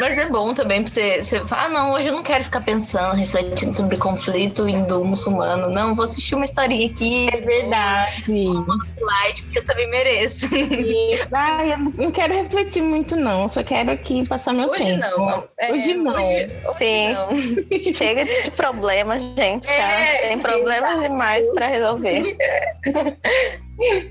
Mas 0.00 0.16
é 0.16 0.28
bom 0.28 0.54
também 0.54 0.82
pra 0.82 0.92
você, 0.92 1.24
você 1.24 1.47
ah, 1.50 1.68
não, 1.68 1.92
hoje 1.92 2.08
eu 2.08 2.12
não 2.12 2.22
quero 2.22 2.44
ficar 2.44 2.60
pensando, 2.60 3.16
refletindo 3.16 3.72
sobre 3.72 3.96
conflito 3.96 4.68
hindu-muçulmano. 4.68 5.70
Não, 5.70 5.94
vou 5.94 6.04
assistir 6.04 6.34
uma 6.34 6.44
historinha 6.44 6.86
aqui. 6.86 7.28
É 7.32 7.40
verdade. 7.40 8.24
Slide, 8.26 9.42
porque 9.42 9.58
eu 9.58 9.64
também 9.64 9.90
mereço. 9.90 10.46
Isso. 10.54 11.28
Ah, 11.32 11.64
eu 11.64 11.78
não 11.78 12.10
quero 12.10 12.34
refletir 12.34 12.82
muito, 12.82 13.16
não. 13.16 13.48
Só 13.48 13.62
quero 13.62 13.90
aqui 13.90 14.26
passar 14.28 14.52
meu 14.52 14.68
hoje 14.68 14.84
tempo. 14.84 15.00
Não. 15.00 15.44
É, 15.58 15.72
hoje 15.72 15.94
não. 15.94 16.14
Hoje, 16.14 16.50
Sim. 16.76 17.12
Não. 17.12 17.94
Chega 17.94 18.24
de 18.24 18.50
problemas, 18.52 19.22
gente. 19.36 19.68
É, 19.68 20.28
Tem 20.28 20.38
problemas 20.38 21.00
demais 21.00 21.46
para 21.54 21.66
resolver. 21.66 22.36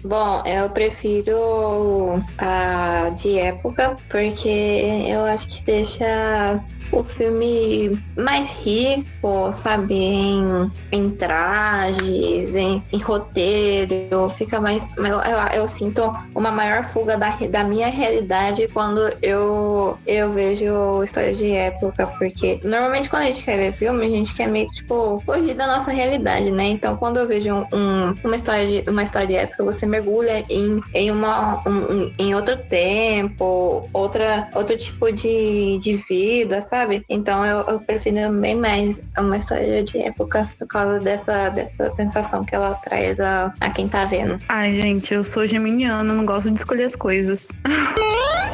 Bom, 0.03 0.41
eu 0.45 0.69
prefiro 0.69 2.23
a 2.37 3.11
de 3.17 3.37
época, 3.37 3.97
porque 4.09 5.05
eu 5.09 5.25
acho 5.25 5.47
que 5.47 5.61
deixa 5.63 6.63
o 6.91 7.03
filme 7.03 7.97
mais 8.15 8.49
rico, 8.51 9.51
sabe, 9.53 9.95
em, 9.95 10.71
em 10.91 11.09
trajes, 11.11 12.55
em, 12.55 12.83
em 12.91 12.99
roteiro, 12.99 14.29
fica 14.37 14.59
mais. 14.59 14.87
Eu, 14.97 15.05
eu, 15.05 15.61
eu, 15.61 15.67
sinto 15.67 16.11
uma 16.33 16.51
maior 16.51 16.85
fuga 16.85 17.17
da, 17.17 17.29
da 17.49 17.63
minha 17.63 17.87
realidade 17.87 18.67
quando 18.73 19.11
eu, 19.21 19.97
eu 20.05 20.31
vejo 20.31 21.03
histórias 21.03 21.37
de 21.37 21.51
época, 21.51 22.07
porque 22.17 22.59
normalmente 22.63 23.09
quando 23.09 23.23
a 23.23 23.25
gente 23.25 23.43
quer 23.43 23.57
ver 23.57 23.73
filme, 23.73 24.05
a 24.05 24.09
gente 24.09 24.33
quer 24.33 24.47
meio 24.47 24.67
tipo 24.69 25.21
fugir 25.25 25.53
da 25.53 25.67
nossa 25.67 25.91
realidade, 25.91 26.51
né? 26.51 26.69
Então 26.69 26.95
quando 26.95 27.17
eu 27.17 27.27
vejo 27.27 27.53
um, 27.73 28.13
uma, 28.23 28.35
história 28.35 28.81
de, 28.81 28.89
uma 28.89 29.03
história 29.03 29.27
de 29.27 29.35
época, 29.35 29.63
você 29.63 29.85
mergulha 29.85 30.43
em, 30.49 30.81
em, 30.93 31.11
uma, 31.11 31.61
um, 31.67 32.11
em 32.17 32.33
outro 32.33 32.57
tempo, 32.57 33.87
outra, 33.93 34.49
outro 34.55 34.77
tipo 34.77 35.11
de, 35.11 35.77
de 35.79 35.97
vida, 36.07 36.61
sabe? 36.61 36.76
Sabe? 36.77 37.03
Então 37.09 37.43
eu, 37.43 37.59
eu 37.61 37.79
prefiro 37.79 38.31
bem 38.33 38.55
mais 38.55 39.01
uma 39.17 39.37
história 39.37 39.83
de 39.83 39.97
época 39.97 40.47
por 40.59 40.67
causa 40.67 40.99
dessa, 40.99 41.49
dessa 41.49 41.89
sensação 41.91 42.43
que 42.43 42.53
ela 42.53 42.75
traz 42.75 43.19
a, 43.19 43.51
a 43.59 43.71
quem 43.71 43.89
tá 43.89 44.05
vendo. 44.05 44.39
Ai, 44.47 44.75
gente, 44.75 45.11
eu 45.11 45.23
sou 45.23 45.47
geminiana, 45.47 46.13
não 46.13 46.23
gosto 46.23 46.51
de 46.51 46.57
escolher 46.57 46.83
as 46.83 46.95
coisas. 46.95 47.47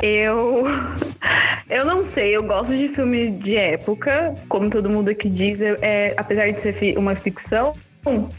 Eu. 0.01 0.65
Eu 1.69 1.85
não 1.85 2.03
sei, 2.03 2.35
eu 2.35 2.43
gosto 2.43 2.75
de 2.75 2.89
filme 2.89 3.31
de 3.31 3.55
época, 3.55 4.35
como 4.49 4.69
todo 4.69 4.89
mundo 4.89 5.07
aqui 5.07 5.29
diz, 5.29 5.61
é, 5.61 6.13
apesar 6.17 6.51
de 6.51 6.59
ser 6.59 6.97
uma 6.97 7.15
ficção, 7.15 7.73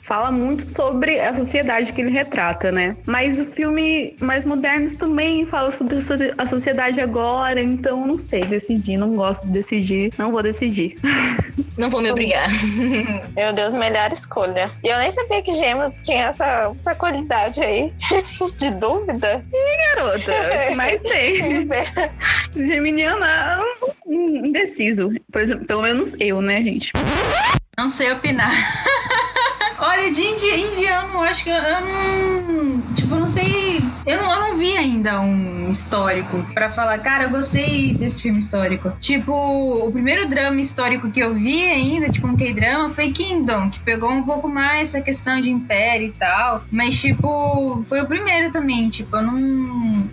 fala 0.03 0.31
muito 0.31 0.65
sobre 0.65 1.21
a 1.21 1.33
sociedade 1.35 1.93
que 1.93 2.01
ele 2.01 2.11
retrata, 2.11 2.71
né? 2.71 2.97
Mas 3.07 3.39
o 3.39 3.45
filme 3.45 4.17
mais 4.21 4.45
modernos 4.45 4.95
também 4.95 5.47
fala 5.47 5.71
sobre 5.71 5.97
a 6.37 6.47
sociedade 6.47 7.01
agora, 7.01 7.61
então 7.61 8.07
não 8.07 8.19
sei 8.19 8.45
decidir, 8.45 8.97
não 8.97 9.15
gosto 9.15 9.47
de 9.47 9.53
decidir, 9.53 10.13
não 10.19 10.31
vou 10.31 10.43
decidir. 10.43 10.97
Não 11.77 11.91
vou 11.91 12.01
me 12.01 12.11
obrigar. 12.11 12.49
Meu 13.35 13.53
Deus, 13.53 13.73
melhor 13.73 14.13
escolha. 14.13 14.71
E 14.83 14.89
eu 14.89 14.99
nem 14.99 15.11
sabia 15.11 15.43
que 15.43 15.55
Gêmeos 15.55 15.99
tinha 16.05 16.27
essa, 16.27 16.73
essa 16.81 16.95
qualidade 16.95 17.61
aí 17.61 17.93
de 18.59 18.71
dúvida. 18.71 19.45
Ih, 19.53 19.97
garota, 19.97 20.33
mais 20.77 21.03
tem? 21.03 21.67
Geminiana, 22.55 23.61
indeciso. 24.07 25.11
Por 25.33 25.41
exemplo, 25.41 25.67
pelo 25.67 25.83
menos 25.83 26.15
eu, 26.21 26.41
né, 26.41 26.63
gente? 26.63 26.93
Não 27.77 27.89
sei 27.89 28.13
opinar. 28.13 28.53
Olha, 29.87 30.11
de 30.11 30.23
indi 30.23 30.47
indiano, 30.47 31.21
acho 31.21 31.45
que 31.45 31.51
eu, 31.51 31.57
eu 31.57 31.81
não. 31.83 32.81
Tipo, 32.95 33.17
eu 33.17 33.21
não 33.21 33.29
sei. 33.29 33.83
Eu 34.07 34.23
não, 34.23 34.33
eu 34.33 34.41
não 34.41 34.57
vi 34.57 34.75
ainda 34.75 35.21
um 35.21 35.69
histórico 35.71 36.43
para 36.55 36.71
falar, 36.71 36.99
cara, 37.01 37.25
eu 37.25 37.31
gostei 37.31 37.93
desse 37.93 38.23
filme 38.23 38.39
histórico. 38.39 38.93
Tipo, 38.99 39.33
o 39.87 39.93
primeiro 39.93 40.27
drama 40.27 40.59
histórico 40.59 41.11
que 41.11 41.21
eu 41.21 41.35
vi 41.35 41.69
ainda, 41.69 42.09
tipo, 42.09 42.27
um 42.27 42.35
K-drama, 42.35 42.89
foi 42.89 43.11
Kingdom, 43.13 43.69
que 43.69 43.79
pegou 43.81 44.11
um 44.11 44.23
pouco 44.23 44.49
mais 44.49 44.95
essa 44.95 45.03
questão 45.03 45.39
de 45.39 45.51
império 45.51 46.09
e 46.09 46.13
tal. 46.13 46.65
Mas, 46.71 46.99
tipo, 46.99 47.83
foi 47.85 48.01
o 48.01 48.07
primeiro 48.07 48.51
também. 48.51 48.89
Tipo, 48.89 49.17
eu 49.17 49.23
não. 49.23 49.35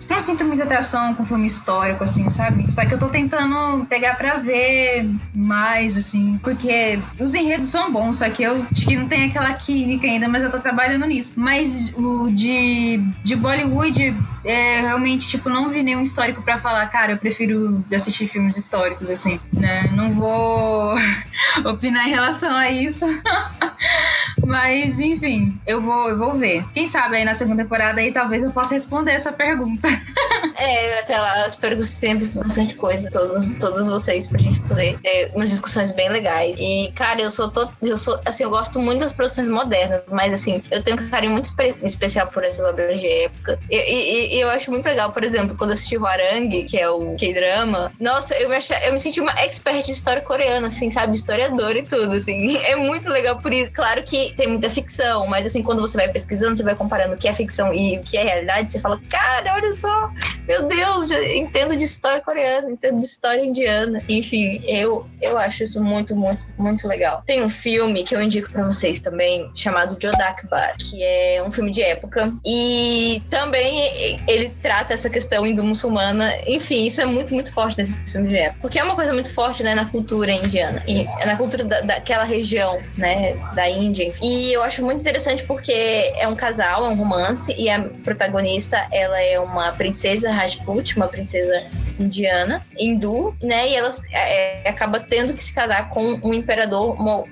Não 0.08 0.20
sinto 0.20 0.44
muita 0.44 0.64
atração 0.64 1.14
com 1.14 1.24
filme 1.24 1.46
histórico, 1.46 2.04
assim, 2.04 2.28
sabe? 2.28 2.70
Só 2.70 2.84
que 2.84 2.92
eu 2.92 2.98
tô 2.98 3.08
tentando 3.08 3.86
pegar 3.86 4.16
pra 4.16 4.36
ver 4.36 5.08
mais, 5.34 5.96
assim, 5.96 6.38
porque 6.42 6.98
os 7.18 7.34
enredos 7.34 7.68
são 7.68 7.90
bons, 7.90 8.18
só 8.18 8.28
que 8.28 8.42
eu 8.42 8.66
acho 8.70 8.86
que 8.86 8.96
não 8.96 9.08
tem 9.08 9.24
aquela 9.24 9.54
química 9.64 10.06
ainda, 10.06 10.28
mas 10.28 10.42
eu 10.42 10.50
tô 10.50 10.58
trabalhando 10.58 11.06
nisso. 11.06 11.34
Mas 11.36 11.92
o 11.96 12.30
de, 12.30 13.02
de 13.22 13.36
Bollywood, 13.36 14.14
é, 14.44 14.80
realmente, 14.80 15.28
tipo, 15.28 15.48
não 15.48 15.68
vi 15.68 15.82
nenhum 15.82 16.02
histórico 16.02 16.42
para 16.42 16.58
falar, 16.58 16.86
cara, 16.88 17.12
eu 17.12 17.18
prefiro 17.18 17.84
assistir 17.94 18.26
filmes 18.26 18.56
históricos, 18.56 19.08
assim, 19.08 19.40
né? 19.52 19.90
Não 19.94 20.12
vou 20.12 20.94
opinar 21.64 22.06
em 22.06 22.10
relação 22.10 22.54
a 22.54 22.70
isso. 22.70 23.06
Mas, 24.44 24.98
enfim, 24.98 25.58
eu 25.66 25.80
vou, 25.80 26.08
eu 26.08 26.18
vou 26.18 26.34
ver. 26.34 26.64
Quem 26.74 26.86
sabe 26.86 27.16
aí 27.16 27.24
na 27.24 27.34
segunda 27.34 27.62
temporada 27.62 28.00
aí 28.00 28.12
talvez 28.12 28.42
eu 28.42 28.50
possa 28.50 28.74
responder 28.74 29.12
essa 29.12 29.32
pergunta. 29.32 29.88
é, 30.56 31.00
até 31.00 31.18
lá 31.18 31.46
espero 31.46 31.76
que 31.76 31.82
você 31.84 32.14
bastante 32.14 32.74
coisa, 32.74 33.08
todos, 33.10 33.50
todos 33.60 33.88
vocês, 33.88 34.26
pra 34.26 34.38
gente 34.38 34.60
poder 34.60 34.98
ter 34.98 35.30
umas 35.34 35.50
discussões 35.50 35.92
bem 35.92 36.08
legais. 36.10 36.56
E, 36.58 36.92
cara, 36.94 37.20
eu 37.20 37.30
sou, 37.30 37.50
to, 37.50 37.72
eu 37.82 37.96
sou, 37.96 38.18
assim, 38.24 38.44
eu 38.44 38.50
gosto 38.50 38.80
muito 38.80 39.00
das 39.00 39.12
produções 39.12 39.41
modernas, 39.48 40.02
mas, 40.10 40.32
assim, 40.32 40.62
eu 40.70 40.82
tenho 40.82 41.00
um 41.00 41.08
carinho 41.08 41.32
muito 41.32 41.50
especial 41.82 42.26
por 42.28 42.44
essas 42.44 42.64
obras 42.66 43.00
de 43.00 43.06
época. 43.06 43.58
E, 43.70 43.76
e, 43.76 44.36
e 44.36 44.40
eu 44.40 44.48
acho 44.50 44.70
muito 44.70 44.86
legal, 44.86 45.12
por 45.12 45.24
exemplo, 45.24 45.56
quando 45.56 45.70
eu 45.70 45.74
assisti 45.74 45.96
Huarang, 45.96 46.64
que 46.64 46.78
é 46.78 46.88
o 46.88 47.16
K-drama, 47.16 47.92
nossa, 48.00 48.34
eu 48.34 48.48
me, 48.48 48.56
eu 48.84 48.92
me 48.92 48.98
senti 48.98 49.20
uma 49.20 49.32
expert 49.40 49.84
de 49.84 49.92
história 49.92 50.22
coreana, 50.22 50.68
assim, 50.68 50.90
sabe? 50.90 51.16
Historiadora 51.16 51.78
e 51.78 51.82
tudo, 51.82 52.12
assim. 52.12 52.58
É 52.62 52.76
muito 52.76 53.08
legal 53.08 53.38
por 53.38 53.52
isso. 53.52 53.72
Claro 53.72 54.02
que 54.02 54.32
tem, 54.36 54.46
muita 54.46 54.70
ficção, 54.70 55.26
mas 55.26 55.46
assim, 55.46 55.62
quando 55.62 55.80
você 55.80 55.96
vai 55.96 56.08
pesquisando, 56.08 56.56
você 56.56 56.62
vai 56.62 56.74
comparando 56.74 57.14
o 57.14 57.18
que 57.18 57.28
é 57.28 57.34
ficção 57.34 57.72
e 57.74 57.98
o 57.98 58.02
que 58.02 58.16
é 58.16 58.22
realidade, 58.22 58.72
você 58.72 58.80
fala, 58.80 58.98
cara, 59.10 59.54
olha 59.54 59.74
só, 59.74 60.10
meu 60.46 60.62
Deus, 60.64 61.10
entendo 61.10 61.76
de 61.76 61.84
história 61.84 62.20
coreana, 62.20 62.70
entendo 62.70 62.98
de 62.98 63.04
história 63.04 63.44
indiana. 63.44 64.02
Enfim, 64.08 64.62
eu, 64.64 65.06
eu 65.20 65.36
acho 65.38 65.64
isso 65.64 65.82
muito, 65.82 66.14
muito, 66.16 66.42
muito 66.58 66.86
legal. 66.86 67.22
Tem 67.26 67.42
um 67.42 67.48
filme 67.48 68.02
que 68.02 68.14
eu 68.14 68.22
indico 68.22 68.50
para 68.50 68.64
vocês 68.64 69.00
também, 69.00 69.31
chamado 69.54 69.96
Jodakbar, 70.00 70.74
que 70.78 71.02
é 71.02 71.42
um 71.46 71.50
filme 71.50 71.70
de 71.70 71.82
época. 71.82 72.32
E 72.44 73.22
também 73.30 74.20
ele 74.26 74.52
trata 74.62 74.94
essa 74.94 75.08
questão 75.08 75.46
hindu-muçulmana. 75.46 76.32
Enfim, 76.46 76.86
isso 76.86 77.00
é 77.00 77.06
muito, 77.06 77.34
muito 77.34 77.52
forte 77.52 77.78
nesse 77.78 77.98
filme 78.10 78.28
de 78.28 78.36
época. 78.36 78.60
Porque 78.62 78.78
é 78.78 78.84
uma 78.84 78.94
coisa 78.94 79.12
muito 79.12 79.32
forte, 79.32 79.62
né, 79.62 79.74
na 79.74 79.86
cultura 79.86 80.32
indiana. 80.32 80.82
E 80.86 81.04
na 81.26 81.36
cultura 81.36 81.64
da, 81.64 81.80
daquela 81.80 82.24
região, 82.24 82.80
né, 82.96 83.34
da 83.54 83.68
Índia. 83.68 84.12
E 84.22 84.52
eu 84.52 84.62
acho 84.62 84.84
muito 84.84 85.00
interessante 85.00 85.44
porque 85.44 85.72
é 85.72 86.26
um 86.28 86.34
casal, 86.34 86.86
é 86.86 86.88
um 86.88 86.94
romance, 86.94 87.54
e 87.56 87.68
a 87.68 87.82
protagonista, 88.02 88.86
ela 88.92 89.20
é 89.20 89.38
uma 89.38 89.72
princesa 89.72 90.30
Rajput, 90.30 90.96
uma 90.96 91.08
princesa 91.08 91.66
indiana, 91.98 92.64
hindu, 92.78 93.36
né? 93.42 93.68
E 93.68 93.74
ela 93.74 93.94
é, 94.12 94.68
acaba 94.68 95.00
tendo 95.00 95.34
que 95.34 95.42
se 95.42 95.52
casar 95.52 95.88
com 95.88 96.02
um 96.22 96.34
imperador 96.34 96.96
mo 97.00 97.28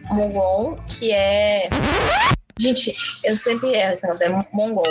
que 0.88 1.12
é. 1.12 1.68
Gente, 2.58 2.94
eu 3.24 3.34
sempre 3.36 3.72
erro 3.72 3.92
esse 3.92 4.02
negócio, 4.02 4.26
é 4.26 4.46
mongol 4.52 4.84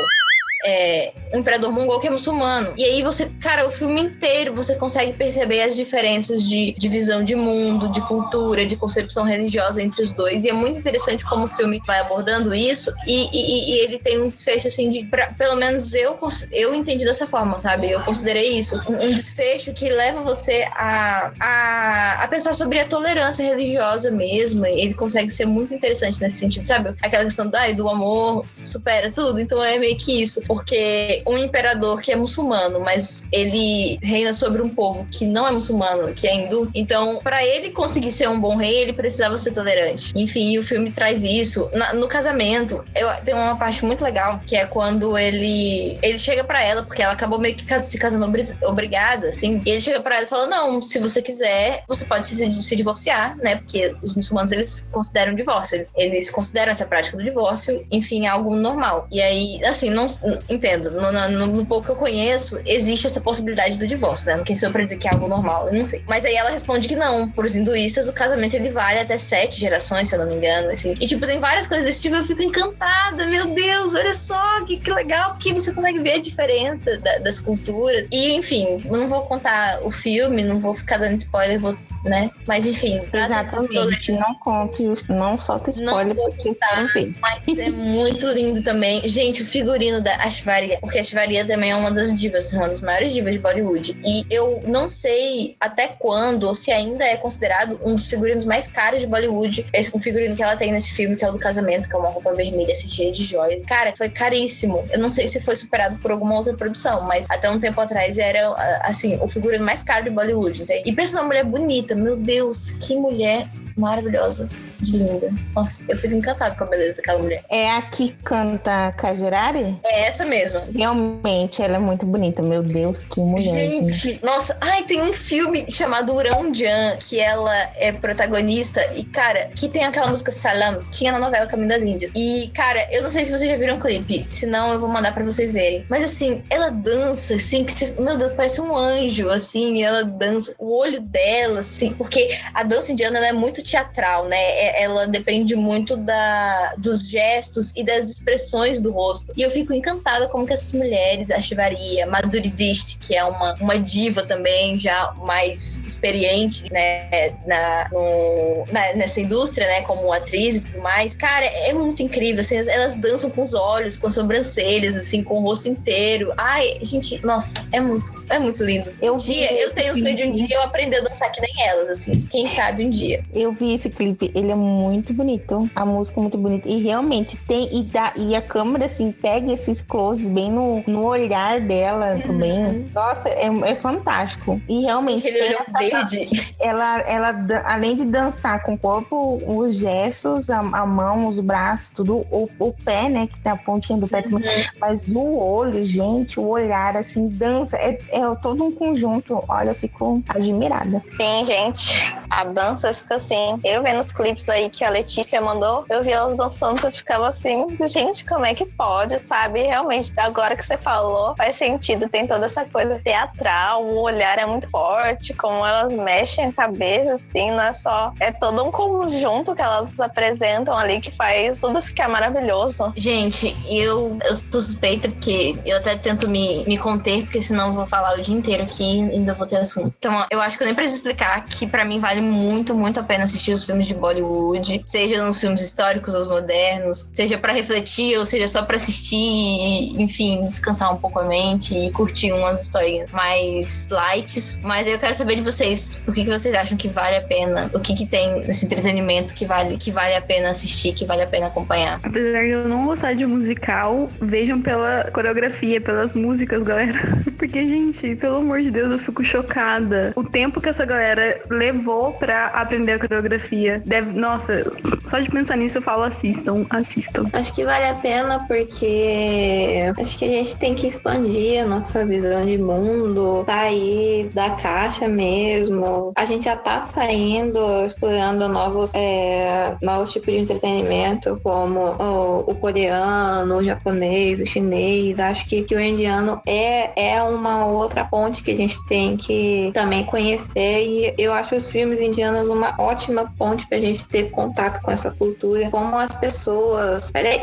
é, 0.65 1.13
um 1.33 1.39
imperador 1.39 1.71
mongol 1.71 1.99
que 1.99 2.07
é 2.07 2.10
muçulmano. 2.10 2.73
E 2.75 2.83
aí 2.83 3.01
você, 3.01 3.29
cara, 3.41 3.65
o 3.65 3.71
filme 3.71 4.01
inteiro 4.01 4.53
você 4.53 4.75
consegue 4.75 5.13
perceber 5.13 5.62
as 5.62 5.75
diferenças 5.75 6.43
de, 6.43 6.75
de 6.77 6.89
visão 6.89 7.23
de 7.23 7.35
mundo, 7.35 7.89
de 7.89 8.01
cultura, 8.01 8.65
de 8.65 8.75
concepção 8.75 9.23
religiosa 9.23 9.81
entre 9.81 10.03
os 10.03 10.13
dois. 10.13 10.43
E 10.43 10.49
é 10.49 10.53
muito 10.53 10.79
interessante 10.79 11.23
como 11.23 11.45
o 11.45 11.49
filme 11.49 11.81
vai 11.87 11.99
abordando 11.99 12.53
isso. 12.53 12.93
E, 13.07 13.29
e, 13.31 13.73
e 13.73 13.79
ele 13.79 13.99
tem 13.99 14.21
um 14.21 14.29
desfecho, 14.29 14.67
assim, 14.67 14.89
de. 14.89 15.05
Pra, 15.05 15.31
pelo 15.33 15.55
menos 15.55 15.93
eu, 15.93 16.19
eu 16.51 16.75
entendi 16.75 17.05
dessa 17.05 17.25
forma, 17.25 17.62
sabe? 17.62 17.91
Eu 17.91 18.01
considerei 18.01 18.57
isso. 18.57 18.77
Um, 18.89 18.95
um 18.95 19.13
desfecho 19.13 19.73
que 19.73 19.89
leva 19.89 20.21
você 20.21 20.67
a, 20.73 21.31
a, 21.39 22.23
a 22.23 22.27
pensar 22.27 22.53
sobre 22.53 22.79
a 22.81 22.85
tolerância 22.85 23.43
religiosa 23.43 24.12
mesmo. 24.12 24.65
Ele 24.65 24.93
consegue 24.93 25.31
ser 25.31 25.45
muito 25.45 25.73
interessante 25.73 26.19
nesse 26.19 26.37
sentido, 26.37 26.65
sabe? 26.65 26.93
Aquela 27.01 27.23
questão 27.23 27.47
do, 27.47 27.55
ah, 27.55 27.71
do 27.71 27.87
amor 27.87 28.45
supera 28.62 29.10
tudo. 29.10 29.39
Então 29.39 29.63
é 29.63 29.79
meio 29.79 29.97
que 29.97 30.21
isso 30.21 30.41
porque 30.50 31.21
um 31.27 31.37
imperador 31.37 32.02
que 32.02 32.12
é 32.12 32.15
muçulmano, 32.15 32.79
mas 32.79 33.27
ele 33.31 34.00
reina 34.02 34.33
sobre 34.33 34.63
um 34.63 34.69
povo 34.69 35.06
que 35.12 35.23
não 35.23 35.47
é 35.47 35.52
muçulmano, 35.52 36.12
que 36.12 36.27
é 36.27 36.33
hindu, 36.33 36.71
então 36.73 37.19
para 37.23 37.45
ele 37.45 37.69
conseguir 37.69 38.12
ser 38.12 38.27
um 38.27 38.39
bom 38.39 38.56
rei, 38.56 38.81
ele 38.81 38.93
precisava 38.93 39.37
ser 39.37 39.52
tolerante. 39.52 40.12
Enfim, 40.15 40.58
o 40.58 40.63
filme 40.63 40.91
traz 40.91 41.23
isso. 41.23 41.69
Na, 41.71 41.93
no 41.93 42.08
casamento, 42.08 42.83
eu, 42.95 43.08
tem 43.23 43.35
uma 43.35 43.56
parte 43.58 43.85
muito 43.85 44.04
legal, 44.04 44.39
que 44.39 44.56
é 44.56 44.65
quando 44.65 45.15
ele 45.15 46.00
ele 46.02 46.17
chega 46.17 46.43
para 46.43 46.63
ela, 46.63 46.81
porque 46.81 47.04
ela 47.04 47.13
acabou 47.13 47.37
meio 47.37 47.56
que 47.56 47.79
se 47.79 47.97
casando 48.00 48.25
obrigada, 48.63 49.29
assim, 49.29 49.62
e 49.63 49.69
ele 49.69 49.81
chega 49.81 50.02
para 50.02 50.15
ela 50.15 50.25
e 50.25 50.29
fala: 50.29 50.47
Não, 50.47 50.81
se 50.81 50.97
você 50.97 51.21
quiser, 51.21 51.83
você 51.87 52.06
pode 52.06 52.25
se, 52.25 52.62
se 52.62 52.75
divorciar, 52.75 53.37
né? 53.37 53.58
Porque 53.58 53.95
os 54.02 54.15
muçulmanos 54.15 54.52
eles 54.52 54.87
consideram 54.91 55.35
divórcio, 55.35 55.75
eles, 55.75 55.93
eles 55.95 56.31
consideram 56.31 56.71
essa 56.71 56.87
prática 56.87 57.17
do 57.17 57.23
divórcio, 57.23 57.85
enfim, 57.91 58.25
algo 58.25 58.56
normal. 58.56 59.08
E 59.12 59.21
aí, 59.21 59.63
assim, 59.63 59.91
não, 59.91 60.08
entendo. 60.48 60.92
No, 60.92 61.12
no, 61.12 61.48
no, 61.48 61.65
pouco 61.65 61.85
que 61.85 61.92
eu 61.92 61.96
conheço, 61.96 62.60
existe 62.65 63.08
essa 63.08 63.21
possibilidade 63.21 63.77
do 63.77 63.87
divórcio, 63.87 64.27
né? 64.27 64.42
Quem 64.46 64.56
sou 64.56 64.69
eu 64.69 64.73
pra 64.73 64.83
dizer 64.83 64.98
que 64.98 65.08
é 65.08 65.12
algo 65.12 65.27
normal, 65.27 65.67
eu 65.67 65.73
não 65.73 65.85
sei. 65.85 66.04
Mas 66.08 66.23
aí 66.25 66.35
ela 66.35 66.50
responde 66.50 66.87
que 66.87 66.96
não. 66.96 67.29
Por 67.29 67.46
os 67.46 67.56
hinduístas, 67.56 68.08
o 68.08 68.13
casamento 68.13 68.56
ele 68.56 68.69
vale 68.69 69.00
até 69.00 69.17
sete 69.17 69.60
gerações, 69.60 70.08
se 70.08 70.15
eu 70.15 70.19
não 70.19 70.27
me 70.27 70.35
engano, 70.35 70.69
assim. 70.69 70.96
E, 71.00 71.08
tipo, 71.08 71.25
tem 71.25 71.40
várias 71.40 71.67
coisas 71.67 71.85
desse 71.85 72.02
tipo, 72.02 72.15
eu 72.15 72.23
fico 72.23 72.42
encantada. 72.42 73.25
Meu 73.25 73.48
Deus, 73.54 73.94
olha 73.96 74.13
só, 74.13 74.63
que, 74.65 74.77
que 74.77 74.92
legal, 74.92 75.31
porque 75.31 75.54
você 75.54 75.73
consegue 75.73 76.00
ver 76.00 76.13
a 76.13 76.21
diferença 76.21 76.98
da, 77.00 77.19
das 77.19 77.40
culturas. 77.40 78.08
E, 78.12 78.33
enfim, 78.33 78.77
eu 78.85 78.98
não 78.98 79.08
vou 79.08 79.21
contar 79.21 79.79
o 79.83 79.92
filme, 79.92 80.44
não 80.44 80.60
vou 80.60 80.73
ficar 80.73 80.98
dando 80.98 81.15
spoiler, 81.15 81.60
vou, 81.60 81.77
né? 82.04 82.29
Mas, 82.47 82.65
enfim. 82.65 83.00
Exatamente, 83.13 84.12
não 84.12 84.35
conte, 84.35 84.83
não 85.10 85.39
solta 85.39 85.69
spoiler, 85.69 86.15
não 86.15 86.25
porque 86.25 86.50
contar, 86.50 86.87
Mas 87.21 87.58
é 87.58 87.69
muito 87.71 88.27
lindo 88.29 88.63
também. 88.63 89.08
Gente, 89.08 89.43
o 89.43 89.45
figurino 89.45 90.02
da 90.02 90.15
Ashvaria, 90.17 90.77
porque 90.79 90.97
a 90.97 91.02
Ashvaria 91.02 91.45
também 91.45 91.71
é 91.71 91.75
uma 91.75 91.91
das 91.91 92.15
divas, 92.15 92.52
uma 92.54 92.67
das 92.67 92.81
maiores 92.81 93.13
divas 93.13 93.33
de 93.33 93.39
Bollywood. 93.39 93.97
E 94.06 94.25
eu 94.29 94.62
não 94.65 94.89
sei 94.89 95.56
até 95.60 95.87
quando, 95.87 96.43
ou 96.43 96.56
se 96.56 96.71
ainda 96.71 97.04
é 97.04 97.17
considerado 97.17 97.79
um 97.83 97.95
dos 97.95 98.08
figurinos 98.08 98.45
mais 98.45 98.67
caros 98.67 99.00
de 99.00 99.08
Bollywood. 99.08 99.65
Esse 99.73 99.95
um 99.95 100.02
figurino 100.02 100.35
que 100.35 100.43
ela 100.43 100.56
tem 100.56 100.71
nesse 100.71 100.93
filme, 100.93 101.15
que 101.15 101.23
é 101.23 101.29
o 101.29 101.33
do 101.33 101.39
casamento, 101.39 101.87
que 101.87 101.95
é 101.95 102.00
uma 102.00 102.10
roupa 102.10 102.33
vermelha 102.33 102.71
assim, 102.71 102.89
cheia 102.89 103.12
de 103.12 103.23
joias. 103.23 103.65
Cara, 103.65 103.93
foi 103.95 104.10
caríssimo. 104.10 104.83
Eu 104.91 105.00
não 105.00 105.10
sei 105.10 105.27
se 105.27 105.39
foi 105.41 105.56
superado 105.56 105.97
por 105.97 106.12
alguma 106.12 106.35
outra 106.35 106.54
produção, 106.54 107.04
mas 107.04 107.25
até 107.29 107.50
um 107.50 107.60
tempo 107.60 107.79
atrás 107.81 108.17
era, 108.17 108.52
assim, 108.83 109.19
o 109.21 109.27
figurino 109.27 109.63
mais 109.65 109.83
caro 109.83 110.06
de 110.06 110.10
Bollywood. 110.10 110.63
Entende? 110.63 110.89
E 110.89 110.93
pensa 110.93 111.15
numa 111.15 111.27
mulher 111.27 111.43
bonita, 111.43 111.88
meu 111.96 112.15
Deus, 112.15 112.71
que 112.71 112.96
mulher 112.96 113.50
maravilhosa 113.77 114.50
de 114.82 114.98
linda. 114.98 115.30
Nossa, 115.56 115.84
eu 115.88 115.98
fico 115.98 116.13
encantado 116.13 116.58
com 116.58 116.63
a 116.63 116.67
beleza 116.67 116.98
daquela 116.98 117.19
mulher. 117.19 117.44
É 117.50 117.69
a 117.69 117.82
que 117.82 118.12
canta 118.23 118.92
Kajurari? 118.94 119.77
É 119.84 120.08
essa 120.08 120.25
mesma. 120.25 120.63
Realmente, 120.73 121.62
ela 121.62 121.75
é 121.75 121.80
muito 121.80 122.06
bonita. 122.06 122.42
Meu 122.42 122.63
Deus, 122.63 123.04
que 123.04 123.19
mulher. 123.19 123.44
Gente, 123.44 124.19
nossa. 124.23 124.58
Ai, 124.62 124.84
tem 124.84 125.02
um 125.02 125.13
filme 125.13 125.69
chamado 125.71 126.13
Urão 126.13 126.54
Jan, 126.54 126.98
que 126.98 127.19
ela 127.19 127.56
é 127.75 127.92
protagonista. 127.92 128.82
E, 128.96 129.04
cara, 129.04 129.50
que 129.56 129.67
tem 129.67 129.84
aquela 129.84 130.08
música 130.08 130.32
Salam. 130.32 130.80
Tinha 130.92 131.12
na 131.12 131.19
novela 131.19 131.48
Caminho 131.48 131.69
das 131.69 131.82
Índias. 131.82 132.12
E, 132.15 132.50
cara, 132.54 132.88
eu 132.92 133.04
não 133.04 133.10
sei 133.10 133.25
se 133.25 133.32
vocês 133.32 133.50
já 133.50 133.58
viram 133.58 133.77
o 133.77 133.80
clipe. 133.80 134.25
Senão, 134.30 134.73
eu 134.73 134.80
vou 134.80 134.90
mandar 134.90 135.13
pra 135.13 135.23
vocês 135.23 135.54
verem. 135.54 135.86
Mas, 135.90 136.04
assim, 136.04 136.44
ela 136.50 136.69
dança, 136.69 137.36
assim, 137.36 137.63
que 137.63 137.71
você, 137.71 137.94
meu 138.00 138.17
Deus, 138.17 138.32
parece 138.34 138.62
um 138.62 138.75
anjo, 138.75 139.30
assim. 139.30 139.77
E 139.77 139.84
ela 139.84 140.04
dança. 140.04 140.54
O 140.58 140.77
olho 140.77 141.02
dela, 141.02 141.62
assim. 141.62 141.94
Porque 141.94 142.30
a 142.54 142.63
dança 142.63 142.92
indiana, 142.92 143.19
é 143.19 143.34
muito 143.34 143.63
teatral, 143.63 144.25
né? 144.25 144.38
É, 144.38 144.69
ela 144.76 145.08
depende 145.08 145.56
muito 145.56 145.96
da, 145.96 146.76
dos 146.78 147.10
gestos 147.10 147.72
e 147.76 147.84
das 147.84 148.10
expressões 148.10 148.82
do 148.82 148.92
rosto. 148.92 149.34
E 149.36 149.42
eu 149.42 149.52
fico 149.52 149.74
encantada 149.74 150.28
como 150.30 150.46
que 150.46 150.54
essas 150.54 150.74
mulheres, 150.74 151.30
a 151.32 151.42
Shivaria, 151.42 152.08
Madhuri 152.08 152.50
Dishti, 152.50 152.98
que 153.00 153.15
é 153.15 153.24
uma, 153.24 153.56
uma 153.56 153.78
diva 153.78 154.26
também, 154.26 154.78
já 154.78 155.13
mais 155.24 155.84
experiente, 155.86 156.72
né, 156.72 157.36
na, 157.46 157.90
no, 157.92 158.65
na, 158.72 158.94
nessa 158.94 159.20
indústria, 159.22 159.67
né, 159.67 159.82
como 159.82 160.12
atriz 160.12 160.56
e 160.56 160.62
tudo 160.62 160.82
mais. 160.82 161.15
Cara, 161.15 161.46
é 161.46 161.74
muito 161.74 162.02
incrível, 162.02 162.42
assim, 162.42 162.58
elas 162.58 162.96
dançam 162.96 163.30
com 163.30 163.44
os 163.44 163.54
olhos, 163.54 163.98
com 163.98 164.08
as 164.08 164.15
sobrancelhas, 164.15 164.96
assim, 164.96 165.24
com 165.24 165.36
o 165.36 165.42
rosto 165.42 165.70
inteiro. 165.70 166.34
Ai, 166.38 166.80
gente, 166.82 167.24
nossa, 167.26 167.54
é 167.72 167.80
muito, 167.80 168.12
é 168.30 168.40
muito 168.40 168.63
lindo. 168.63 168.94
Eu 169.02 169.15
um 169.15 169.17
dia, 169.17 169.54
eu 169.54 169.72
tenho 169.72 169.94
o 169.94 169.96
sonho 169.96 170.15
de 170.15 170.24
um 170.24 170.34
dia 170.34 170.56
eu 170.56 170.62
aprender 170.63 170.98
a 170.98 171.02
dançar 171.02 171.32
que 171.32 171.42
nem 171.42 171.52
elas, 171.67 171.90
assim, 171.90 172.22
quem 172.30 172.48
sabe 172.48 172.86
um 172.86 172.90
dia. 172.90 173.22
Eu 173.34 173.52
vi 173.52 173.74
esse 173.74 173.90
clipe, 173.90 174.32
ele 174.34 174.52
é 174.52 174.56
muito 174.60 175.13
bonito. 175.13 175.69
A 175.75 175.85
música 175.85 176.19
é 176.19 176.21
muito 176.21 176.37
bonita. 176.37 176.67
E 176.67 176.81
realmente 176.81 177.37
tem. 177.37 177.79
E, 177.79 177.83
dá, 177.83 178.13
e 178.15 178.35
a 178.35 178.41
câmera, 178.41 178.85
assim, 178.85 179.12
pega 179.12 179.51
esses 179.51 179.81
closes 179.81 180.27
bem 180.27 180.51
no, 180.51 180.83
no 180.85 181.05
olhar 181.05 181.62
dela 181.62 182.15
uhum. 182.15 182.21
também. 182.21 182.85
Nossa, 182.93 183.29
é, 183.29 183.47
é 183.47 183.75
fantástico. 183.75 184.62
E 184.67 184.81
realmente. 184.81 185.27
Aquele 185.27 185.45
olhar 185.45 185.65
verde. 185.77 186.55
Ela, 186.60 187.01
ela, 187.01 187.35
além 187.65 187.95
de 187.95 188.05
dançar 188.05 188.62
com 188.63 188.73
o 188.73 188.77
corpo, 188.77 189.41
os 189.47 189.77
gestos, 189.77 190.49
a, 190.49 190.60
a 190.60 190.85
mão, 190.85 191.27
os 191.27 191.39
braços, 191.39 191.89
tudo, 191.89 192.17
o, 192.31 192.49
o 192.60 192.73
pé, 192.73 193.10
né? 193.10 193.27
Que 193.27 193.39
tá 193.39 193.53
a 193.53 193.57
pontinha 193.57 193.97
do 193.97 194.07
pé 194.07 194.17
uhum. 194.25 194.31
também. 194.31 194.67
Mas 194.79 195.07
o 195.10 195.37
olho, 195.37 195.85
gente, 195.85 196.39
o 196.39 196.47
olhar, 196.47 196.97
assim, 196.97 197.27
dança. 197.27 197.77
É, 197.77 197.99
é 198.10 198.35
todo 198.41 198.63
um 198.63 198.71
conjunto. 198.71 199.43
Olha, 199.47 199.69
eu 199.69 199.75
fico 199.75 200.21
admirada. 200.27 201.01
Sim, 201.07 201.45
gente. 201.45 202.13
A 202.29 202.43
dança 202.43 202.93
fica 202.93 203.15
assim. 203.15 203.60
Eu 203.63 203.83
vendo 203.83 203.99
os 203.99 204.12
clipes 204.12 204.48
aí 204.52 204.69
que 204.69 204.83
a 204.83 204.89
Letícia 204.89 205.41
mandou, 205.41 205.85
eu 205.89 206.04
vi 206.04 206.12
elas 206.12 206.35
dançando, 206.35 206.85
eu 206.85 206.91
ficava 206.91 207.27
assim, 207.27 207.65
gente, 207.87 208.25
como 208.25 208.45
é 208.45 208.54
que 208.54 208.65
pode, 208.65 209.17
sabe? 209.19 209.62
Realmente, 209.62 210.12
agora 210.17 210.56
que 210.56 210.65
você 210.65 210.77
falou, 210.77 211.35
faz 211.35 211.56
sentido, 211.56 212.10
tem 212.10 212.27
toda 212.27 212.45
essa 212.45 212.65
coisa 212.65 213.00
teatral, 213.00 213.85
o 213.85 214.02
olhar 214.02 214.37
é 214.37 214.45
muito 214.45 214.69
forte, 214.69 215.33
como 215.33 215.65
elas 215.65 215.91
mexem 215.91 216.45
a 216.45 216.52
cabeça, 216.52 217.15
assim, 217.15 217.52
não 217.52 217.63
é 217.63 217.73
só. 217.73 218.13
É 218.19 218.31
todo 218.31 218.63
um 218.63 218.71
conjunto 218.71 219.56
que 219.56 219.62
elas 219.62 219.89
apresentam 220.00 220.77
ali 220.77 221.00
que 221.02 221.12
faz 221.12 221.60
tudo 221.60 221.81
ficar 221.81 222.10
maravilhoso. 222.10 222.91
Gente, 222.95 223.56
eu, 223.69 224.17
eu 224.23 224.35
suspeita 224.52 225.10
porque 225.10 225.58
eu 225.65 225.77
até 225.77 225.95
tento 225.97 226.29
me, 226.29 226.63
me 226.65 226.77
conter, 226.77 227.23
porque 227.23 227.41
senão 227.41 227.67
eu 227.67 227.73
vou 227.73 227.85
falar 227.85 228.17
o 228.17 228.21
dia 228.21 228.35
inteiro 228.35 228.63
aqui 228.63 229.00
e 229.00 229.02
ainda 229.02 229.33
vou 229.33 229.45
ter 229.45 229.58
assunto. 229.58 229.95
Então, 229.97 230.25
eu 230.31 230.39
acho 230.41 230.58
que 230.58 230.63
eu 230.63 230.67
nem 230.67 230.75
preciso 230.75 230.97
explicar 230.97 231.45
que 231.45 231.67
pra 231.67 231.85
mim 231.85 232.00
vale 232.00 232.21
muito, 232.21 232.75
muito 232.75 233.00
a 233.00 233.04
pena 233.04 233.23
assistir 233.23 233.54
os 233.54 233.63
filmes 233.63 233.87
de 233.87 233.93
Bollywood, 233.93 234.38
seja 234.85 235.25
nos 235.25 235.40
filmes 235.40 235.62
históricos 235.62 236.13
ou 236.13 236.21
os 236.21 236.27
modernos, 236.27 237.10
seja 237.13 237.37
pra 237.37 237.54
refletir 237.54 238.17
ou 238.17 238.25
seja 238.25 238.48
só 238.48 238.63
pra 238.63 238.75
assistir 238.75 239.15
e, 239.15 240.02
enfim, 240.02 240.48
descansar 240.48 240.94
um 240.94 240.98
pouco 240.98 241.19
a 241.19 241.25
mente 241.25 241.75
e 241.75 241.92
curtir 241.92 242.31
umas 242.31 242.63
histórias 242.63 243.12
mais 243.12 243.87
lights. 243.90 244.60
Mas 244.63 244.87
eu 244.87 245.00
quero 245.00 245.15
saber 245.15 245.35
de 245.35 245.42
vocês, 245.42 246.04
o 246.08 246.12
que, 246.12 246.23
que 246.23 246.29
vocês 246.29 246.54
acham 246.54 246.77
que 246.77 246.87
vale 246.87 247.17
a 247.17 247.21
pena, 247.21 247.69
o 247.73 247.79
que, 247.79 247.94
que 247.94 248.06
tem 248.06 248.42
nesse 248.46 248.65
entretenimento 248.65 249.33
que 249.33 249.46
vale, 249.46 249.77
que 249.77 249.92
vale 249.92 250.15
a 250.15 250.21
pena 250.21 250.50
assistir, 250.50 250.94
que 250.94 251.06
vale 251.06 251.21
a 251.21 251.27
pena 251.27 251.48
acompanhar. 251.48 252.00
Apesar 252.04 252.42
de 252.42 252.50
eu 252.50 252.67
não 252.67 252.85
gostar 252.85 253.13
de 253.13 253.25
musical, 253.25 254.10
vejam 254.19 254.62
pela 254.62 255.10
coreografia, 255.12 255.81
pelas 255.81 256.13
músicas, 256.13 256.63
galera. 256.63 257.00
Porque, 257.37 257.62
gente, 257.62 258.15
pelo 258.15 258.37
amor 258.37 258.62
de 258.62 258.71
Deus, 258.71 258.92
eu 258.92 259.00
fico 259.00 259.23
chocada. 259.23 260.13
O 260.15 260.23
tempo 260.23 260.60
que 260.60 260.69
essa 260.69 260.85
galera 260.85 261.42
levou 261.50 262.12
pra 262.13 262.48
aprender 262.48 262.94
a 262.94 263.00
coreografia. 263.00 263.81
Deve... 263.85 264.19
Nossa, 264.30 264.63
só 265.08 265.17
de 265.17 265.27
pensar 265.27 265.56
nisso 265.58 265.80
eu 265.80 265.82
falo 265.82 266.04
assistam, 266.04 266.63
assistam. 266.69 267.25
Acho 267.34 267.52
que 267.52 267.65
vale 267.65 267.86
a 267.86 267.96
pena 267.96 268.46
porque 268.48 269.92
acho 270.00 270.19
que 270.19 270.25
a 270.25 270.27
gente 270.27 270.56
tem 270.58 270.75
que 270.75 270.86
expandir 270.86 271.63
a 271.63 271.65
nossa 271.65 272.06
visão 272.06 272.46
de 272.46 272.60
mundo, 272.60 273.44
sair 273.48 274.30
da 274.32 274.52
caixa 274.52 275.08
mesmo. 275.08 276.12
A 276.15 276.25
gente 276.25 276.46
já 276.46 276.56
tá 276.56 276.82
saindo, 276.82 277.84
explorando 277.88 278.48
novos, 278.48 278.92
é, 278.94 279.75
novos 279.82 280.12
tipos 280.12 280.32
de 280.32 280.42
entretenimento, 280.42 281.40
como 281.42 281.80
o, 281.80 282.52
o 282.52 282.54
coreano, 282.54 283.58
o 283.58 283.63
japonês, 283.63 284.40
o 284.40 284.46
chinês. 284.46 285.19
Acho 285.19 285.44
que, 285.48 285.63
que 285.63 285.73
o 285.73 285.80
indiano 285.80 286.40
é, 286.46 287.15
é 287.15 287.23
uma 287.23 287.65
outra 287.65 288.06
ponte 288.06 288.44
que 288.44 288.52
a 288.52 288.56
gente 288.56 288.77
tem 288.86 289.17
que 289.17 289.71
também 289.73 290.04
conhecer. 290.04 290.86
E 290.86 291.15
eu 291.17 291.34
acho 291.34 291.56
os 291.56 291.65
filmes 291.65 292.00
indianos 292.00 292.48
uma 292.48 292.75
ótima 292.77 293.25
ponte 293.36 293.67
pra 293.67 293.80
gente 293.80 294.08
ter 294.10 294.29
contato 294.31 294.81
com 294.81 294.91
essa 294.91 295.12
cultura, 295.12 295.69
como 295.69 295.97
as 295.97 296.12
pessoas. 296.13 297.12
Peraí, 297.12 297.41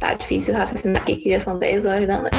tá 0.00 0.14
difícil 0.14 0.54
raciocinar 0.54 1.02
aqui, 1.02 1.16
que 1.16 1.30
já 1.30 1.40
são 1.40 1.58
10 1.58 1.86
horas 1.86 2.06
da 2.06 2.18
noite. 2.18 2.36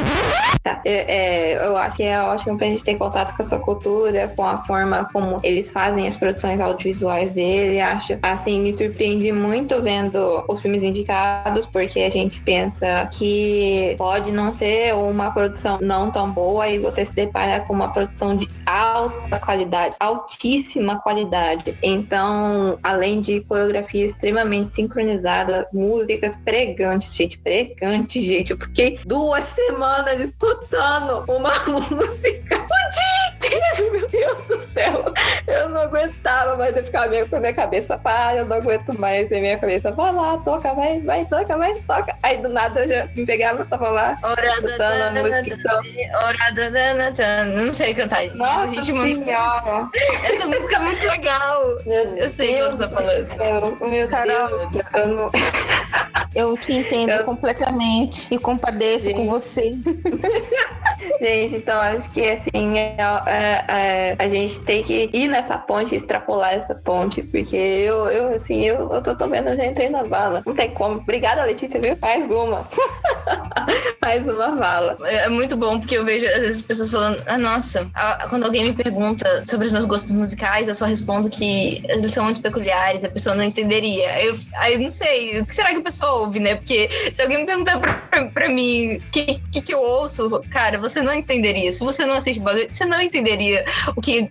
Tá. 0.62 0.80
É, 0.84 1.54
é, 1.54 1.66
eu 1.66 1.76
acho 1.76 1.96
que 1.96 2.02
é 2.04 2.20
ótimo 2.20 2.56
pra 2.56 2.68
gente 2.68 2.84
ter 2.84 2.96
contato 2.96 3.36
com 3.36 3.42
essa 3.42 3.58
cultura, 3.58 4.28
com 4.28 4.44
a 4.44 4.58
forma 4.58 5.08
como 5.12 5.40
eles 5.42 5.68
fazem 5.68 6.06
as 6.06 6.16
produções 6.16 6.60
audiovisuais 6.60 7.32
dele. 7.32 7.80
Acho, 7.80 8.16
assim, 8.22 8.60
me 8.60 8.72
surpreendi 8.72 9.32
muito 9.32 9.80
vendo 9.82 10.44
os 10.48 10.60
filmes 10.60 10.82
indicados, 10.82 11.66
porque 11.66 12.00
a 12.00 12.10
gente 12.10 12.40
pensa 12.40 13.08
que 13.12 13.94
pode 13.98 14.30
não 14.30 14.54
ser 14.54 14.94
uma 14.94 15.30
produção 15.30 15.78
não 15.80 16.10
tão 16.10 16.30
boa 16.30 16.68
e 16.68 16.78
você 16.78 17.04
se 17.04 17.14
depara 17.14 17.60
com 17.60 17.72
uma 17.72 17.88
produção 17.88 18.36
de 18.36 18.48
alta 18.66 19.38
qualidade, 19.38 19.94
altíssima 19.98 21.00
qualidade. 21.00 21.76
Então, 21.82 22.78
além 22.82 23.20
de 23.20 23.40
coreografia 23.52 24.06
extremamente 24.06 24.70
sincronizada, 24.70 25.68
músicas 25.74 26.34
pregantes, 26.36 27.12
gente, 27.12 27.36
pregantes, 27.36 28.24
gente. 28.24 28.52
Eu 28.52 28.56
fiquei 28.56 28.98
duas 29.04 29.44
semanas 29.54 30.18
escutando 30.20 31.22
uma 31.28 31.52
música 31.68 32.56
o 32.56 32.90
dia 32.90 33.28
inteiro, 33.36 33.92
meu 33.92 34.08
Deus 34.08 34.42
do 34.42 34.72
céu. 34.72 35.04
Eu 35.46 35.68
não 35.68 35.82
aguentava 35.82 36.56
mais, 36.56 36.74
eu 36.74 36.84
ficava 36.84 37.08
meio 37.08 37.28
com 37.28 37.36
a 37.36 37.40
minha 37.40 37.52
cabeça, 37.52 37.98
para, 37.98 38.36
eu 38.36 38.46
não 38.46 38.56
aguento 38.56 38.98
mais. 38.98 39.30
E 39.30 39.38
minha 39.38 39.58
cabeça, 39.58 39.90
vai 39.90 40.12
lá, 40.14 40.38
toca, 40.38 40.72
vai, 40.72 41.00
vai, 41.00 41.26
toca, 41.26 41.58
vai, 41.58 41.74
toca. 41.74 42.16
Aí 42.22 42.38
do 42.38 42.48
nada 42.48 42.84
eu 42.84 42.88
já 42.88 43.06
me 43.14 43.26
pegava, 43.26 43.66
tava 43.66 43.90
lá, 43.90 44.14
escutando 44.14 45.02
a 45.02 45.10
música. 45.10 45.54
Então, 45.54 45.82
Não 47.44 47.74
sei 47.74 47.92
cantar. 47.92 48.24
nossa 48.34 48.66
ritmo 48.66 49.02
senhora. 49.02 49.90
Essa 50.22 50.46
música 50.46 50.76
é 50.76 50.78
muito 50.78 51.06
legal. 51.06 51.78
Meu 51.84 52.16
Eu 52.16 52.28
sei 52.30 52.62
o 52.62 52.64
que 52.64 52.72
você 52.72 52.78
tá 52.78 52.88
falando. 52.88 53.41
Meu 53.90 54.08
Carol. 54.08 54.48
Deus, 54.70 54.84
eu 54.94 55.06
não... 55.08 55.30
Eu 56.34 56.56
te 56.56 56.72
entendo 56.72 57.10
Eu- 57.10 57.24
completamente 57.24 58.26
e 58.30 58.38
compadeço 58.38 59.04
Gente. 59.04 59.16
com 59.16 59.26
você. 59.26 59.74
Gente, 61.20 61.56
então 61.56 61.78
acho 61.78 62.10
que 62.10 62.26
assim, 62.26 62.78
é- 62.78 62.96
é- 63.26 63.64
é, 63.68 64.16
a 64.18 64.28
gente 64.28 64.58
tem 64.60 64.82
que 64.82 65.10
ir 65.12 65.28
nessa 65.28 65.58
ponte, 65.58 65.94
extrapolar 65.94 66.54
essa 66.54 66.74
ponte, 66.74 67.22
porque 67.22 67.54
eu, 67.56 68.06
eu 68.06 68.34
assim, 68.34 68.62
eu, 68.62 68.90
eu 68.92 69.02
tô, 69.02 69.14
tô 69.14 69.28
vendo, 69.28 69.48
eu 69.50 69.56
já 69.56 69.66
entrei 69.66 69.90
na 69.90 70.04
vala. 70.04 70.42
Não 70.46 70.54
tem 70.54 70.70
como. 70.70 70.96
Obrigada, 70.96 71.44
Letícia, 71.44 71.78
viu? 71.78 71.98
Mais 72.00 72.24
uma. 72.30 72.66
Mais 74.00 74.22
uma 74.26 74.56
vala. 74.56 74.96
É 75.04 75.28
muito 75.28 75.56
bom 75.56 75.78
porque 75.78 75.96
eu 75.96 76.04
vejo 76.04 76.26
às 76.26 76.34
vezes 76.40 76.56
as 76.56 76.62
pessoas 76.62 76.90
falando, 76.90 77.22
ah, 77.26 77.38
nossa, 77.38 77.88
a- 77.94 78.26
quando 78.30 78.44
alguém 78.44 78.64
me 78.64 78.72
pergunta 78.72 79.44
sobre 79.44 79.66
os 79.66 79.72
meus 79.72 79.84
gostos 79.84 80.10
musicais, 80.12 80.66
eu 80.66 80.74
só 80.74 80.86
respondo 80.86 81.28
que 81.28 81.82
eles 81.88 82.12
são 82.12 82.24
muito 82.24 82.40
peculiares, 82.40 83.04
a 83.04 83.08
pessoa 83.10 83.31
não 83.34 83.44
entenderia. 83.44 84.22
Eu, 84.22 84.38
aí 84.54 84.78
não 84.78 84.90
sei, 84.90 85.40
o 85.40 85.46
que 85.46 85.54
será 85.54 85.70
que 85.70 85.76
a 85.76 85.82
pessoa 85.82 86.12
ouve, 86.12 86.40
né? 86.40 86.54
Porque 86.54 86.88
se 87.12 87.22
alguém 87.22 87.38
me 87.38 87.46
perguntar 87.46 87.78
pra, 87.78 88.26
pra 88.26 88.48
mim 88.48 88.96
o 88.96 89.00
que, 89.10 89.40
que, 89.52 89.62
que 89.62 89.74
eu 89.74 89.80
ouço, 89.80 90.42
cara, 90.50 90.78
você 90.78 91.02
não 91.02 91.14
entenderia. 91.14 91.72
Se 91.72 91.80
você 91.80 92.04
não 92.04 92.14
assiste 92.14 92.40
Bollywood, 92.40 92.74
você 92.74 92.84
não 92.84 93.00
entenderia 93.00 93.64
o 93.96 94.00
que 94.00 94.30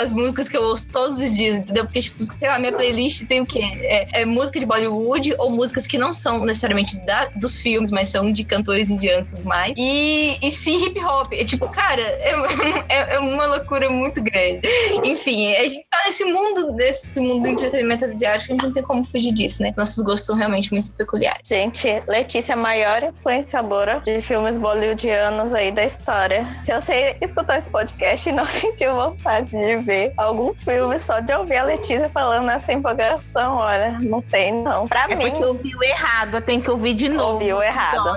as 0.00 0.12
músicas 0.12 0.48
que 0.48 0.56
eu 0.56 0.62
ouço 0.62 0.88
todos 0.90 1.18
os 1.18 1.32
dias, 1.32 1.56
entendeu? 1.56 1.84
Porque, 1.84 2.00
tipo, 2.00 2.22
sei 2.36 2.48
lá, 2.48 2.58
minha 2.58 2.72
playlist 2.72 3.26
tem 3.26 3.40
o 3.40 3.46
quê? 3.46 3.62
É, 3.82 4.22
é 4.22 4.24
música 4.24 4.58
de 4.58 4.66
Bollywood 4.66 5.34
ou 5.38 5.50
músicas 5.50 5.86
que 5.86 5.98
não 5.98 6.12
são 6.12 6.44
necessariamente 6.44 6.96
da, 6.98 7.26
dos 7.36 7.60
filmes, 7.60 7.90
mas 7.90 8.08
são 8.08 8.32
de 8.32 8.44
cantores 8.44 8.90
indianos 8.90 9.32
e 9.32 9.36
tudo 9.36 9.48
mais. 9.48 9.72
E, 9.76 10.38
e 10.42 10.50
sim 10.50 10.86
hip 10.86 10.98
hop. 11.04 11.32
É 11.32 11.44
tipo, 11.44 11.68
cara, 11.68 12.02
é, 12.02 12.32
é, 12.88 13.14
é 13.14 13.18
uma 13.18 13.46
loucura 13.46 13.90
muito 13.90 14.22
grande. 14.22 14.60
Enfim, 15.04 15.54
a 15.54 15.68
gente 15.68 15.84
tá 15.90 15.98
nesse 16.06 16.24
mundo, 16.24 16.72
desse 16.72 17.06
mundo 17.16 17.42
do 17.42 17.48
entretenimento 17.48 18.06
asiático, 18.32 18.52
a 18.52 18.54
gente 18.54 18.62
não 18.64 18.72
tem 18.72 18.82
como 18.82 19.04
fugir 19.04 19.32
disso, 19.32 19.62
né? 19.62 19.72
Nossos 19.76 20.02
gostos 20.04 20.26
são 20.26 20.36
realmente 20.36 20.72
muito 20.72 20.90
peculiares. 20.92 21.40
Gente, 21.46 22.02
Letícia 22.06 22.52
é 22.52 22.54
a 22.54 22.56
maior 22.56 23.02
influenciadora 23.02 24.00
de 24.04 24.20
filmes 24.22 24.56
bollywoodianos 24.58 25.54
aí 25.54 25.72
da 25.72 25.84
história. 25.84 26.46
Se 26.64 26.72
você 26.74 27.16
escutou 27.20 27.54
esse 27.54 27.70
podcast 27.70 28.28
e 28.28 28.32
não 28.32 28.46
sentiu 28.48 28.94
vontade 28.94 29.50
de 29.50 29.76
ver 29.76 30.12
algum 30.16 30.54
filme 30.54 30.98
só 30.98 31.20
de 31.20 31.32
ouvir 31.32 31.56
a 31.56 31.64
Letícia 31.64 32.08
falando 32.08 32.46
nessa 32.46 32.72
empolgação, 32.72 33.56
olha, 33.56 33.98
não 34.00 34.22
sei 34.22 34.52
não. 34.52 34.86
Pra 34.86 35.04
É 35.08 35.14
mim, 35.14 35.30
porque 35.30 35.44
ouviu 35.44 35.82
errado, 35.82 36.36
eu 36.36 36.42
tenho 36.42 36.62
que 36.62 36.70
ouvir 36.70 36.94
de 36.94 37.08
novo. 37.08 37.34
ouviu 37.34 37.62
errado. 37.62 38.14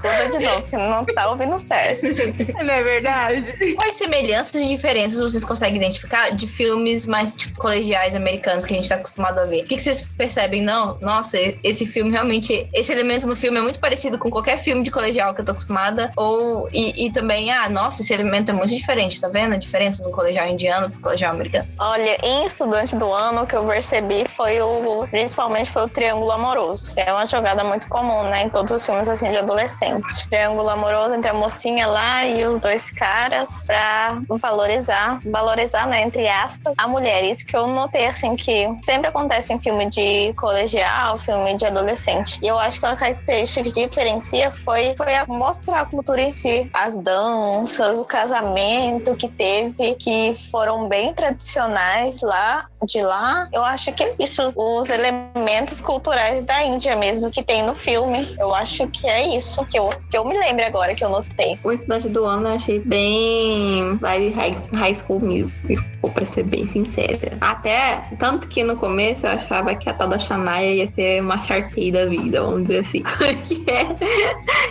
Conta 0.00 0.30
de 0.38 0.44
novo, 0.44 0.62
que 0.62 0.76
não 0.76 1.04
tá 1.04 1.30
ouvindo 1.30 1.58
certo. 1.66 2.04
Não 2.64 2.72
é 2.72 2.82
verdade? 2.82 3.74
Quais 3.76 3.96
semelhanças 3.96 4.60
e 4.60 4.68
diferenças 4.68 5.20
vocês 5.20 5.44
conseguem 5.44 5.76
identificar 5.76 6.30
de 6.30 6.46
filmes 6.46 7.06
mais 7.06 7.32
tipo 7.32 7.58
colegiais 7.58 8.14
americanos 8.14 8.64
que 8.64 8.72
a 8.72 8.76
gente 8.76 8.88
tá 8.88 8.93
acostumado 8.94 9.38
a 9.38 9.44
ver? 9.44 9.62
O 9.62 9.66
que, 9.66 9.76
que 9.76 9.82
vocês 9.82 10.08
percebem? 10.16 10.62
Não, 10.62 10.98
nossa, 11.00 11.36
esse 11.62 11.86
filme 11.86 12.10
realmente. 12.10 12.68
Esse 12.72 12.92
elemento 12.92 13.26
no 13.26 13.36
filme 13.36 13.58
é 13.58 13.60
muito 13.60 13.80
parecido 13.80 14.18
com 14.18 14.30
qualquer 14.30 14.58
filme 14.58 14.82
de 14.82 14.90
colegial 14.90 15.34
que 15.34 15.40
eu 15.40 15.44
tô 15.44 15.52
acostumada. 15.52 16.10
Ou. 16.16 16.68
E, 16.72 17.06
e 17.06 17.12
também, 17.12 17.50
ah, 17.52 17.68
nossa, 17.68 18.02
esse 18.02 18.12
elemento 18.12 18.50
é 18.50 18.54
muito 18.54 18.74
diferente, 18.74 19.20
tá 19.20 19.28
vendo? 19.28 19.54
A 19.54 19.58
diferença 19.58 20.02
do 20.02 20.10
colegial 20.10 20.46
indiano 20.46 20.90
pro 20.90 21.00
colegial 21.00 21.32
americano. 21.32 21.68
Olha, 21.78 22.16
em 22.22 22.44
Estudante 22.46 22.96
do 22.96 23.12
Ano, 23.12 23.42
o 23.42 23.46
que 23.46 23.56
eu 23.56 23.64
percebi 23.64 24.24
foi 24.36 24.60
o. 24.60 25.06
Principalmente 25.10 25.70
foi 25.70 25.84
o 25.84 25.88
triângulo 25.88 26.30
amoroso. 26.30 26.92
É 26.96 27.12
uma 27.12 27.26
jogada 27.26 27.64
muito 27.64 27.88
comum, 27.88 28.24
né? 28.24 28.44
Em 28.44 28.48
todos 28.48 28.70
os 28.70 28.84
filmes 28.84 29.08
assim 29.08 29.30
de 29.30 29.38
adolescentes. 29.38 30.22
Triângulo 30.28 30.68
amoroso 30.68 31.14
entre 31.14 31.30
a 31.30 31.34
mocinha 31.34 31.86
lá 31.86 32.26
e 32.26 32.44
os 32.46 32.60
dois 32.60 32.90
caras 32.90 33.66
pra 33.66 34.18
valorizar, 34.28 35.20
valorizar, 35.24 35.86
né? 35.86 36.02
Entre 36.02 36.26
aspas, 36.28 36.74
a 36.76 36.86
mulher. 36.86 37.24
Isso 37.24 37.44
que 37.44 37.56
eu 37.56 37.66
notei 37.66 38.06
assim 38.06 38.36
que 38.36 38.66
sempre 38.84 39.08
acontece 39.08 39.52
em 39.52 39.58
filme 39.58 39.88
de 39.88 40.32
colegial, 40.34 41.18
filme 41.18 41.56
de 41.56 41.66
adolescente. 41.66 42.38
E 42.42 42.46
eu 42.46 42.58
acho 42.58 42.78
que 42.78 42.86
uma 42.86 42.96
característica 42.96 43.62
que 43.62 43.86
diferencia 43.86 44.50
foi, 44.50 44.94
foi 44.96 45.14
a 45.14 45.26
mostrar 45.26 45.80
a 45.80 45.84
cultura 45.84 46.20
em 46.20 46.30
si. 46.30 46.70
As 46.72 46.96
danças, 46.96 47.98
o 47.98 48.04
casamento 48.04 49.16
que 49.16 49.28
teve, 49.28 49.94
que 49.94 50.36
foram 50.50 50.88
bem 50.88 51.12
tradicionais 51.12 52.20
lá 52.20 52.68
de 52.86 53.02
lá. 53.02 53.48
Eu 53.52 53.62
acho 53.62 53.92
que 53.92 54.02
é 54.02 54.14
isso, 54.18 54.52
os 54.56 54.88
elementos 54.88 55.80
culturais 55.80 56.44
da 56.44 56.64
Índia 56.64 56.96
mesmo 56.96 57.30
que 57.30 57.42
tem 57.42 57.62
no 57.62 57.74
filme. 57.74 58.34
Eu 58.38 58.54
acho 58.54 58.86
que 58.88 59.06
é 59.06 59.36
isso 59.36 59.64
que 59.66 59.78
eu, 59.78 59.90
que 60.10 60.16
eu 60.16 60.24
me 60.24 60.38
lembro 60.38 60.64
agora 60.64 60.94
que 60.94 61.04
eu 61.04 61.08
notei. 61.08 61.58
O 61.62 61.72
estudante 61.72 62.08
do 62.08 62.24
ano 62.24 62.48
eu 62.48 62.54
achei 62.54 62.78
bem 62.80 63.96
vibe 63.96 64.30
high, 64.34 64.56
high 64.74 64.94
school 64.94 65.20
music, 65.20 65.78
pra 66.12 66.26
ser 66.26 66.44
bem 66.44 66.66
sincera. 66.66 67.36
Até, 67.40 68.08
tanto 68.18 68.48
que 68.48 68.62
no 68.62 68.76
começo 68.76 69.26
eu 69.26 69.30
achava 69.30 69.74
que 69.74 69.88
a 69.88 69.94
tal 69.94 70.08
da 70.08 70.18
Shania 70.18 70.74
ia 70.74 70.92
ser 70.92 71.22
uma 71.22 71.40
Sharpay 71.40 71.90
da 71.90 72.06
vida, 72.06 72.42
vamos 72.42 72.62
dizer 72.62 72.78
assim. 72.78 73.02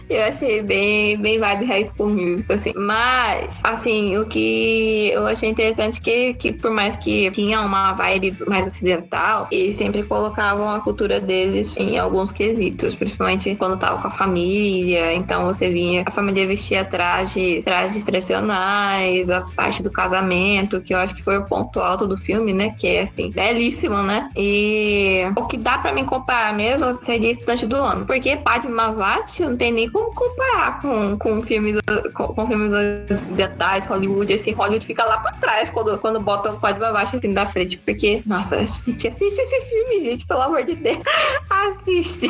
Eu 0.09 0.23
achei 0.25 0.61
bem, 0.61 1.17
bem 1.17 1.39
vibe 1.39 1.65
high 1.65 1.87
school 1.87 2.09
music, 2.09 2.51
assim. 2.51 2.73
Mas, 2.75 3.61
assim, 3.63 4.17
o 4.17 4.25
que 4.25 5.09
eu 5.13 5.25
achei 5.25 5.49
interessante 5.49 6.01
que, 6.01 6.33
que 6.33 6.51
por 6.51 6.71
mais 6.71 6.95
que 6.95 7.31
tinha 7.31 7.61
uma 7.61 7.93
vibe 8.03 8.37
mais 8.47 8.67
ocidental, 8.67 9.47
eles 9.51 9.75
sempre 9.77 10.03
colocavam 10.03 10.69
a 10.69 10.79
cultura 10.79 11.19
deles 11.19 11.75
em 11.77 11.97
alguns 11.97 12.31
quesitos, 12.31 12.95
principalmente 12.95 13.55
quando 13.55 13.77
tava 13.77 14.01
com 14.01 14.07
a 14.07 14.11
família. 14.11 15.13
Então 15.13 15.45
você 15.45 15.69
vinha, 15.69 16.03
a 16.05 16.11
família 16.11 16.45
vestia 16.45 16.83
trajes, 16.83 17.63
trajes 17.63 18.03
tradicionais, 18.03 19.29
a 19.29 19.41
parte 19.55 19.81
do 19.81 19.91
casamento, 19.91 20.81
que 20.81 20.93
eu 20.93 20.97
acho 20.97 21.15
que 21.15 21.23
foi 21.23 21.37
o 21.37 21.45
ponto 21.45 21.79
alto 21.79 22.07
do 22.07 22.17
filme, 22.17 22.53
né? 22.53 22.73
Que 22.77 22.87
é 22.87 23.01
assim, 23.03 23.29
belíssimo, 23.29 24.03
né? 24.03 24.29
E 24.35 25.21
o 25.35 25.45
que 25.45 25.57
dá 25.57 25.77
pra 25.77 25.93
mim 25.93 26.05
comparar 26.05 26.53
mesmo 26.53 26.93
seria 27.01 27.31
Estudante 27.31 27.65
do 27.65 27.75
Ano. 27.75 28.05
Porque 28.05 28.35
Padma 28.37 28.93
não 29.39 29.57
tem 29.57 29.71
nem 29.71 29.89
como 29.89 30.13
comparar 30.13 30.81
com, 30.81 31.17
com 31.17 31.41
filmes 31.41 31.77
com, 32.13 32.27
com 32.27 32.47
filmes 32.47 32.73
ocidentais, 32.73 33.85
Hollywood, 33.85 34.33
assim, 34.33 34.51
Hollywood 34.51 34.85
fica 34.85 35.03
lá 35.05 35.17
pra 35.17 35.31
trás 35.33 35.69
quando, 35.69 35.97
quando 35.99 36.19
botam 36.19 36.59
Padma 36.59 36.91
assim 37.01 37.33
da 37.33 37.45
frente. 37.45 37.77
Porque, 37.93 38.23
nossa, 38.25 38.55
a 38.55 38.65
gente 38.65 39.07
assiste 39.07 39.39
esse 39.39 39.69
filme, 39.69 40.01
gente, 40.01 40.25
pelo 40.25 40.41
amor 40.41 40.63
de 40.63 40.75
Deus. 40.75 40.97
Assiste. 41.47 42.27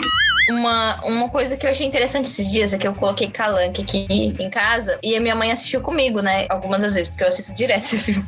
Uma, 0.49 0.99
uma 1.05 1.29
coisa 1.29 1.55
que 1.55 1.65
eu 1.65 1.71
achei 1.71 1.87
interessante 1.87 2.25
esses 2.25 2.51
dias 2.51 2.73
é 2.73 2.77
que 2.77 2.87
eu 2.87 2.93
coloquei 2.93 3.29
Calanque 3.29 3.81
aqui 3.81 4.05
em 4.09 4.49
casa 4.49 4.99
e 5.01 5.15
a 5.15 5.21
minha 5.21 5.35
mãe 5.35 5.51
assistiu 5.51 5.81
comigo, 5.81 6.21
né? 6.21 6.45
Algumas 6.49 6.81
das 6.81 6.93
vezes, 6.93 7.07
porque 7.07 7.23
eu 7.23 7.27
assisto 7.27 7.53
direto 7.53 7.83
esse 7.85 7.97
filme. 7.99 8.25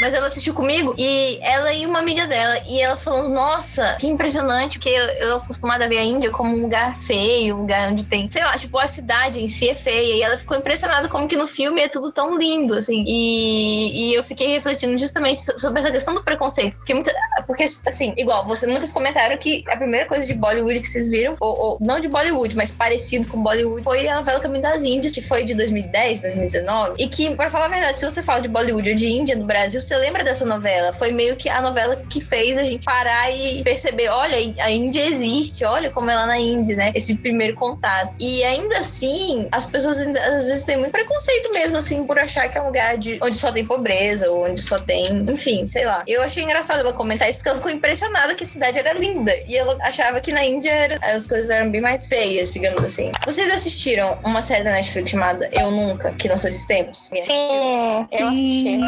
Mas 0.00 0.14
ela 0.14 0.28
assistiu 0.28 0.54
comigo 0.54 0.94
e 0.96 1.38
ela 1.42 1.72
e 1.72 1.84
uma 1.84 1.98
amiga 1.98 2.26
dela. 2.26 2.60
E 2.66 2.80
elas 2.80 3.02
falando, 3.02 3.28
nossa, 3.28 3.96
que 4.00 4.06
impressionante, 4.06 4.78
porque 4.78 4.88
eu, 4.88 5.04
eu 5.04 5.36
acostumada 5.36 5.84
a 5.84 5.88
ver 5.88 5.98
a 5.98 6.04
Índia 6.04 6.30
como 6.30 6.56
um 6.56 6.62
lugar 6.62 6.96
feio, 6.96 7.56
um 7.56 7.60
lugar 7.60 7.90
onde 7.90 8.04
tem, 8.04 8.30
sei 8.30 8.42
lá, 8.42 8.56
tipo, 8.56 8.78
a 8.78 8.88
cidade 8.88 9.40
em 9.40 9.48
si 9.48 9.68
é 9.68 9.74
feia. 9.74 10.14
E 10.14 10.22
ela 10.22 10.38
ficou 10.38 10.56
impressionada 10.56 11.08
como 11.08 11.28
que 11.28 11.36
no 11.36 11.46
filme 11.46 11.82
é 11.82 11.88
tudo 11.88 12.10
tão 12.10 12.38
lindo, 12.38 12.74
assim. 12.74 13.04
E, 13.06 14.10
e 14.10 14.14
eu 14.14 14.24
fiquei 14.24 14.48
refletindo 14.48 14.96
justamente 14.96 15.42
sobre 15.60 15.80
essa 15.80 15.90
questão 15.90 16.14
do 16.14 16.22
preconceito. 16.22 16.76
Porque, 16.76 16.94
muita, 16.94 17.12
porque 17.46 17.64
assim, 17.86 18.14
igual, 18.16 18.46
você, 18.46 18.66
muitos 18.66 18.92
comentaram 18.92 19.36
que 19.36 19.62
a 19.68 19.76
primeira 19.76 20.06
coisa 20.06 20.26
de 20.26 20.34
Bollywood 20.34 20.80
que 20.80 20.86
vocês 20.86 21.06
viram 21.06 21.36
ou, 21.50 21.70
ou, 21.72 21.78
não 21.80 22.00
de 22.00 22.08
Bollywood, 22.08 22.56
mas 22.56 22.72
parecido 22.72 23.28
com 23.28 23.42
Bollywood, 23.42 23.82
foi 23.82 24.06
a 24.08 24.16
novela 24.16 24.40
Caminho 24.40 24.62
das 24.62 24.82
Índias, 24.82 25.12
que 25.12 25.22
foi 25.22 25.44
de 25.44 25.54
2010, 25.54 26.22
2019. 26.22 26.94
E 26.98 27.08
que, 27.08 27.34
para 27.34 27.50
falar 27.50 27.66
a 27.66 27.68
verdade, 27.68 27.98
se 27.98 28.04
você 28.04 28.22
fala 28.22 28.40
de 28.40 28.48
Bollywood 28.48 28.90
ou 28.90 28.96
de 28.96 29.08
Índia 29.08 29.36
no 29.36 29.44
Brasil, 29.44 29.80
você 29.80 29.96
lembra 29.96 30.24
dessa 30.24 30.44
novela? 30.44 30.92
Foi 30.92 31.12
meio 31.12 31.36
que 31.36 31.48
a 31.48 31.60
novela 31.60 31.96
que 31.96 32.20
fez 32.20 32.58
a 32.58 32.62
gente 32.62 32.84
parar 32.84 33.30
e 33.30 33.62
perceber: 33.62 34.08
olha, 34.08 34.36
a 34.60 34.70
Índia 34.70 35.06
existe, 35.06 35.64
olha 35.64 35.90
como 35.90 36.10
é 36.10 36.14
lá 36.14 36.26
na 36.26 36.38
Índia, 36.38 36.76
né? 36.76 36.92
Esse 36.94 37.14
primeiro 37.16 37.54
contato. 37.54 38.20
E 38.20 38.42
ainda 38.44 38.78
assim, 38.78 39.48
as 39.52 39.66
pessoas 39.66 39.98
ainda, 39.98 40.20
às 40.20 40.44
vezes 40.44 40.64
têm 40.64 40.76
muito 40.76 40.92
preconceito 40.92 41.52
mesmo, 41.52 41.76
assim, 41.76 42.04
por 42.04 42.18
achar 42.18 42.48
que 42.48 42.58
é 42.58 42.62
um 42.62 42.66
lugar 42.66 42.96
de, 42.98 43.18
onde 43.22 43.36
só 43.36 43.52
tem 43.52 43.64
pobreza, 43.64 44.30
ou 44.30 44.46
onde 44.46 44.62
só 44.62 44.78
tem. 44.78 45.18
Enfim, 45.28 45.66
sei 45.66 45.84
lá. 45.84 46.02
Eu 46.06 46.22
achei 46.22 46.42
engraçado 46.42 46.80
ela 46.80 46.92
comentar 46.92 47.28
isso 47.28 47.38
porque 47.38 47.48
ela 47.48 47.58
ficou 47.58 47.70
impressionada 47.70 48.34
que 48.34 48.44
a 48.44 48.46
cidade 48.46 48.78
era 48.78 48.92
linda. 48.92 49.32
E 49.46 49.56
ela 49.56 49.76
achava 49.82 50.20
que 50.20 50.32
na 50.32 50.44
Índia 50.44 50.70
era, 50.70 50.98
as 51.14 51.26
coisas 51.26 51.39
eram 51.48 51.70
bem 51.70 51.80
mais 51.80 52.06
feias, 52.06 52.52
digamos 52.52 52.84
assim. 52.84 53.12
Vocês 53.24 53.50
assistiram 53.52 54.18
uma 54.24 54.42
série 54.42 54.64
da 54.64 54.72
Netflix 54.72 55.10
chamada 55.10 55.48
Eu 55.58 55.70
Nunca, 55.70 56.12
que 56.12 56.28
lançou 56.28 56.48
esses 56.48 56.64
tempos? 56.66 57.08
Sim, 57.20 58.06
eu 58.12 58.28
assisti. 58.28 58.80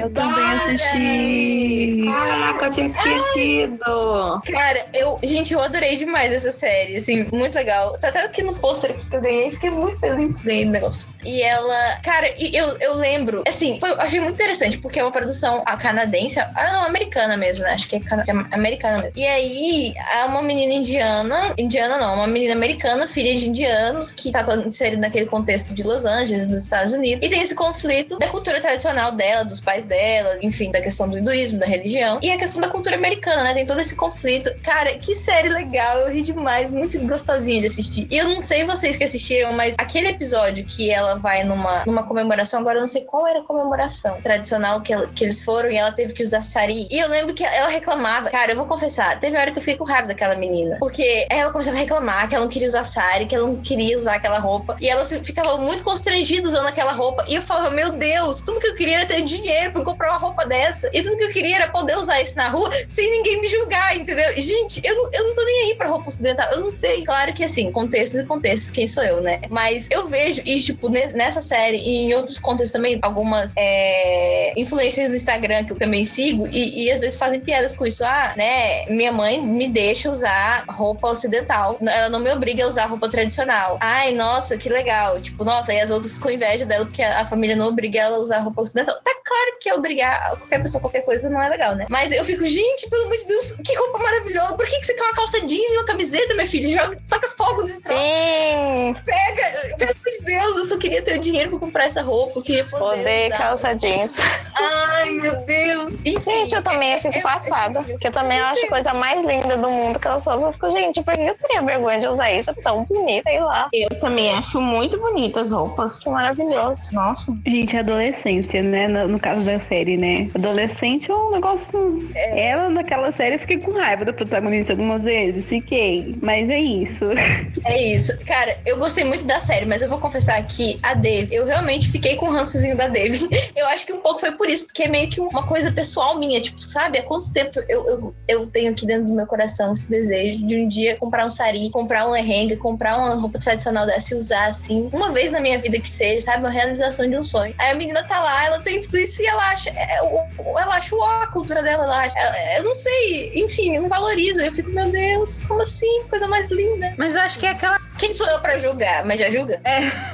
eu 0.00 0.10
também 0.12 0.44
assisti. 0.52 2.04
Caraca, 2.06 2.64
eu 2.64 2.70
tinha 2.72 2.86
esquecido. 2.86 4.42
Cara, 4.50 4.86
eu, 4.94 5.18
gente, 5.22 5.52
eu 5.52 5.60
adorei 5.60 5.96
demais 5.96 6.32
essa 6.32 6.50
série, 6.50 6.96
assim, 6.96 7.26
muito 7.32 7.54
legal. 7.54 7.98
Tá 7.98 8.08
até 8.08 8.24
aqui 8.24 8.42
no 8.42 8.54
pôster 8.54 8.94
que 8.94 9.14
eu 9.14 9.20
ganhei, 9.20 9.50
fiquei 9.50 9.70
muito 9.70 10.00
feliz 10.00 10.42
ganhei 10.42 10.66
o 10.66 10.70
negócio. 10.70 11.08
E 11.24 11.42
ela, 11.42 12.00
cara, 12.02 12.32
e 12.38 12.54
eu, 12.56 12.66
eu 12.78 12.94
lembro, 12.94 13.42
assim, 13.46 13.78
foi, 13.80 13.90
achei 13.98 14.20
muito 14.20 14.34
interessante, 14.34 14.78
porque 14.78 14.98
é 14.98 15.04
uma 15.04 15.12
produção 15.12 15.62
a 15.66 15.76
canadense, 15.76 16.38
ah, 16.38 16.72
não, 16.72 16.84
americana 16.86 17.36
mesmo, 17.36 17.64
né? 17.64 17.72
Acho 17.72 17.88
que 17.88 17.96
é, 17.96 18.00
cana, 18.00 18.24
é 18.26 18.54
americana 18.54 18.98
mesmo. 18.98 19.18
E 19.18 19.26
aí, 19.26 19.94
é 20.14 20.24
uma 20.24 20.42
menina 20.42 20.72
indiana, 20.72 21.54
indiana 21.58 21.83
não, 21.88 22.14
uma 22.16 22.26
menina 22.26 22.54
americana, 22.54 23.06
filha 23.08 23.34
de 23.34 23.48
indianos, 23.48 24.10
que 24.10 24.30
tá 24.30 24.44
inserida 24.66 25.00
naquele 25.00 25.26
contexto 25.26 25.74
de 25.74 25.82
Los 25.82 26.04
Angeles, 26.04 26.46
dos 26.46 26.62
Estados 26.62 26.92
Unidos, 26.92 27.24
e 27.24 27.28
tem 27.28 27.42
esse 27.42 27.54
conflito 27.54 28.18
da 28.18 28.28
cultura 28.28 28.60
tradicional 28.60 29.12
dela, 29.12 29.44
dos 29.44 29.60
pais 29.60 29.84
dela, 29.84 30.38
enfim, 30.42 30.70
da 30.70 30.80
questão 30.80 31.08
do 31.08 31.18
hinduísmo, 31.18 31.58
da 31.58 31.66
religião, 31.66 32.18
e 32.22 32.30
a 32.30 32.38
questão 32.38 32.60
da 32.60 32.68
cultura 32.68 32.96
americana, 32.96 33.44
né? 33.44 33.54
Tem 33.54 33.66
todo 33.66 33.80
esse 33.80 33.94
conflito. 33.94 34.50
Cara, 34.62 34.94
que 34.98 35.14
série 35.14 35.48
legal, 35.48 36.00
eu 36.00 36.12
ri 36.12 36.22
demais, 36.22 36.70
muito 36.70 36.98
gostosinha 37.06 37.60
de 37.60 37.66
assistir. 37.66 38.06
E 38.10 38.16
eu 38.16 38.28
não 38.28 38.40
sei 38.40 38.64
vocês 38.64 38.96
que 38.96 39.04
assistiram, 39.04 39.52
mas 39.52 39.74
aquele 39.78 40.08
episódio 40.08 40.64
que 40.64 40.90
ela 40.90 41.16
vai 41.16 41.44
numa, 41.44 41.84
numa 41.86 42.02
comemoração, 42.02 42.60
agora 42.60 42.78
eu 42.78 42.82
não 42.82 42.88
sei 42.88 43.02
qual 43.02 43.26
era 43.26 43.40
a 43.40 43.44
comemoração 43.44 44.20
tradicional 44.22 44.80
que, 44.80 44.92
ela, 44.92 45.06
que 45.08 45.24
eles 45.24 45.42
foram, 45.42 45.70
e 45.70 45.76
ela 45.76 45.92
teve 45.92 46.12
que 46.12 46.22
usar 46.22 46.42
sari. 46.42 46.86
E 46.90 46.98
eu 46.98 47.08
lembro 47.08 47.34
que 47.34 47.44
ela 47.44 47.68
reclamava, 47.68 48.30
cara, 48.30 48.52
eu 48.52 48.56
vou 48.56 48.66
confessar, 48.66 49.18
teve 49.18 49.36
hora 49.36 49.50
que 49.50 49.58
eu 49.58 49.62
fiquei 49.62 49.76
com 49.76 49.84
raiva 49.84 50.08
daquela 50.08 50.34
menina, 50.34 50.76
porque 50.78 51.26
ela 51.30 51.50
começava 51.50 51.73
a 51.74 51.80
reclamar 51.80 52.28
que 52.28 52.34
ela 52.34 52.44
não 52.44 52.50
queria 52.50 52.68
usar 52.68 52.84
sari, 52.84 53.26
que 53.26 53.34
ela 53.34 53.46
não 53.46 53.56
queria 53.56 53.98
usar 53.98 54.14
aquela 54.14 54.38
roupa. 54.38 54.76
E 54.80 54.88
ela 54.88 55.04
ficava 55.04 55.56
muito 55.58 55.84
constrangida 55.84 56.48
usando 56.48 56.66
aquela 56.66 56.92
roupa. 56.92 57.24
E 57.28 57.34
eu 57.34 57.42
falava, 57.42 57.70
meu 57.70 57.92
Deus, 57.92 58.42
tudo 58.42 58.60
que 58.60 58.66
eu 58.66 58.74
queria 58.74 58.96
era 58.98 59.06
ter 59.06 59.22
dinheiro 59.22 59.72
pra 59.72 59.82
comprar 59.82 60.10
uma 60.10 60.18
roupa 60.18 60.46
dessa. 60.46 60.88
E 60.92 61.02
tudo 61.02 61.16
que 61.16 61.24
eu 61.24 61.30
queria 61.30 61.56
era 61.56 61.68
poder 61.68 61.96
usar 61.96 62.20
isso 62.22 62.36
na 62.36 62.48
rua 62.48 62.70
sem 62.88 63.10
ninguém 63.10 63.40
me 63.40 63.48
julgar, 63.48 63.96
entendeu? 63.96 64.24
Gente, 64.36 64.80
eu 64.84 64.94
não, 64.94 65.10
eu 65.12 65.28
não 65.28 65.34
tô 65.34 65.44
nem 65.44 65.62
aí 65.62 65.74
pra 65.76 65.88
roupa 65.88 66.08
ocidental. 66.08 66.50
Eu 66.52 66.60
não 66.60 66.70
sei. 66.70 67.04
Claro 67.04 67.32
que 67.32 67.44
assim, 67.44 67.70
contextos 67.70 68.20
e 68.20 68.24
contextos, 68.24 68.70
quem 68.70 68.86
sou 68.86 69.02
eu, 69.02 69.20
né? 69.20 69.40
Mas 69.50 69.86
eu 69.90 70.08
vejo, 70.08 70.42
e 70.44 70.60
tipo, 70.60 70.88
nessa 70.88 71.42
série 71.42 71.78
e 71.78 72.04
em 72.04 72.14
outros 72.14 72.38
contextos 72.38 72.72
também, 72.72 72.98
algumas 73.02 73.52
é, 73.56 74.52
influências 74.56 75.08
no 75.08 75.16
Instagram 75.16 75.64
que 75.64 75.72
eu 75.72 75.78
também 75.78 76.04
sigo, 76.04 76.46
e, 76.48 76.84
e 76.84 76.90
às 76.90 77.00
vezes 77.00 77.16
fazem 77.16 77.40
piadas 77.40 77.72
com 77.74 77.86
isso. 77.86 78.04
Ah, 78.04 78.34
né? 78.36 78.86
Minha 78.86 79.12
mãe 79.12 79.40
me 79.40 79.68
deixa 79.68 80.10
usar 80.10 80.64
roupa 80.68 81.08
ocidental. 81.10 81.63
Ela 81.86 82.08
não 82.08 82.20
me 82.20 82.30
obriga 82.32 82.64
a 82.64 82.68
usar 82.68 82.86
roupa 82.86 83.08
tradicional. 83.08 83.78
Ai, 83.80 84.12
nossa, 84.12 84.56
que 84.56 84.68
legal. 84.68 85.20
Tipo, 85.20 85.44
nossa, 85.44 85.72
e 85.72 85.80
as 85.80 85.90
outras 85.90 86.18
com 86.18 86.30
inveja 86.30 86.66
dela, 86.66 86.84
porque 86.84 87.02
a, 87.02 87.24
família 87.24 87.56
não 87.56 87.68
obriga 87.68 88.00
ela 88.00 88.16
a 88.16 88.20
usar 88.20 88.40
roupa 88.40 88.62
ocidental. 88.62 88.94
Tá 89.02 89.12
claro 89.24 89.56
que 89.60 89.72
obrigar 89.72 90.36
qualquer 90.36 90.62
pessoa 90.62 90.80
qualquer 90.80 91.02
coisa 91.02 91.30
não 91.30 91.42
é 91.42 91.48
legal, 91.48 91.74
né? 91.74 91.86
Mas 91.88 92.12
eu 92.12 92.24
fico, 92.24 92.44
gente, 92.46 92.88
pelo 92.88 93.04
amor 93.04 93.16
de 93.18 93.24
Deus, 93.26 93.56
que 93.64 93.74
roupa 93.76 93.98
maravilhosa. 93.98 94.56
Por 94.56 94.66
que, 94.66 94.78
que 94.78 94.86
você 94.86 94.94
quer 94.94 95.02
uma 95.02 95.12
calça 95.14 95.40
jeans 95.46 95.72
e 95.72 95.76
uma 95.76 95.86
camiseta, 95.86 96.34
minha 96.34 96.46
filha? 96.46 96.80
Joga, 96.82 96.98
toca 97.08 97.28
fogo 97.36 97.62
nesse 97.64 97.82
Sim. 97.82 98.94
Pega, 99.04 99.76
pelo 99.78 99.90
amor 99.90 100.18
de 100.18 100.24
Deus, 100.24 100.56
eu 100.56 100.64
só 100.66 100.78
queria 100.78 101.02
ter 101.02 101.16
o 101.16 101.20
dinheiro 101.20 101.50
pra 101.50 101.58
comprar 101.58 101.84
essa 101.86 102.02
roupa. 102.02 102.38
Eu 102.38 102.42
queria 102.42 102.64
poder. 102.64 102.84
Poder 102.84 103.26
usar. 103.26 103.38
calça 103.38 103.74
jeans. 103.74 104.18
Ai, 104.54 105.10
meu 105.10 105.36
Deus. 105.44 105.94
Enfim, 106.04 106.30
Gente, 106.30 106.54
eu 106.54 106.62
também 106.62 107.00
fico 107.00 107.14
é- 107.14 107.18
é 107.18 107.22
passada. 107.22 107.80
incrível. 107.80 107.94
Porque 107.94 108.08
eu 108.08 108.12
também 108.12 108.38
acho 108.40 108.66
a 108.66 108.68
coisa 108.68 108.94
mais 108.94 109.22
linda 109.22 109.56
do 109.56 109.70
mundo 109.70 109.98
que 109.98 110.08
eu 110.08 110.20
sou. 110.20 110.40
Eu 110.40 110.52
fico, 110.52 110.70
gente, 110.70 111.02
por 111.02 111.14
que 111.14 111.22
eu 111.22 111.34
teria 111.54 111.62
vergonha 111.62 112.00
de 112.00 112.06
usar 112.06 112.32
isso? 112.32 112.50
É 112.50 112.54
tão 112.54 112.84
bonita, 112.84 113.30
sei 113.30 113.40
lá. 113.40 113.68
Eu 113.72 113.88
também 114.00 114.32
acho 114.34 114.60
muito 114.60 114.98
bonitas 114.98 115.44
as 115.44 115.52
roupas. 115.52 116.04
Maravilhoso. 116.04 116.92
Nossa. 116.92 117.34
Gente, 117.46 117.76
adolescência, 117.76 118.62
né? 118.62 118.88
No, 118.88 119.08
no 119.08 119.20
caso 119.20 119.44
da 119.44 119.58
série, 119.58 119.96
né? 119.96 120.28
Adolescente 120.34 121.10
é 121.10 121.14
um 121.14 121.30
negócio. 121.30 122.08
Ela, 122.14 122.68
naquela 122.68 123.12
série, 123.12 123.36
eu 123.36 123.38
fiquei 123.38 123.58
com 123.58 123.72
raiva 123.72 124.04
da 124.04 124.12
protagonista 124.12 124.72
algumas 124.72 125.04
vezes. 125.04 125.48
Fiquei. 125.48 126.16
Mas 126.20 126.48
é 126.48 126.60
isso. 126.60 127.04
É 127.66 127.80
isso. 127.80 128.16
Cara, 128.26 128.58
eu 128.66 128.78
gostei 128.78 129.04
muito 129.04 129.24
da 129.24 129.40
série, 129.40 129.64
mas 129.64 129.80
eu 129.80 129.88
vou 129.88 129.98
confessar 129.98 130.42
que 130.46 130.76
a 130.82 130.92
Dave, 130.94 131.34
eu 131.34 131.46
realmente 131.46 131.90
fiquei 131.90 132.16
com 132.16 132.26
o 132.26 132.30
rançozinho 132.30 132.76
da 132.76 132.88
Dave. 132.88 133.28
Eu 133.56 133.66
acho 133.68 133.86
que 133.86 133.92
um 133.92 134.00
pouco 134.00 134.20
foi 134.20 134.32
por 134.32 134.48
isso, 134.48 134.66
porque 134.66 134.82
é 134.82 134.88
meio 134.88 135.08
que 135.08 135.20
uma 135.20 135.46
coisa 135.46 135.72
pessoal 135.72 136.18
minha. 136.18 136.40
Tipo, 136.40 136.62
sabe? 136.62 136.98
Há 136.98 137.02
quanto 137.04 137.32
tempo 137.32 137.60
eu, 137.68 137.86
eu, 137.88 138.14
eu 138.28 138.46
tenho 138.46 138.72
aqui 138.72 138.86
dentro 138.86 139.06
do 139.06 139.14
meu 139.14 139.26
coração 139.26 139.72
esse 139.72 139.88
desejo 139.88 140.46
de 140.46 140.56
um 140.56 140.68
dia 140.68 140.96
comprar 140.96 141.26
um 141.26 141.30
sari, 141.34 141.70
comprar 141.70 142.06
um 142.06 142.12
lehenga, 142.12 142.56
comprar 142.56 142.96
uma 142.96 143.14
roupa 143.14 143.38
tradicional 143.38 143.86
dessa 143.86 144.14
e 144.14 144.16
usar 144.16 144.48
assim, 144.48 144.88
uma 144.92 145.12
vez 145.12 145.30
na 145.30 145.40
minha 145.40 145.58
vida 145.58 145.78
que 145.78 145.90
seja, 145.90 146.20
sabe? 146.22 146.38
Uma 146.38 146.50
realização 146.50 147.08
de 147.08 147.16
um 147.16 147.24
sonho. 147.24 147.54
Aí 147.58 147.72
a 147.72 147.74
menina 147.74 148.02
tá 148.04 148.18
lá, 148.20 148.44
ela 148.46 148.60
tem 148.60 148.80
tudo 148.80 148.98
isso 148.98 149.22
e 149.22 149.26
ela 149.26 149.50
acha, 149.50 149.70
é, 149.70 149.98
ela 149.98 150.76
acha 150.76 150.94
ó, 150.94 151.22
a 151.22 151.26
cultura 151.26 151.62
dela, 151.62 151.84
ela 151.84 151.98
acha, 152.00 152.14
eu 152.56 152.64
não 152.64 152.74
sei, 152.74 153.32
enfim, 153.34 153.78
não 153.78 153.88
valoriza. 153.88 154.44
Eu 154.44 154.52
fico, 154.52 154.70
meu 154.70 154.90
Deus, 154.90 155.40
como 155.46 155.62
assim? 155.62 156.04
Coisa 156.08 156.26
mais 156.28 156.50
linda. 156.50 156.94
Mas 156.96 157.16
eu 157.16 157.22
acho 157.22 157.38
que 157.38 157.46
é 157.46 157.50
aquela 157.50 157.78
Quem 157.96 158.12
sou 158.12 158.26
eu 158.28 158.40
pra 158.40 158.58
julgar? 158.58 159.04
Mas 159.04 159.20
já 159.20 159.30
julga? 159.30 159.60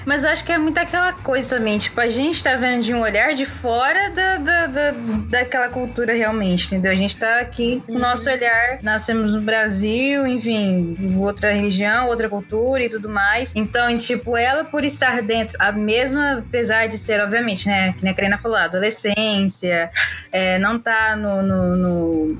Mas 0.04 0.22
eu 0.22 0.30
acho 0.30 0.44
que 0.44 0.52
é 0.52 0.58
muito 0.58 0.78
aquela 0.78 1.12
coisa 1.14 1.56
também, 1.56 1.78
tipo, 1.78 1.98
a 2.00 2.08
gente 2.08 2.42
tá 2.42 2.54
vendo 2.56 2.82
de 2.82 2.92
um 2.92 3.00
olhar 3.00 3.32
de 3.32 3.46
fora 3.46 4.10
da, 4.10 4.36
da, 4.36 4.66
da, 4.66 4.90
daquela 5.28 5.68
cultura 5.68 6.12
realmente, 6.12 6.66
entendeu? 6.66 6.92
A 6.92 6.94
gente 6.94 7.16
tá 7.16 7.40
aqui 7.40 7.82
com 7.86 7.92
o 7.94 7.98
nosso 7.98 8.28
olhar, 8.30 8.78
nascemos 8.82 9.34
no 9.34 9.40
Brasil, 9.40 10.26
enfim, 10.26 10.94
outra 11.18 11.52
religião, 11.52 12.06
outra 12.08 12.28
cultura 12.28 12.82
e 12.84 12.88
tudo 12.88 13.08
mais. 13.08 13.52
Então, 13.56 13.96
tipo, 13.96 14.36
ela 14.36 14.62
por 14.64 14.84
estar 14.84 15.22
dentro, 15.22 15.56
a 15.58 15.72
mesma, 15.72 16.42
apesar 16.46 16.86
de 16.86 16.98
ser, 16.98 17.20
obviamente, 17.20 17.66
né, 17.66 17.94
que 17.96 18.02
nem 18.04 18.12
a 18.12 18.16
Karina 18.16 18.38
falou, 18.38 18.58
adolescência, 18.58 19.90
é, 20.30 20.58
não 20.58 20.78
tá 20.78 21.16
no- 21.16 21.42
no- 21.42 21.76
no 21.76 22.38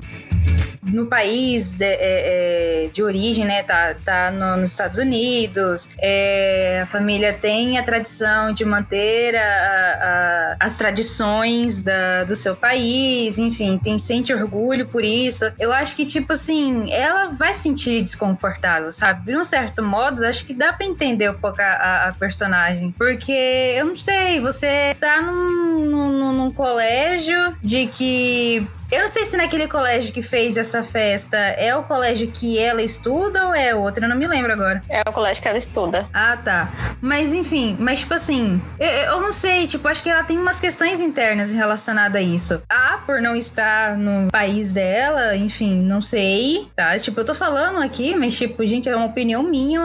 no 0.83 1.05
país 1.07 1.73
de, 1.73 1.85
é, 1.85 2.85
é, 2.85 2.89
de 2.91 3.03
origem, 3.03 3.45
né? 3.45 3.63
Tá, 3.63 3.95
tá 4.03 4.31
no, 4.31 4.57
nos 4.57 4.71
Estados 4.71 4.97
Unidos, 4.97 5.89
é, 5.99 6.81
a 6.83 6.85
família 6.85 7.33
tem 7.33 7.77
a 7.77 7.83
tradição 7.83 8.51
de 8.51 8.65
manter 8.65 9.35
a, 9.35 10.57
a, 10.59 10.65
as 10.65 10.77
tradições 10.77 11.83
da, 11.83 12.23
do 12.23 12.35
seu 12.35 12.55
país, 12.55 13.37
enfim, 13.37 13.77
tem 13.77 13.97
sente 13.97 14.33
orgulho 14.33 14.87
por 14.87 15.03
isso. 15.03 15.51
Eu 15.59 15.71
acho 15.71 15.95
que, 15.95 16.05
tipo 16.05 16.33
assim, 16.33 16.91
ela 16.91 17.27
vai 17.27 17.53
sentir 17.53 18.01
desconfortável, 18.01 18.91
sabe? 18.91 19.31
De 19.31 19.37
um 19.37 19.43
certo 19.43 19.83
modo, 19.83 20.25
acho 20.25 20.45
que 20.45 20.53
dá 20.53 20.73
pra 20.73 20.85
entender 20.85 21.29
um 21.29 21.35
pouco 21.35 21.61
a, 21.61 22.07
a 22.07 22.13
personagem. 22.13 22.91
Porque, 22.97 23.31
eu 23.77 23.85
não 23.85 23.95
sei, 23.95 24.39
você 24.39 24.95
tá 24.99 25.21
num, 25.21 25.85
num, 25.85 26.33
num 26.33 26.51
colégio 26.51 27.55
de 27.61 27.87
que 27.87 28.67
eu 28.91 28.99
não 28.99 29.07
sei 29.07 29.25
se 29.25 29.37
naquele 29.37 29.67
colégio 29.67 30.13
que 30.13 30.21
fez 30.21 30.57
essa 30.57 30.83
festa 30.83 31.37
é 31.37 31.75
o 31.75 31.83
colégio 31.83 32.27
que 32.27 32.59
ela 32.59 32.81
estuda 32.81 33.47
ou 33.47 33.55
é 33.55 33.73
outro, 33.73 34.03
eu 34.03 34.09
não 34.09 34.17
me 34.17 34.27
lembro 34.27 34.51
agora. 34.51 34.83
É 34.89 35.01
o 35.07 35.13
colégio 35.13 35.41
que 35.41 35.47
ela 35.47 35.57
estuda. 35.57 36.07
Ah, 36.13 36.37
tá. 36.37 36.69
Mas 36.99 37.31
enfim, 37.31 37.77
mas 37.79 37.99
tipo 37.99 38.13
assim, 38.13 38.61
eu, 38.77 38.87
eu 38.87 39.21
não 39.21 39.31
sei, 39.31 39.65
tipo, 39.65 39.87
acho 39.87 40.03
que 40.03 40.09
ela 40.09 40.23
tem 40.23 40.37
umas 40.37 40.59
questões 40.59 40.99
internas 40.99 41.51
relacionadas 41.51 42.17
a 42.17 42.21
isso. 42.21 42.61
Ah, 42.69 42.99
por 43.05 43.21
não 43.21 43.35
estar 43.35 43.97
no 43.97 44.29
país 44.29 44.73
dela, 44.73 45.35
enfim, 45.37 45.81
não 45.81 46.01
sei, 46.01 46.67
tá? 46.75 46.97
Tipo, 46.99 47.21
eu 47.21 47.25
tô 47.25 47.33
falando 47.33 47.81
aqui, 47.81 48.13
mas 48.15 48.37
tipo, 48.37 48.65
gente, 48.67 48.89
é 48.89 48.95
uma 48.95 49.05
opinião 49.05 49.41
minha 49.41 49.81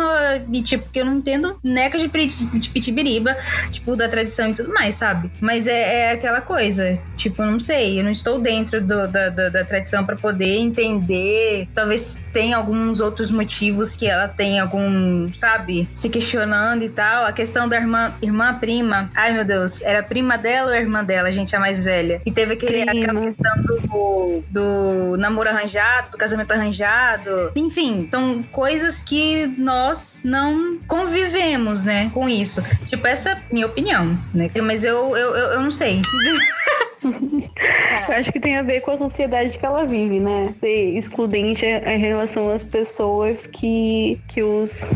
e 0.52 0.62
tipo, 0.62 0.90
que 0.90 1.00
eu 1.00 1.04
não 1.04 1.14
entendo 1.14 1.59
neca 1.62 1.96
de, 1.96 2.09
de 2.09 2.70
pitibiriba, 2.70 3.36
tipo, 3.70 3.94
da 3.94 4.09
tradição 4.09 4.48
e 4.48 4.54
tudo 4.54 4.72
mais, 4.72 4.96
sabe? 4.96 5.30
Mas 5.40 5.68
é, 5.68 6.00
é 6.00 6.12
aquela 6.12 6.40
coisa, 6.40 6.98
tipo, 7.16 7.42
eu 7.42 7.46
não 7.46 7.61
sei, 7.61 8.00
eu 8.00 8.04
não 8.04 8.11
estou 8.11 8.40
dentro 8.40 8.80
do 8.80 8.95
do, 8.97 9.09
da, 9.09 9.28
da, 9.28 9.49
da, 9.51 9.64
tradição 9.64 10.05
para 10.05 10.16
poder 10.16 10.57
entender. 10.57 11.68
Talvez 11.74 12.18
tenha 12.32 12.57
alguns 12.57 13.01
outros 13.01 13.30
motivos 13.30 13.94
que 13.94 14.07
ela 14.07 14.28
tem 14.28 14.59
algum, 14.59 15.32
sabe, 15.32 15.88
se 15.92 16.09
questionando 16.09 16.82
e 16.82 16.88
tal. 16.88 17.26
A 17.26 17.32
questão 17.32 17.68
da 17.68 17.76
irmã, 17.76 18.14
irmã 18.22 18.55
prima. 18.55 19.11
Ai, 19.14 19.32
meu 19.32 19.44
Deus, 19.44 19.80
era 19.82 20.03
prima 20.03 20.38
dela 20.38 20.70
ou 20.70 20.76
irmã 20.76 21.05
dela, 21.05 21.30
gente, 21.30 21.55
a 21.55 21.61
mais 21.61 21.82
velha? 21.82 22.20
E 22.24 22.32
teve 22.32 22.55
aquele, 22.55 22.82
aquela 22.82 23.20
questão 23.20 23.53
do, 23.62 24.42
do 24.51 25.16
namoro 25.18 25.51
arranjado, 25.51 26.12
do 26.12 26.18
casamento 26.18 26.53
arranjado. 26.53 27.53
Enfim, 27.55 28.09
são 28.11 28.42
coisas 28.44 29.01
que 29.01 29.47
nós 29.59 30.22
não 30.24 30.78
convivemos, 30.86 31.84
né, 31.84 32.11
com 32.14 32.28
isso. 32.28 32.62
Tipo, 32.86 33.07
essa 33.07 33.30
é 33.30 33.42
minha 33.51 33.66
opinião, 33.66 34.18
né? 34.32 34.51
Mas 34.62 34.84
eu, 34.84 35.16
eu, 35.16 35.36
eu, 35.36 35.47
eu 35.53 35.61
não 35.61 35.70
sei. 35.70 36.01
Eu 38.09 38.14
acho 38.14 38.32
que 38.32 38.38
tem 38.38 38.57
a 38.57 38.62
ver 38.62 38.80
com 38.80 38.92
a 38.92 38.96
sociedade 38.96 39.59
que 39.59 39.66
ela 39.66 39.84
vive, 39.84 40.20
né? 40.20 40.54
Ser 40.61 40.96
excludente 40.96 41.66
em 41.66 41.98
relação 41.98 42.50
às 42.50 42.62
pessoas 42.62 43.46
que, 43.46 44.18
que 44.28 44.42
os 44.42 44.86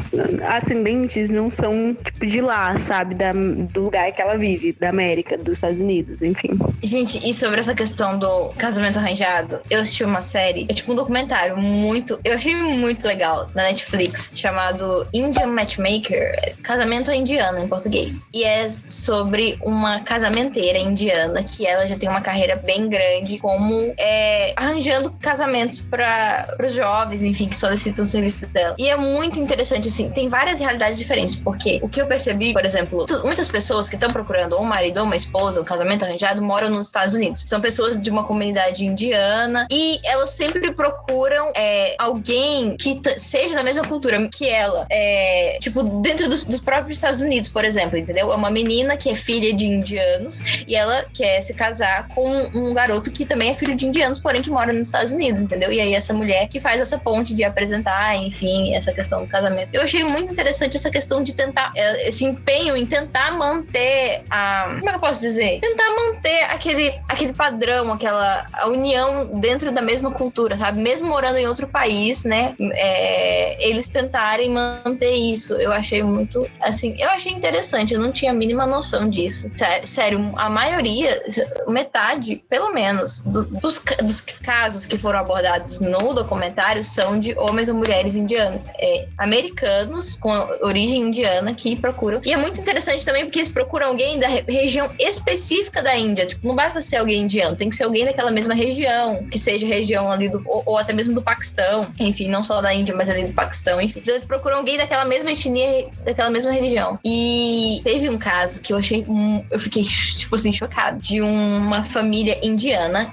ascendentes 0.48 1.28
não 1.28 1.50
são, 1.50 1.94
tipo, 1.94 2.24
de 2.24 2.40
lá, 2.40 2.78
sabe? 2.78 3.14
Da, 3.14 3.32
do 3.32 3.82
lugar 3.82 4.12
que 4.12 4.22
ela 4.22 4.36
vive, 4.36 4.72
da 4.72 4.90
América, 4.90 5.36
dos 5.36 5.54
Estados 5.54 5.80
Unidos, 5.80 6.22
enfim. 6.22 6.50
Gente, 6.82 7.20
e 7.28 7.34
sobre 7.34 7.61
essa 7.61 7.74
questão 7.74 8.18
do 8.18 8.50
casamento 8.50 8.98
arranjado, 8.98 9.61
eu 9.68 9.80
assisti 9.80 10.04
uma 10.04 10.22
série, 10.22 10.66
é 10.68 10.74
tipo 10.74 10.92
um 10.92 10.94
documentário 10.94 11.56
muito. 11.56 12.18
Eu 12.24 12.34
achei 12.34 12.54
muito 12.54 13.06
legal 13.06 13.50
na 13.54 13.64
Netflix, 13.64 14.30
chamado 14.34 15.06
Indian 15.12 15.48
Matchmaker 15.48 16.54
Casamento 16.62 17.11
Indiano 17.11 17.58
em 17.58 17.68
português. 17.68 18.28
E 18.32 18.44
é 18.44 18.70
sobre 18.86 19.58
uma 19.62 20.00
casamenteira 20.00 20.78
indiana 20.78 21.42
que 21.42 21.66
ela 21.66 21.86
já 21.86 21.96
tem 21.96 22.08
uma 22.08 22.20
carreira 22.20 22.56
bem 22.56 22.88
grande 22.88 22.99
como 23.40 23.92
é, 23.98 24.53
arranjando 24.57 25.11
casamentos 25.20 25.80
para 25.80 26.57
os 26.62 26.72
jovens, 26.72 27.22
enfim, 27.22 27.48
que 27.48 27.57
solicitam 27.57 28.05
o 28.05 28.09
serviço 28.09 28.46
dela. 28.46 28.74
E 28.78 28.88
é 28.88 28.96
muito 28.96 29.38
interessante, 29.38 29.88
assim, 29.88 30.11
tem 30.11 30.28
várias 30.28 30.59
realidades 30.61 30.98
diferentes, 30.98 31.36
porque 31.36 31.80
o 31.82 31.88
que 31.88 32.01
eu 32.01 32.07
percebi, 32.07 32.53
por 32.53 32.64
exemplo, 32.64 33.07
muitas 33.24 33.48
pessoas 33.48 33.88
que 33.88 33.96
estão 33.96 34.12
procurando 34.12 34.59
um 34.59 34.64
marido 34.64 34.98
ou 34.98 35.07
uma 35.07 35.16
esposa, 35.16 35.61
um 35.61 35.64
casamento 35.64 36.05
arranjado, 36.05 36.42
moram 36.42 36.70
nos 36.70 36.86
Estados 36.86 37.14
Unidos. 37.14 37.42
São 37.46 37.61
pessoas 37.61 38.01
de 38.01 38.11
uma 38.11 38.24
comunidade 38.24 38.84
indiana 38.84 39.66
e 39.70 40.01
elas 40.05 40.30
sempre 40.30 40.72
procuram 40.72 41.53
é, 41.57 41.96
alguém 41.98 42.76
que 42.76 43.01
seja 43.16 43.55
da 43.55 43.62
mesma 43.62 43.84
cultura 43.84 44.28
que 44.28 44.48
ela. 44.48 44.86
É, 44.90 45.59
tipo, 45.61 45.82
dentro 46.01 46.28
dos, 46.28 46.44
dos 46.44 46.61
próprios 46.61 46.98
Estados 46.98 47.20
Unidos, 47.20 47.48
por 47.48 47.64
exemplo, 47.64 47.98
entendeu? 47.98 48.32
É 48.32 48.34
uma 48.34 48.51
menina 48.51 48.96
que 48.96 49.09
é 49.09 49.14
filha 49.14 49.53
de 49.53 49.66
indianos 49.66 50.64
e 50.66 50.74
ela 50.74 51.05
quer 51.14 51.42
se 51.42 51.55
casar 51.55 52.09
com 52.09 52.30
um 52.55 52.74
garoto 52.74 52.89
que 53.11 53.24
também 53.24 53.51
é 53.51 53.55
filho 53.55 53.74
de 53.74 53.86
indianos, 53.86 54.18
porém 54.20 54.41
que 54.43 54.51
mora 54.51 54.72
nos 54.72 54.86
Estados 54.86 55.12
Unidos, 55.12 55.43
entendeu? 55.43 55.70
E 55.70 55.80
aí 55.80 55.95
essa 55.95 56.14
mulher 56.14 56.49
que 56.49 56.61
faz 56.61 56.80
essa 56.80 56.99
ponte 56.99 57.34
de 57.34 57.45
apresentar, 57.45 58.16
enfim, 58.16 58.74
essa 58.74 58.93
questão 58.93 59.22
do 59.22 59.28
casamento. 59.28 59.70
Eu 59.72 59.82
achei 59.82 60.03
muito 60.05 60.32
interessante 60.32 60.76
essa 60.76 60.91
questão 60.91 61.22
de 61.22 61.34
tentar, 61.34 61.70
é, 61.76 62.09
esse 62.09 62.24
empenho 62.24 62.76
em 62.76 62.86
tentar 62.86 63.32
manter 63.32 64.22
a. 64.30 64.76
Como 64.78 64.88
é 64.88 64.93
que 64.93 64.97
eu 64.97 65.01
posso 65.01 65.20
dizer? 65.20 65.61
Tentar 65.61 65.91
manter 65.91 66.45
aquele, 66.45 66.95
aquele 67.09 67.32
padrão, 67.32 67.93
aquela 67.93 68.47
a 68.53 68.68
união 68.68 69.38
dentro 69.41 69.72
da 69.72 69.82
mesma 69.82 70.11
cultura, 70.12 70.57
sabe? 70.57 70.80
Mesmo 70.80 71.09
morando 71.09 71.36
em 71.36 71.47
outro 71.47 71.66
país, 71.66 72.24
né? 72.24 72.55
É, 72.74 73.68
eles 73.68 73.88
tentarem 73.88 74.51
manter 74.51 75.14
isso. 75.14 75.55
Eu 75.55 75.72
achei 75.72 76.03
muito, 76.03 76.49
assim, 76.61 76.95
eu 76.99 77.09
achei 77.11 77.32
interessante. 77.32 77.95
Eu 77.95 78.01
não 78.01 78.12
tinha 78.12 78.30
a 78.30 78.34
mínima 78.34 78.66
noção 78.66 79.09
disso. 79.09 79.51
Sério, 79.84 80.32
a 80.36 80.49
maioria, 80.49 81.22
metade, 81.68 82.43
pelo 82.49 82.72
menos, 82.72 82.79
do, 83.26 83.44
dos, 83.60 83.82
dos, 84.00 84.20
casos 84.20 84.86
que 84.86 84.98
foram 84.98 85.20
abordados 85.20 85.80
no 85.80 86.14
documentário 86.14 86.84
são 86.84 87.18
de 87.18 87.36
homens 87.38 87.68
ou 87.68 87.74
mulheres 87.74 88.14
indianos, 88.14 88.60
é, 88.78 89.06
americanos 89.18 90.14
com 90.14 90.30
origem 90.62 91.02
indiana 91.02 91.54
que 91.54 91.76
procuram. 91.76 92.20
E 92.24 92.32
é 92.32 92.36
muito 92.36 92.60
interessante 92.60 93.04
também 93.04 93.24
porque 93.24 93.38
eles 93.38 93.48
procuram 93.48 93.88
alguém 93.88 94.18
da 94.18 94.28
região 94.28 94.90
específica 94.98 95.82
da 95.82 95.96
Índia. 95.96 96.26
Tipo, 96.26 96.46
não 96.46 96.54
basta 96.54 96.80
ser 96.80 96.96
alguém 96.96 97.22
indiano, 97.22 97.56
tem 97.56 97.70
que 97.70 97.76
ser 97.76 97.84
alguém 97.84 98.04
daquela 98.04 98.30
mesma 98.30 98.54
região, 98.54 99.24
que 99.30 99.38
seja 99.38 99.66
região 99.66 100.10
ali 100.10 100.28
do. 100.28 100.42
ou, 100.46 100.62
ou 100.66 100.78
até 100.78 100.92
mesmo 100.92 101.14
do 101.14 101.22
Paquistão. 101.22 101.92
Enfim, 101.98 102.28
não 102.28 102.42
só 102.42 102.60
da 102.60 102.72
Índia, 102.72 102.94
mas 102.94 103.08
ali 103.08 103.26
do 103.26 103.32
Paquistão, 103.32 103.80
enfim. 103.80 104.00
Então 104.00 104.14
eles 104.14 104.26
procuram 104.26 104.58
alguém 104.58 104.76
daquela 104.76 105.04
mesma 105.04 105.32
etnia, 105.32 105.88
daquela 106.04 106.30
mesma 106.30 106.52
religião. 106.52 106.98
E 107.04 107.80
teve 107.84 108.08
um 108.08 108.18
caso 108.18 108.60
que 108.60 108.72
eu 108.72 108.78
achei. 108.78 109.04
eu 109.50 109.58
fiquei, 109.58 109.82
tipo 109.82 110.34
assim, 110.34 110.52
chocado. 110.52 111.00
De 111.00 111.20
uma 111.20 111.82
família 111.82 112.38
indiana 112.42 112.69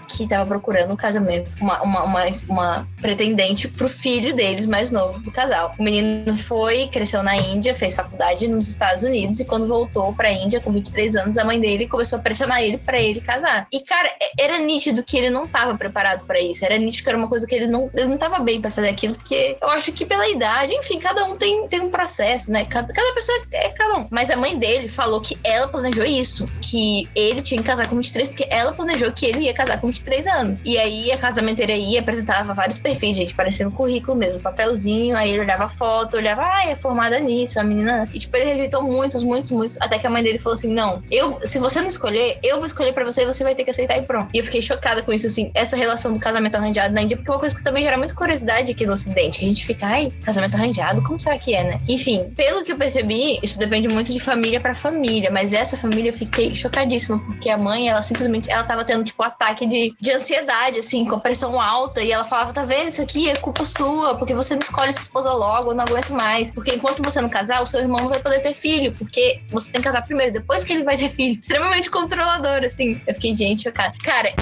que 0.07 0.27
tava 0.27 0.45
procurando 0.45 0.93
um 0.93 0.95
casamento, 0.95 1.49
uma, 1.61 1.81
uma, 1.81 2.03
uma, 2.03 2.23
uma 2.47 2.87
pretendente 3.01 3.67
pro 3.67 3.89
filho 3.89 4.33
deles 4.33 4.65
mais 4.65 4.91
novo 4.91 5.19
do 5.19 5.31
casal. 5.31 5.73
O 5.77 5.83
menino 5.83 6.35
foi, 6.35 6.87
cresceu 6.87 7.23
na 7.23 7.35
Índia, 7.35 7.73
fez 7.73 7.95
faculdade 7.95 8.47
nos 8.47 8.67
Estados 8.67 9.03
Unidos 9.03 9.39
e 9.39 9.45
quando 9.45 9.67
voltou 9.67 10.13
pra 10.13 10.31
Índia 10.31 10.59
com 10.59 10.71
23 10.71 11.15
anos, 11.15 11.37
a 11.37 11.43
mãe 11.43 11.59
dele 11.59 11.87
começou 11.87 12.19
a 12.19 12.21
pressionar 12.21 12.61
ele 12.61 12.77
para 12.77 12.99
ele 12.99 13.21
casar. 13.21 13.67
E 13.71 13.79
cara, 13.81 14.09
era 14.39 14.57
nítido 14.59 15.03
que 15.03 15.17
ele 15.17 15.29
não 15.29 15.47
tava 15.47 15.77
preparado 15.77 16.25
para 16.25 16.39
isso. 16.39 16.63
Era 16.63 16.77
nítido 16.77 17.03
que 17.03 17.09
era 17.09 17.17
uma 17.17 17.27
coisa 17.27 17.45
que 17.45 17.55
ele 17.55 17.67
não, 17.67 17.89
ele 17.93 18.07
não 18.07 18.17
tava 18.17 18.39
bem 18.39 18.61
para 18.61 18.71
fazer 18.71 18.89
aquilo, 18.89 19.15
porque 19.15 19.57
eu 19.61 19.69
acho 19.69 19.91
que 19.91 20.05
pela 20.05 20.27
idade, 20.27 20.73
enfim, 20.73 20.99
cada 20.99 21.25
um 21.25 21.35
tem, 21.35 21.67
tem 21.67 21.81
um 21.81 21.89
processo, 21.89 22.51
né? 22.51 22.65
Cada, 22.65 22.93
cada 22.93 23.13
pessoa 23.13 23.37
é 23.51 23.69
cada 23.69 23.97
um. 23.97 24.07
Mas 24.09 24.29
a 24.29 24.37
mãe 24.37 24.57
dele 24.57 24.87
falou 24.87 25.21
que 25.21 25.37
ela 25.43 25.67
planejou 25.67 26.05
isso, 26.05 26.47
que 26.61 27.07
ele 27.15 27.41
tinha 27.41 27.61
que 27.61 27.67
casar 27.67 27.89
com 27.89 27.95
23 27.95 28.29
porque 28.29 28.47
ela 28.49 28.73
planejou 28.73 29.11
que 29.11 29.25
ele 29.25 29.46
ia 29.47 29.53
casar 29.53 29.79
com 29.79 29.87
23 29.87 30.27
anos. 30.27 30.63
E 30.65 30.77
aí 30.77 31.11
a 31.11 31.17
casamenteira 31.17 31.73
ia, 31.73 31.99
apresentava 31.99 32.53
vários 32.53 32.77
perfis, 32.77 33.15
gente, 33.15 33.35
parecendo 33.35 33.71
currículo 33.71 34.17
mesmo, 34.17 34.39
papelzinho, 34.39 35.15
aí 35.15 35.31
ele 35.31 35.41
olhava 35.41 35.69
foto, 35.69 36.17
olhava, 36.17 36.43
ah, 36.43 36.67
é 36.67 36.75
formada 36.75 37.19
nisso, 37.19 37.59
a 37.59 37.63
menina. 37.63 38.07
E 38.13 38.19
tipo, 38.19 38.35
ele 38.37 38.45
rejeitou 38.45 38.83
muitos, 38.83 39.23
muitos, 39.23 39.51
muitos, 39.51 39.77
até 39.79 39.97
que 39.99 40.07
a 40.07 40.09
mãe 40.09 40.23
dele 40.23 40.39
falou 40.39 40.53
assim: 40.53 40.71
não, 40.71 41.01
eu, 41.11 41.39
se 41.43 41.59
você 41.59 41.81
não 41.81 41.87
escolher, 41.87 42.39
eu 42.43 42.57
vou 42.57 42.65
escolher 42.65 42.93
pra 42.93 43.05
você 43.05 43.25
você 43.25 43.43
vai 43.43 43.55
ter 43.55 43.63
que 43.63 43.71
aceitar 43.71 43.97
e 43.97 44.03
pronto. 44.03 44.29
E 44.33 44.37
eu 44.37 44.43
fiquei 44.43 44.61
chocada 44.61 45.01
com 45.03 45.11
isso, 45.11 45.27
assim, 45.27 45.51
essa 45.53 45.75
relação 45.75 46.13
do 46.13 46.19
casamento 46.19 46.55
arranjado 46.55 46.93
na 46.93 47.01
Índia, 47.01 47.17
porque 47.17 47.29
é 47.29 47.33
uma 47.33 47.39
coisa 47.39 47.55
que 47.55 47.63
também 47.63 47.83
gera 47.83 47.97
muita 47.97 48.13
curiosidade 48.13 48.71
aqui 48.71 48.85
no 48.85 48.93
Ocidente, 48.93 49.39
que 49.39 49.45
a 49.45 49.49
gente 49.49 49.65
fica, 49.65 49.87
ai, 49.87 50.11
casamento 50.23 50.55
arranjado, 50.55 51.03
como 51.03 51.19
será 51.19 51.37
que 51.37 51.53
é, 51.53 51.63
né? 51.63 51.81
Enfim, 51.87 52.31
pelo 52.35 52.63
que 52.63 52.71
eu 52.71 52.77
percebi, 52.77 53.39
isso 53.43 53.59
depende 53.59 53.87
muito 53.87 54.11
de 54.11 54.19
família 54.19 54.59
para 54.59 54.73
família, 54.73 55.29
mas 55.31 55.53
essa 55.53 55.77
família 55.77 56.09
eu 56.09 56.13
fiquei 56.13 56.53
chocadíssima, 56.55 57.19
porque 57.19 57.49
a 57.49 57.57
mãe, 57.57 57.89
ela 57.89 58.01
simplesmente, 58.01 58.49
ela 58.49 58.63
tava 58.63 58.83
tendo, 58.85 59.03
tipo, 59.03 59.21
ataque 59.37 59.65
de, 59.65 59.93
de 59.99 60.11
ansiedade, 60.11 60.79
assim, 60.79 61.05
com 61.05 61.19
pressão 61.19 61.61
alta. 61.61 62.01
E 62.01 62.11
ela 62.11 62.23
falava: 62.25 62.51
tá 62.53 62.63
vendo, 62.65 62.89
isso 62.89 63.01
aqui 63.01 63.29
é 63.29 63.35
culpa 63.35 63.63
sua, 63.63 64.15
porque 64.15 64.33
você 64.33 64.53
não 64.55 64.61
escolhe 64.61 64.91
sua 64.93 65.01
esposa 65.03 65.31
logo, 65.31 65.71
eu 65.71 65.75
não 65.75 65.83
aguento 65.85 66.09
mais. 66.13 66.51
Porque 66.51 66.75
enquanto 66.75 67.03
você 67.03 67.21
não 67.21 67.29
casar, 67.29 67.61
o 67.61 67.67
seu 67.67 67.79
irmão 67.79 68.01
não 68.01 68.09
vai 68.09 68.19
poder 68.19 68.39
ter 68.39 68.53
filho, 68.53 68.93
porque 68.95 69.41
você 69.49 69.71
tem 69.71 69.81
que 69.81 69.87
casar 69.87 70.03
primeiro, 70.05 70.33
depois 70.33 70.63
que 70.63 70.73
ele 70.73 70.83
vai 70.83 70.97
ter 70.97 71.09
filho. 71.09 71.39
Extremamente 71.39 71.89
controlador, 71.89 72.63
assim. 72.65 72.99
Eu 73.07 73.13
fiquei, 73.13 73.35
gente, 73.35 73.63
chocada. 73.63 73.93
Cara, 74.03 74.33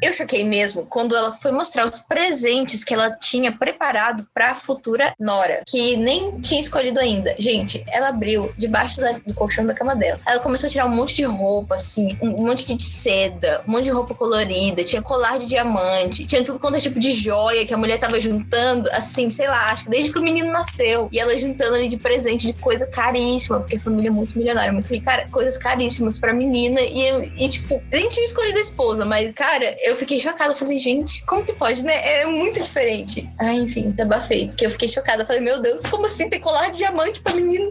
eu 0.00 0.12
choquei 0.12 0.44
mesmo 0.44 0.86
quando 0.86 1.14
ela 1.16 1.32
foi 1.32 1.50
mostrar 1.52 1.84
os 1.84 2.00
presentes 2.00 2.84
que 2.84 2.94
ela 2.94 3.10
tinha 3.12 3.52
preparado 3.52 4.26
pra 4.32 4.54
futura 4.54 5.14
Nora, 5.18 5.62
que 5.68 5.96
nem 5.96 6.40
tinha 6.40 6.60
escolhido 6.60 7.00
ainda. 7.00 7.34
Gente, 7.38 7.84
ela 7.88 8.08
abriu 8.08 8.52
debaixo 8.56 9.00
da- 9.00 9.12
do 9.26 9.34
colchão 9.34 9.66
da 9.66 9.74
cama 9.74 9.94
dela. 9.96 10.20
Ela 10.26 10.40
começou 10.40 10.66
a 10.66 10.70
tirar 10.70 10.86
um 10.86 10.94
monte 10.94 11.14
de 11.14 11.24
roupa, 11.24 11.74
assim, 11.76 12.16
um 12.20 12.30
monte 12.46 12.74
de 12.74 12.82
seda, 12.82 13.62
um 13.66 13.72
monte 13.72 13.84
de 13.84 13.90
roupa 13.94 14.14
colorida, 14.14 14.84
tinha 14.84 15.02
colar 15.02 15.38
de 15.38 15.46
diamante, 15.46 16.26
tinha 16.26 16.44
tudo 16.44 16.58
quanto 16.58 16.76
é 16.76 16.80
tipo 16.80 16.98
de 16.98 17.12
joia 17.12 17.64
que 17.66 17.72
a 17.72 17.76
mulher 17.76 17.98
tava 17.98 18.20
juntando, 18.20 18.88
assim, 18.92 19.30
sei 19.30 19.46
lá, 19.46 19.72
acho 19.72 19.84
que 19.84 19.90
desde 19.90 20.12
que 20.12 20.18
o 20.18 20.22
menino 20.22 20.52
nasceu. 20.52 21.08
E 21.12 21.18
ela 21.18 21.36
juntando 21.36 21.74
ali 21.74 21.88
de 21.88 21.96
presente 21.96 22.46
de 22.46 22.52
coisa 22.54 22.86
caríssima, 22.86 23.60
porque 23.60 23.76
a 23.76 23.80
família 23.80 24.08
é 24.08 24.12
muito 24.12 24.36
milionária, 24.36 24.72
muito 24.72 24.92
rica. 24.92 25.26
Coisas 25.30 25.56
caríssimas 25.56 26.18
pra 26.18 26.32
menina. 26.32 26.80
E, 26.80 27.06
eu, 27.06 27.22
e 27.22 27.48
tipo, 27.48 27.82
nem 27.92 28.08
tinha 28.08 28.24
escolhido 28.24 28.58
a 28.58 28.62
esposa, 28.62 29.04
mas, 29.04 29.34
cara, 29.34 29.76
eu 29.82 29.96
fiquei 29.96 30.20
chocada. 30.20 30.54
Falei, 30.54 30.78
gente, 30.78 31.24
como 31.26 31.44
que 31.44 31.52
pode, 31.52 31.82
né? 31.82 32.20
É 32.22 32.26
muito 32.26 32.62
diferente. 32.62 33.28
Ah, 33.38 33.54
enfim, 33.54 33.90
desabafei, 33.90 34.48
porque 34.48 34.66
eu 34.66 34.70
fiquei 34.70 34.88
chocada. 34.88 35.24
Falei, 35.24 35.42
meu 35.42 35.60
Deus, 35.60 35.82
como 35.82 36.06
assim 36.06 36.28
tem 36.28 36.40
colar 36.40 36.70
de 36.70 36.78
diamante 36.78 37.20
pra 37.20 37.34
menina? 37.34 37.68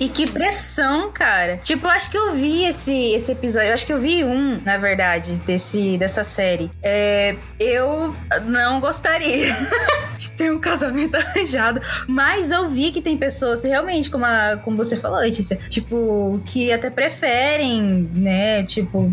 E 0.00 0.08
que 0.08 0.30
pressão, 0.30 1.10
cara. 1.12 1.58
Tipo, 1.62 1.86
eu 1.86 1.90
acho 1.90 2.10
que 2.10 2.16
eu 2.18 2.32
vi 2.32 2.64
esse, 2.64 2.94
esse 3.14 3.32
episódio. 3.32 3.68
Eu 3.68 3.74
acho 3.74 3.86
que 3.86 3.92
eu 3.92 3.98
vi 3.98 4.24
um, 4.24 4.58
na 4.64 4.76
verdade, 4.76 5.32
desse, 5.46 5.96
dessa 5.98 6.22
série. 6.24 6.70
É, 6.82 7.34
eu 7.58 8.14
não 8.44 8.78
gostaria 8.80 9.54
de 10.16 10.30
ter 10.32 10.52
um 10.52 10.58
casamento 10.58 11.16
arranjado. 11.18 11.80
Mas 12.06 12.50
eu 12.50 12.68
vi 12.68 12.90
que 12.92 13.00
tem 13.00 13.16
pessoas, 13.16 13.62
realmente, 13.64 14.10
como, 14.10 14.24
a- 14.24 14.58
como 14.62 14.76
você 14.76 14.96
falou, 14.96 15.18
Letícia, 15.18 15.56
tipo, 15.68 16.40
que 16.44 16.70
até 16.72 16.90
preferem, 16.90 17.82
né? 18.14 18.62
Tipo, 18.64 19.10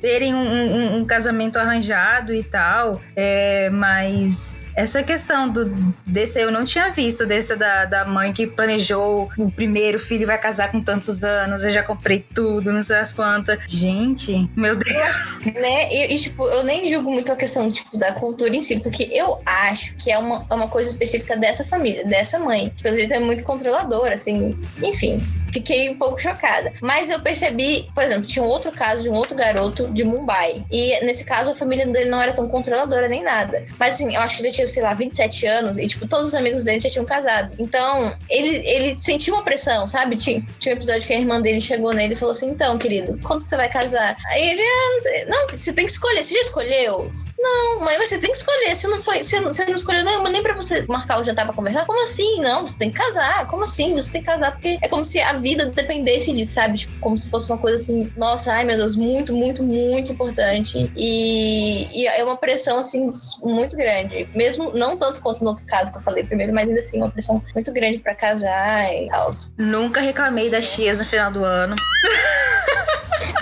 terem 0.00 0.34
um, 0.34 0.38
um- 0.46 0.96
um 0.96 1.04
casamento 1.04 1.58
arranjado 1.58 2.34
e 2.34 2.42
tal. 2.42 3.00
É, 3.16 3.68
mas. 3.70 4.54
Essa 4.76 5.02
questão 5.02 5.48
do, 5.48 5.66
desse 6.06 6.40
eu 6.40 6.50
não 6.50 6.64
tinha 6.64 6.90
visto, 6.90 7.26
desse 7.26 7.54
da, 7.56 7.84
da 7.84 8.04
mãe 8.04 8.32
que 8.32 8.46
planejou 8.46 9.28
o 9.38 9.50
primeiro 9.50 9.98
filho 9.98 10.26
vai 10.26 10.38
casar 10.38 10.70
com 10.70 10.80
tantos 10.80 11.22
anos, 11.22 11.64
eu 11.64 11.70
já 11.70 11.82
comprei 11.82 12.24
tudo, 12.34 12.72
não 12.72 12.82
sei 12.82 12.96
as 12.96 13.12
quantas. 13.12 13.58
Gente, 13.68 14.48
meu 14.56 14.76
Deus. 14.76 15.38
né? 15.54 15.92
E, 15.92 16.14
e, 16.14 16.18
tipo, 16.18 16.46
eu 16.48 16.64
nem 16.64 16.88
julgo 16.88 17.10
muito 17.10 17.32
a 17.32 17.36
questão 17.36 17.70
tipo, 17.70 17.98
da 17.98 18.12
cultura 18.12 18.54
em 18.54 18.60
si, 18.60 18.80
porque 18.80 19.04
eu 19.12 19.40
acho 19.44 19.94
que 19.96 20.10
é 20.10 20.18
uma, 20.18 20.46
é 20.50 20.54
uma 20.54 20.68
coisa 20.68 20.90
específica 20.90 21.36
dessa 21.36 21.64
família, 21.64 22.04
dessa 22.04 22.38
mãe. 22.38 22.72
Pelo 22.82 22.96
jeito 22.96 23.12
é 23.12 23.20
muito 23.20 23.44
controladora, 23.44 24.14
assim. 24.14 24.58
Enfim, 24.82 25.20
fiquei 25.54 25.88
um 25.88 25.96
pouco 25.96 26.20
chocada. 26.20 26.72
Mas 26.82 27.08
eu 27.08 27.20
percebi, 27.20 27.88
por 27.94 28.02
exemplo, 28.02 28.26
tinha 28.26 28.44
um 28.44 28.48
outro 28.48 28.72
caso 28.72 29.02
de 29.02 29.08
um 29.08 29.14
outro 29.14 29.36
garoto 29.36 29.86
de 29.92 30.02
Mumbai. 30.02 30.64
E 30.70 31.04
nesse 31.04 31.24
caso 31.24 31.50
a 31.50 31.54
família 31.54 31.86
dele 31.86 32.10
não 32.10 32.20
era 32.20 32.32
tão 32.32 32.48
controladora 32.48 33.08
nem 33.08 33.22
nada. 33.22 33.64
Mas 33.78 33.94
assim, 33.94 34.14
eu 34.14 34.20
acho 34.20 34.36
que 34.36 34.42
ele 34.42 34.52
tinha, 34.52 34.63
sei 34.66 34.82
lá, 34.82 34.94
27 34.94 35.46
anos 35.46 35.78
e, 35.78 35.86
tipo, 35.86 36.06
todos 36.08 36.28
os 36.28 36.34
amigos 36.34 36.62
dele 36.62 36.80
já 36.80 36.90
tinham 36.90 37.04
casado. 37.04 37.52
Então, 37.58 38.12
ele, 38.28 38.56
ele 38.66 38.98
sentiu 38.98 39.34
uma 39.34 39.42
pressão, 39.42 39.86
sabe? 39.86 40.16
Tinha, 40.16 40.42
tinha 40.58 40.74
um 40.74 40.78
episódio 40.78 41.06
que 41.06 41.12
a 41.12 41.18
irmã 41.18 41.40
dele 41.40 41.60
chegou 41.60 41.92
nele 41.92 42.14
e 42.14 42.16
falou 42.16 42.32
assim: 42.32 42.48
então, 42.48 42.78
querido, 42.78 43.18
quando 43.22 43.44
que 43.44 43.50
você 43.50 43.56
vai 43.56 43.68
casar? 43.68 44.16
Aí 44.28 44.50
ele, 44.50 44.62
ah, 44.62 45.26
não, 45.28 45.48
você 45.48 45.72
tem 45.72 45.86
que 45.86 45.92
escolher. 45.92 46.24
Você 46.24 46.34
já 46.34 46.40
escolheu? 46.40 47.10
Não, 47.38 47.80
mas 47.80 48.08
você 48.08 48.18
tem 48.18 48.30
que 48.30 48.38
escolher. 48.38 48.74
Você 48.74 48.88
não 48.88 49.02
foi, 49.02 49.22
você 49.22 49.40
não, 49.40 49.52
você 49.52 49.64
não 49.64 49.74
escolheu 49.74 50.04
nenhuma, 50.04 50.28
nem 50.28 50.42
pra 50.42 50.54
você 50.54 50.84
marcar 50.88 51.20
o 51.20 51.24
jantar 51.24 51.44
pra 51.44 51.54
conversar. 51.54 51.84
Como 51.84 52.02
assim? 52.02 52.40
Não, 52.40 52.66
você 52.66 52.78
tem 52.78 52.90
que 52.90 52.96
casar. 52.96 53.46
Como 53.48 53.64
assim? 53.64 53.94
Você 53.94 54.10
tem 54.10 54.20
que 54.20 54.26
casar 54.26 54.52
porque 54.52 54.78
é 54.80 54.88
como 54.88 55.04
se 55.04 55.20
a 55.20 55.34
vida 55.34 55.66
dependesse 55.66 56.32
disso, 56.32 56.52
sabe? 56.52 56.78
Tipo, 56.78 56.98
como 57.00 57.16
se 57.16 57.28
fosse 57.28 57.50
uma 57.50 57.58
coisa 57.58 57.76
assim, 57.76 58.10
nossa, 58.16 58.52
ai 58.52 58.64
meu 58.64 58.76
Deus, 58.76 58.96
muito, 58.96 59.34
muito, 59.34 59.62
muito 59.62 60.12
importante. 60.12 60.90
E, 60.96 61.88
e 61.92 62.06
é 62.06 62.22
uma 62.24 62.36
pressão, 62.36 62.78
assim, 62.78 63.08
muito 63.42 63.76
grande. 63.76 64.28
Mesmo, 64.34 64.53
não 64.58 64.96
tanto 64.96 65.20
quanto 65.20 65.42
no 65.42 65.50
outro 65.50 65.66
caso 65.66 65.92
que 65.92 65.98
eu 65.98 66.02
falei 66.02 66.24
primeiro, 66.24 66.52
mas 66.52 66.68
ainda 66.68 66.80
assim, 66.80 66.98
uma 66.98 67.10
pressão 67.10 67.42
muito 67.54 67.72
grande 67.72 67.98
pra 67.98 68.14
casar 68.14 68.94
e 68.94 69.08
tal. 69.08 69.30
Nunca 69.56 70.00
reclamei 70.00 70.50
das 70.50 70.72
tias 70.72 70.98
no 70.98 71.04
final 71.04 71.30
do 71.30 71.44
ano. 71.44 71.74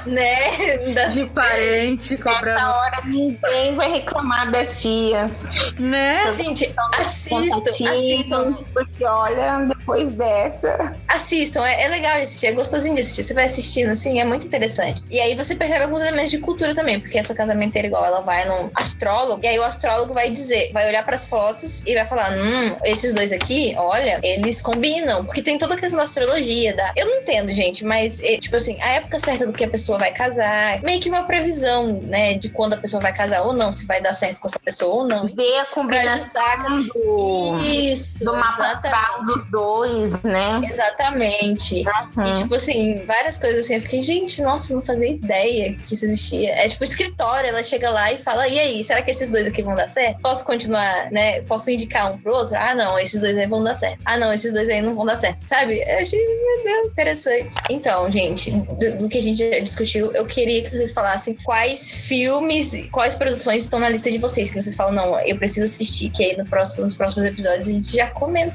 Né? 0.06 0.78
Da- 0.94 1.06
De 1.12 1.26
parente 1.26 2.12
Nessa 2.16 2.22
cobrando. 2.34 2.70
hora 2.70 3.02
ninguém 3.04 3.74
vai 3.74 3.90
reclamar 3.92 4.50
das 4.50 4.80
tias. 4.80 5.52
Né? 5.78 6.32
Gente, 6.36 6.72
assistam, 6.98 7.46
assistam. 7.46 7.48
Contatinho, 7.50 8.66
porque 8.72 9.04
olha, 9.04 9.58
depois 9.66 10.10
dessa. 10.12 10.96
Assistam, 11.08 11.64
é, 11.66 11.82
é 11.84 11.88
legal 11.88 12.16
de 12.16 12.22
assistir, 12.22 12.46
é 12.46 12.52
gostosinho 12.52 12.94
de 12.94 13.00
assistir. 13.02 13.24
Você 13.24 13.34
vai 13.34 13.44
assistindo, 13.44 13.90
assim, 13.90 14.20
é 14.20 14.24
muito 14.24 14.46
interessante. 14.46 15.02
E 15.10 15.20
aí 15.20 15.34
você 15.34 15.54
percebe 15.54 15.84
alguns 15.84 16.00
elementos 16.00 16.30
de 16.30 16.38
cultura 16.38 16.74
também, 16.74 16.98
porque 17.00 17.18
essa 17.18 17.34
casamenteira 17.34 17.88
igual, 17.88 18.04
ela 18.04 18.20
vai 18.20 18.46
num 18.48 18.70
astrólogo, 18.74 19.40
e 19.44 19.48
aí 19.48 19.58
o 19.58 19.62
astrólogo 19.62 20.14
vai 20.14 20.30
dizer, 20.30 20.70
vai 20.72 20.88
olhar 20.88 21.04
pras 21.04 21.26
fotos 21.26 21.82
e 21.86 21.94
vai 21.94 22.06
falar, 22.06 22.32
hum, 22.32 22.76
esses 22.84 23.14
dois 23.14 23.32
aqui, 23.32 23.74
olha, 23.76 24.18
eles 24.22 24.60
combinam, 24.62 25.24
porque 25.24 25.42
tem 25.42 25.58
toda 25.58 25.74
a 25.74 25.78
questão 25.78 25.98
da 25.98 26.04
astrologia, 26.04 26.74
da... 26.74 26.92
Eu 26.96 27.06
não 27.06 27.16
entendo, 27.20 27.52
gente, 27.52 27.84
mas, 27.84 28.20
é, 28.20 28.36
tipo 28.38 28.56
assim, 28.56 28.80
a 28.80 28.92
época 28.94 29.18
certa 29.18 29.46
do 29.46 29.52
que 29.52 29.64
a 29.64 29.68
pessoa 29.68 29.81
vai 29.98 30.12
casar, 30.12 30.80
meio 30.82 31.00
que 31.00 31.08
uma 31.08 31.24
previsão, 31.24 32.00
né, 32.02 32.34
de 32.34 32.48
quando 32.48 32.74
a 32.74 32.76
pessoa 32.76 33.00
vai 33.02 33.12
casar 33.12 33.42
ou 33.42 33.52
não, 33.52 33.70
se 33.72 33.86
vai 33.86 34.00
dar 34.00 34.14
certo 34.14 34.40
com 34.40 34.46
essa 34.48 34.58
pessoa 34.58 34.94
ou 35.02 35.04
não. 35.08 35.26
Ver 35.26 35.58
a 35.60 35.66
combinação 35.66 36.82
do, 36.94 37.60
Isso, 37.64 38.24
do 38.24 38.34
mapa 38.34 38.66
astral 38.66 39.24
dos 39.24 39.46
dois, 39.50 40.12
né? 40.22 40.60
Exatamente. 40.70 41.82
E, 41.82 42.02
Uhum. 42.16 42.38
tipo 42.42 42.54
assim, 42.54 43.04
várias 43.06 43.36
coisas 43.36 43.64
assim. 43.64 43.76
Eu 43.76 43.82
fiquei, 43.82 44.00
gente, 44.02 44.42
nossa, 44.42 44.74
não 44.74 44.82
fazia 44.82 45.08
ideia 45.10 45.74
que 45.74 45.94
isso 45.94 46.04
existia. 46.04 46.52
É 46.54 46.68
tipo 46.68 46.84
escritório, 46.84 47.48
ela 47.48 47.62
chega 47.62 47.90
lá 47.90 48.12
e 48.12 48.18
fala: 48.18 48.46
e 48.48 48.58
aí, 48.58 48.84
será 48.84 49.02
que 49.02 49.10
esses 49.10 49.30
dois 49.30 49.46
aqui 49.46 49.62
vão 49.62 49.74
dar 49.74 49.88
certo? 49.88 50.20
Posso 50.20 50.44
continuar, 50.44 51.10
né? 51.10 51.40
Posso 51.42 51.70
indicar 51.70 52.12
um 52.12 52.18
pro 52.18 52.34
outro? 52.34 52.56
Ah, 52.58 52.74
não, 52.74 52.98
esses 52.98 53.20
dois 53.20 53.36
aí 53.36 53.46
vão 53.46 53.62
dar 53.62 53.74
certo. 53.74 54.00
Ah, 54.04 54.16
não, 54.16 54.32
esses 54.32 54.52
dois 54.52 54.68
aí 54.68 54.82
não 54.82 54.94
vão 54.94 55.06
dar 55.06 55.16
certo. 55.16 55.46
Sabe? 55.46 55.82
Eu 55.86 55.98
achei, 55.98 56.18
meu 56.24 56.64
Deus, 56.64 56.86
interessante. 56.88 57.56
Então, 57.70 58.10
gente, 58.10 58.50
do, 58.50 58.98
do 58.98 59.08
que 59.08 59.18
a 59.18 59.22
gente 59.22 59.38
já 59.38 59.58
discutiu, 59.72 60.12
eu 60.12 60.24
queria 60.24 60.62
que 60.62 60.70
vocês 60.70 60.92
falassem 60.92 61.36
quais 61.42 62.06
filmes, 62.06 62.74
quais 62.90 63.14
produções 63.14 63.64
estão 63.64 63.78
na 63.78 63.88
lista 63.88 64.10
de 64.10 64.18
vocês, 64.18 64.50
que 64.50 64.60
vocês 64.60 64.76
falam, 64.76 64.92
não, 64.92 65.20
eu 65.20 65.36
preciso 65.36 65.66
assistir, 65.66 66.10
que 66.10 66.22
aí 66.22 66.36
no 66.36 66.44
próximo, 66.44 66.84
nos 66.84 66.94
próximos 66.94 67.26
episódios 67.26 67.68
a 67.68 67.72
gente 67.72 67.96
já 67.96 68.08
comenta 68.10 68.54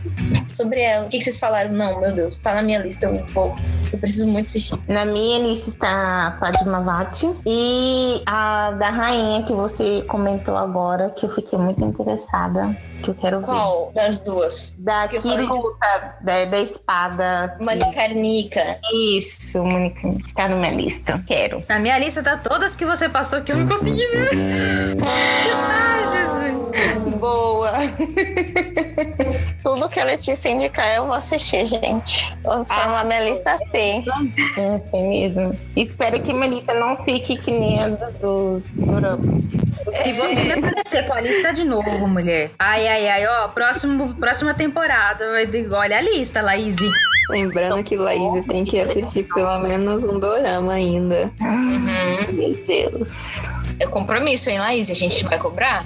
sobre 0.51 0.81
ela. 0.81 1.05
O 1.05 1.09
que, 1.09 1.17
que 1.17 1.23
vocês 1.23 1.37
falaram? 1.37 1.71
Não, 1.71 1.99
meu 1.99 2.13
Deus, 2.13 2.37
tá 2.37 2.53
na 2.53 2.61
minha 2.61 2.79
lista, 2.79 3.07
eu 3.07 3.25
vou. 3.33 3.55
Eu 3.91 3.99
preciso 3.99 4.27
muito 4.27 4.45
assistir. 4.45 4.77
Na 4.87 5.05
minha 5.05 5.39
lista 5.39 5.69
está 5.69 6.27
a 6.27 6.31
Padmavati 6.31 7.29
e 7.45 8.21
a 8.25 8.71
da 8.71 8.89
rainha 8.89 9.43
que 9.43 9.53
você 9.53 10.03
comentou 10.07 10.55
agora, 10.55 11.09
que 11.09 11.25
eu 11.25 11.33
fiquei 11.33 11.57
muito 11.57 11.83
interessada, 11.83 12.75
que 13.01 13.09
eu 13.09 13.15
quero 13.15 13.39
ver. 13.39 13.45
Qual 13.45 13.91
das 13.93 14.19
duas? 14.19 14.75
Da 14.79 15.05
luta, 15.05 16.15
da, 16.21 16.45
da 16.45 16.59
espada. 16.59 17.57
Manicarnica. 17.59 18.79
Isso, 18.93 19.63
Mônica, 19.63 20.07
está 20.25 20.47
na 20.47 20.55
minha 20.55 20.71
lista. 20.71 21.23
Quero. 21.27 21.63
Na 21.67 21.79
minha 21.79 21.97
lista 21.97 22.23
tá 22.23 22.37
todas 22.37 22.75
que 22.75 22.85
você 22.85 23.07
passou 23.09 23.41
que 23.41 23.51
eu 23.51 23.57
não 23.57 23.67
consegui 23.67 24.05
ver. 24.07 24.29
Ai, 25.05 26.05
Jesus. 26.11 27.15
Boa. 27.19 27.71
Tudo 29.63 29.89
que 29.89 29.99
a 29.99 30.05
Letícia 30.05 30.49
indicar, 30.49 30.87
eu 30.95 31.05
vou 31.07 31.15
assistir, 31.15 31.65
gente. 31.65 32.25
Vou 32.43 32.63
formar 32.65 33.03
minha 33.05 33.21
lista 33.29 33.51
assim. 33.53 34.05
É 34.57 34.75
assim 34.75 35.09
mesmo. 35.09 35.57
Espero 35.75 36.21
que 36.21 36.33
minha 36.33 36.47
lista 36.47 36.73
não 36.73 36.95
fique 37.03 37.35
que 37.37 37.51
nem 37.51 37.81
a 37.81 37.89
dos, 37.89 38.15
dos. 38.15 38.65
Se 39.93 40.13
você 40.13 40.35
me 40.43 40.53
aparecer 40.53 41.05
com 41.07 41.13
a 41.13 41.21
lista 41.21 41.53
de 41.53 41.63
novo, 41.63 42.07
mulher. 42.07 42.51
Ai, 42.59 42.87
ai, 42.87 43.07
ai, 43.09 43.27
ó, 43.27 43.47
próximo, 43.49 44.13
próxima 44.15 44.53
temporada. 44.53 45.31
vai 45.31 45.45
ter- 45.47 45.69
Olha 45.71 45.97
a 45.97 46.01
lista, 46.01 46.41
Laís. 46.41 46.75
Lembrando 47.29 47.83
que 47.83 47.97
Laís 47.97 48.45
tem 48.45 48.63
que 48.63 48.79
assistir 48.79 49.23
pelo 49.23 49.59
menos 49.59 50.03
um 50.03 50.17
dorama 50.17 50.73
ainda. 50.73 51.29
Uhum. 51.41 52.33
Meu 52.33 52.55
Deus. 52.65 53.49
É 53.79 53.87
compromisso, 53.87 54.49
hein, 54.49 54.59
Laís? 54.59 54.89
A 54.89 54.93
gente 54.93 55.23
vai 55.23 55.37
cobrar? 55.37 55.83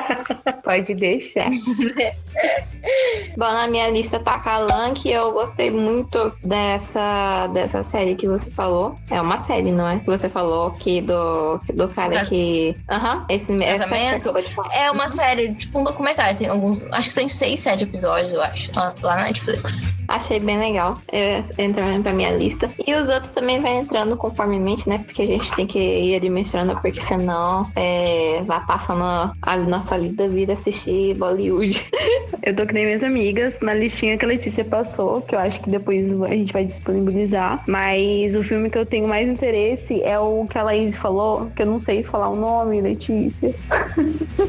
Pode 0.62 0.94
deixar. 0.94 1.48
Bom, 3.36 3.50
na 3.52 3.66
minha 3.66 3.88
lista 3.88 4.18
tá 4.18 4.38
Kalan, 4.38 4.92
que 4.92 5.10
eu 5.10 5.32
gostei 5.32 5.70
muito 5.70 6.32
dessa, 6.44 7.46
dessa 7.48 7.82
série 7.84 8.14
que 8.14 8.28
você 8.28 8.50
falou. 8.50 8.98
É 9.10 9.20
uma 9.20 9.38
série, 9.38 9.72
não 9.72 9.88
é? 9.88 9.98
Que 9.98 10.06
você 10.06 10.28
falou 10.28 10.70
que 10.72 11.00
do, 11.00 11.58
do 11.74 11.88
cara 11.88 12.24
que. 12.26 12.76
Aham, 12.90 13.24
esse 13.28 13.50
mesmo. 13.50 13.78
Casamento? 13.78 14.34
É 14.72 14.90
uma 14.90 15.08
série, 15.08 15.54
tipo 15.54 15.78
um 15.78 15.84
documentário. 15.84 16.36
Tem 16.38 16.48
alguns. 16.48 16.82
Acho 16.92 17.08
que 17.08 17.14
tem 17.14 17.28
seis, 17.28 17.60
sete 17.60 17.84
episódios, 17.84 18.32
eu 18.32 18.42
acho. 18.42 18.70
Lá, 18.76 18.94
lá 19.02 19.16
na 19.16 19.22
Netflix. 19.24 19.82
Achei 20.12 20.38
bem 20.38 20.58
legal. 20.58 20.98
É, 21.10 21.42
entrando 21.56 22.02
pra 22.02 22.12
minha 22.12 22.30
lista. 22.32 22.70
E 22.86 22.94
os 22.94 23.08
outros 23.08 23.32
também 23.32 23.60
vai 23.60 23.78
entrando 23.78 24.16
conformemente, 24.16 24.86
né? 24.86 24.98
Porque 24.98 25.22
a 25.22 25.26
gente 25.26 25.50
tem 25.54 25.66
que 25.66 25.78
ir 25.78 26.16
administrando, 26.16 26.78
porque 26.80 27.00
senão 27.00 27.66
é, 27.74 28.42
vai 28.44 28.64
passando 28.66 29.02
a 29.02 29.56
nossa 29.56 29.98
vida 29.98 30.28
vira 30.28 30.52
de 30.54 30.60
assistir 30.60 31.14
Bollywood. 31.16 31.84
Eu 32.42 32.56
tô 32.56 32.66
que 32.66 32.74
nem 32.74 32.84
minhas 32.84 33.04
amigas 33.04 33.60
na 33.60 33.72
listinha 33.72 34.18
que 34.18 34.24
a 34.24 34.28
Letícia 34.28 34.64
passou, 34.64 35.20
que 35.20 35.32
eu 35.32 35.38
acho 35.38 35.60
que 35.60 35.70
depois 35.70 36.12
a 36.22 36.34
gente 36.34 36.52
vai 36.52 36.64
disponibilizar. 36.64 37.62
Mas 37.68 38.34
o 38.34 38.42
filme 38.42 38.68
que 38.68 38.76
eu 38.76 38.84
tenho 38.84 39.06
mais 39.06 39.28
interesse 39.28 40.02
é 40.02 40.18
o 40.18 40.44
que 40.46 40.58
a 40.58 40.62
Laís 40.64 40.96
falou, 40.96 41.52
que 41.54 41.62
eu 41.62 41.66
não 41.66 41.78
sei 41.78 42.02
falar 42.02 42.30
o 42.30 42.34
nome, 42.34 42.80
Letícia. 42.80 43.54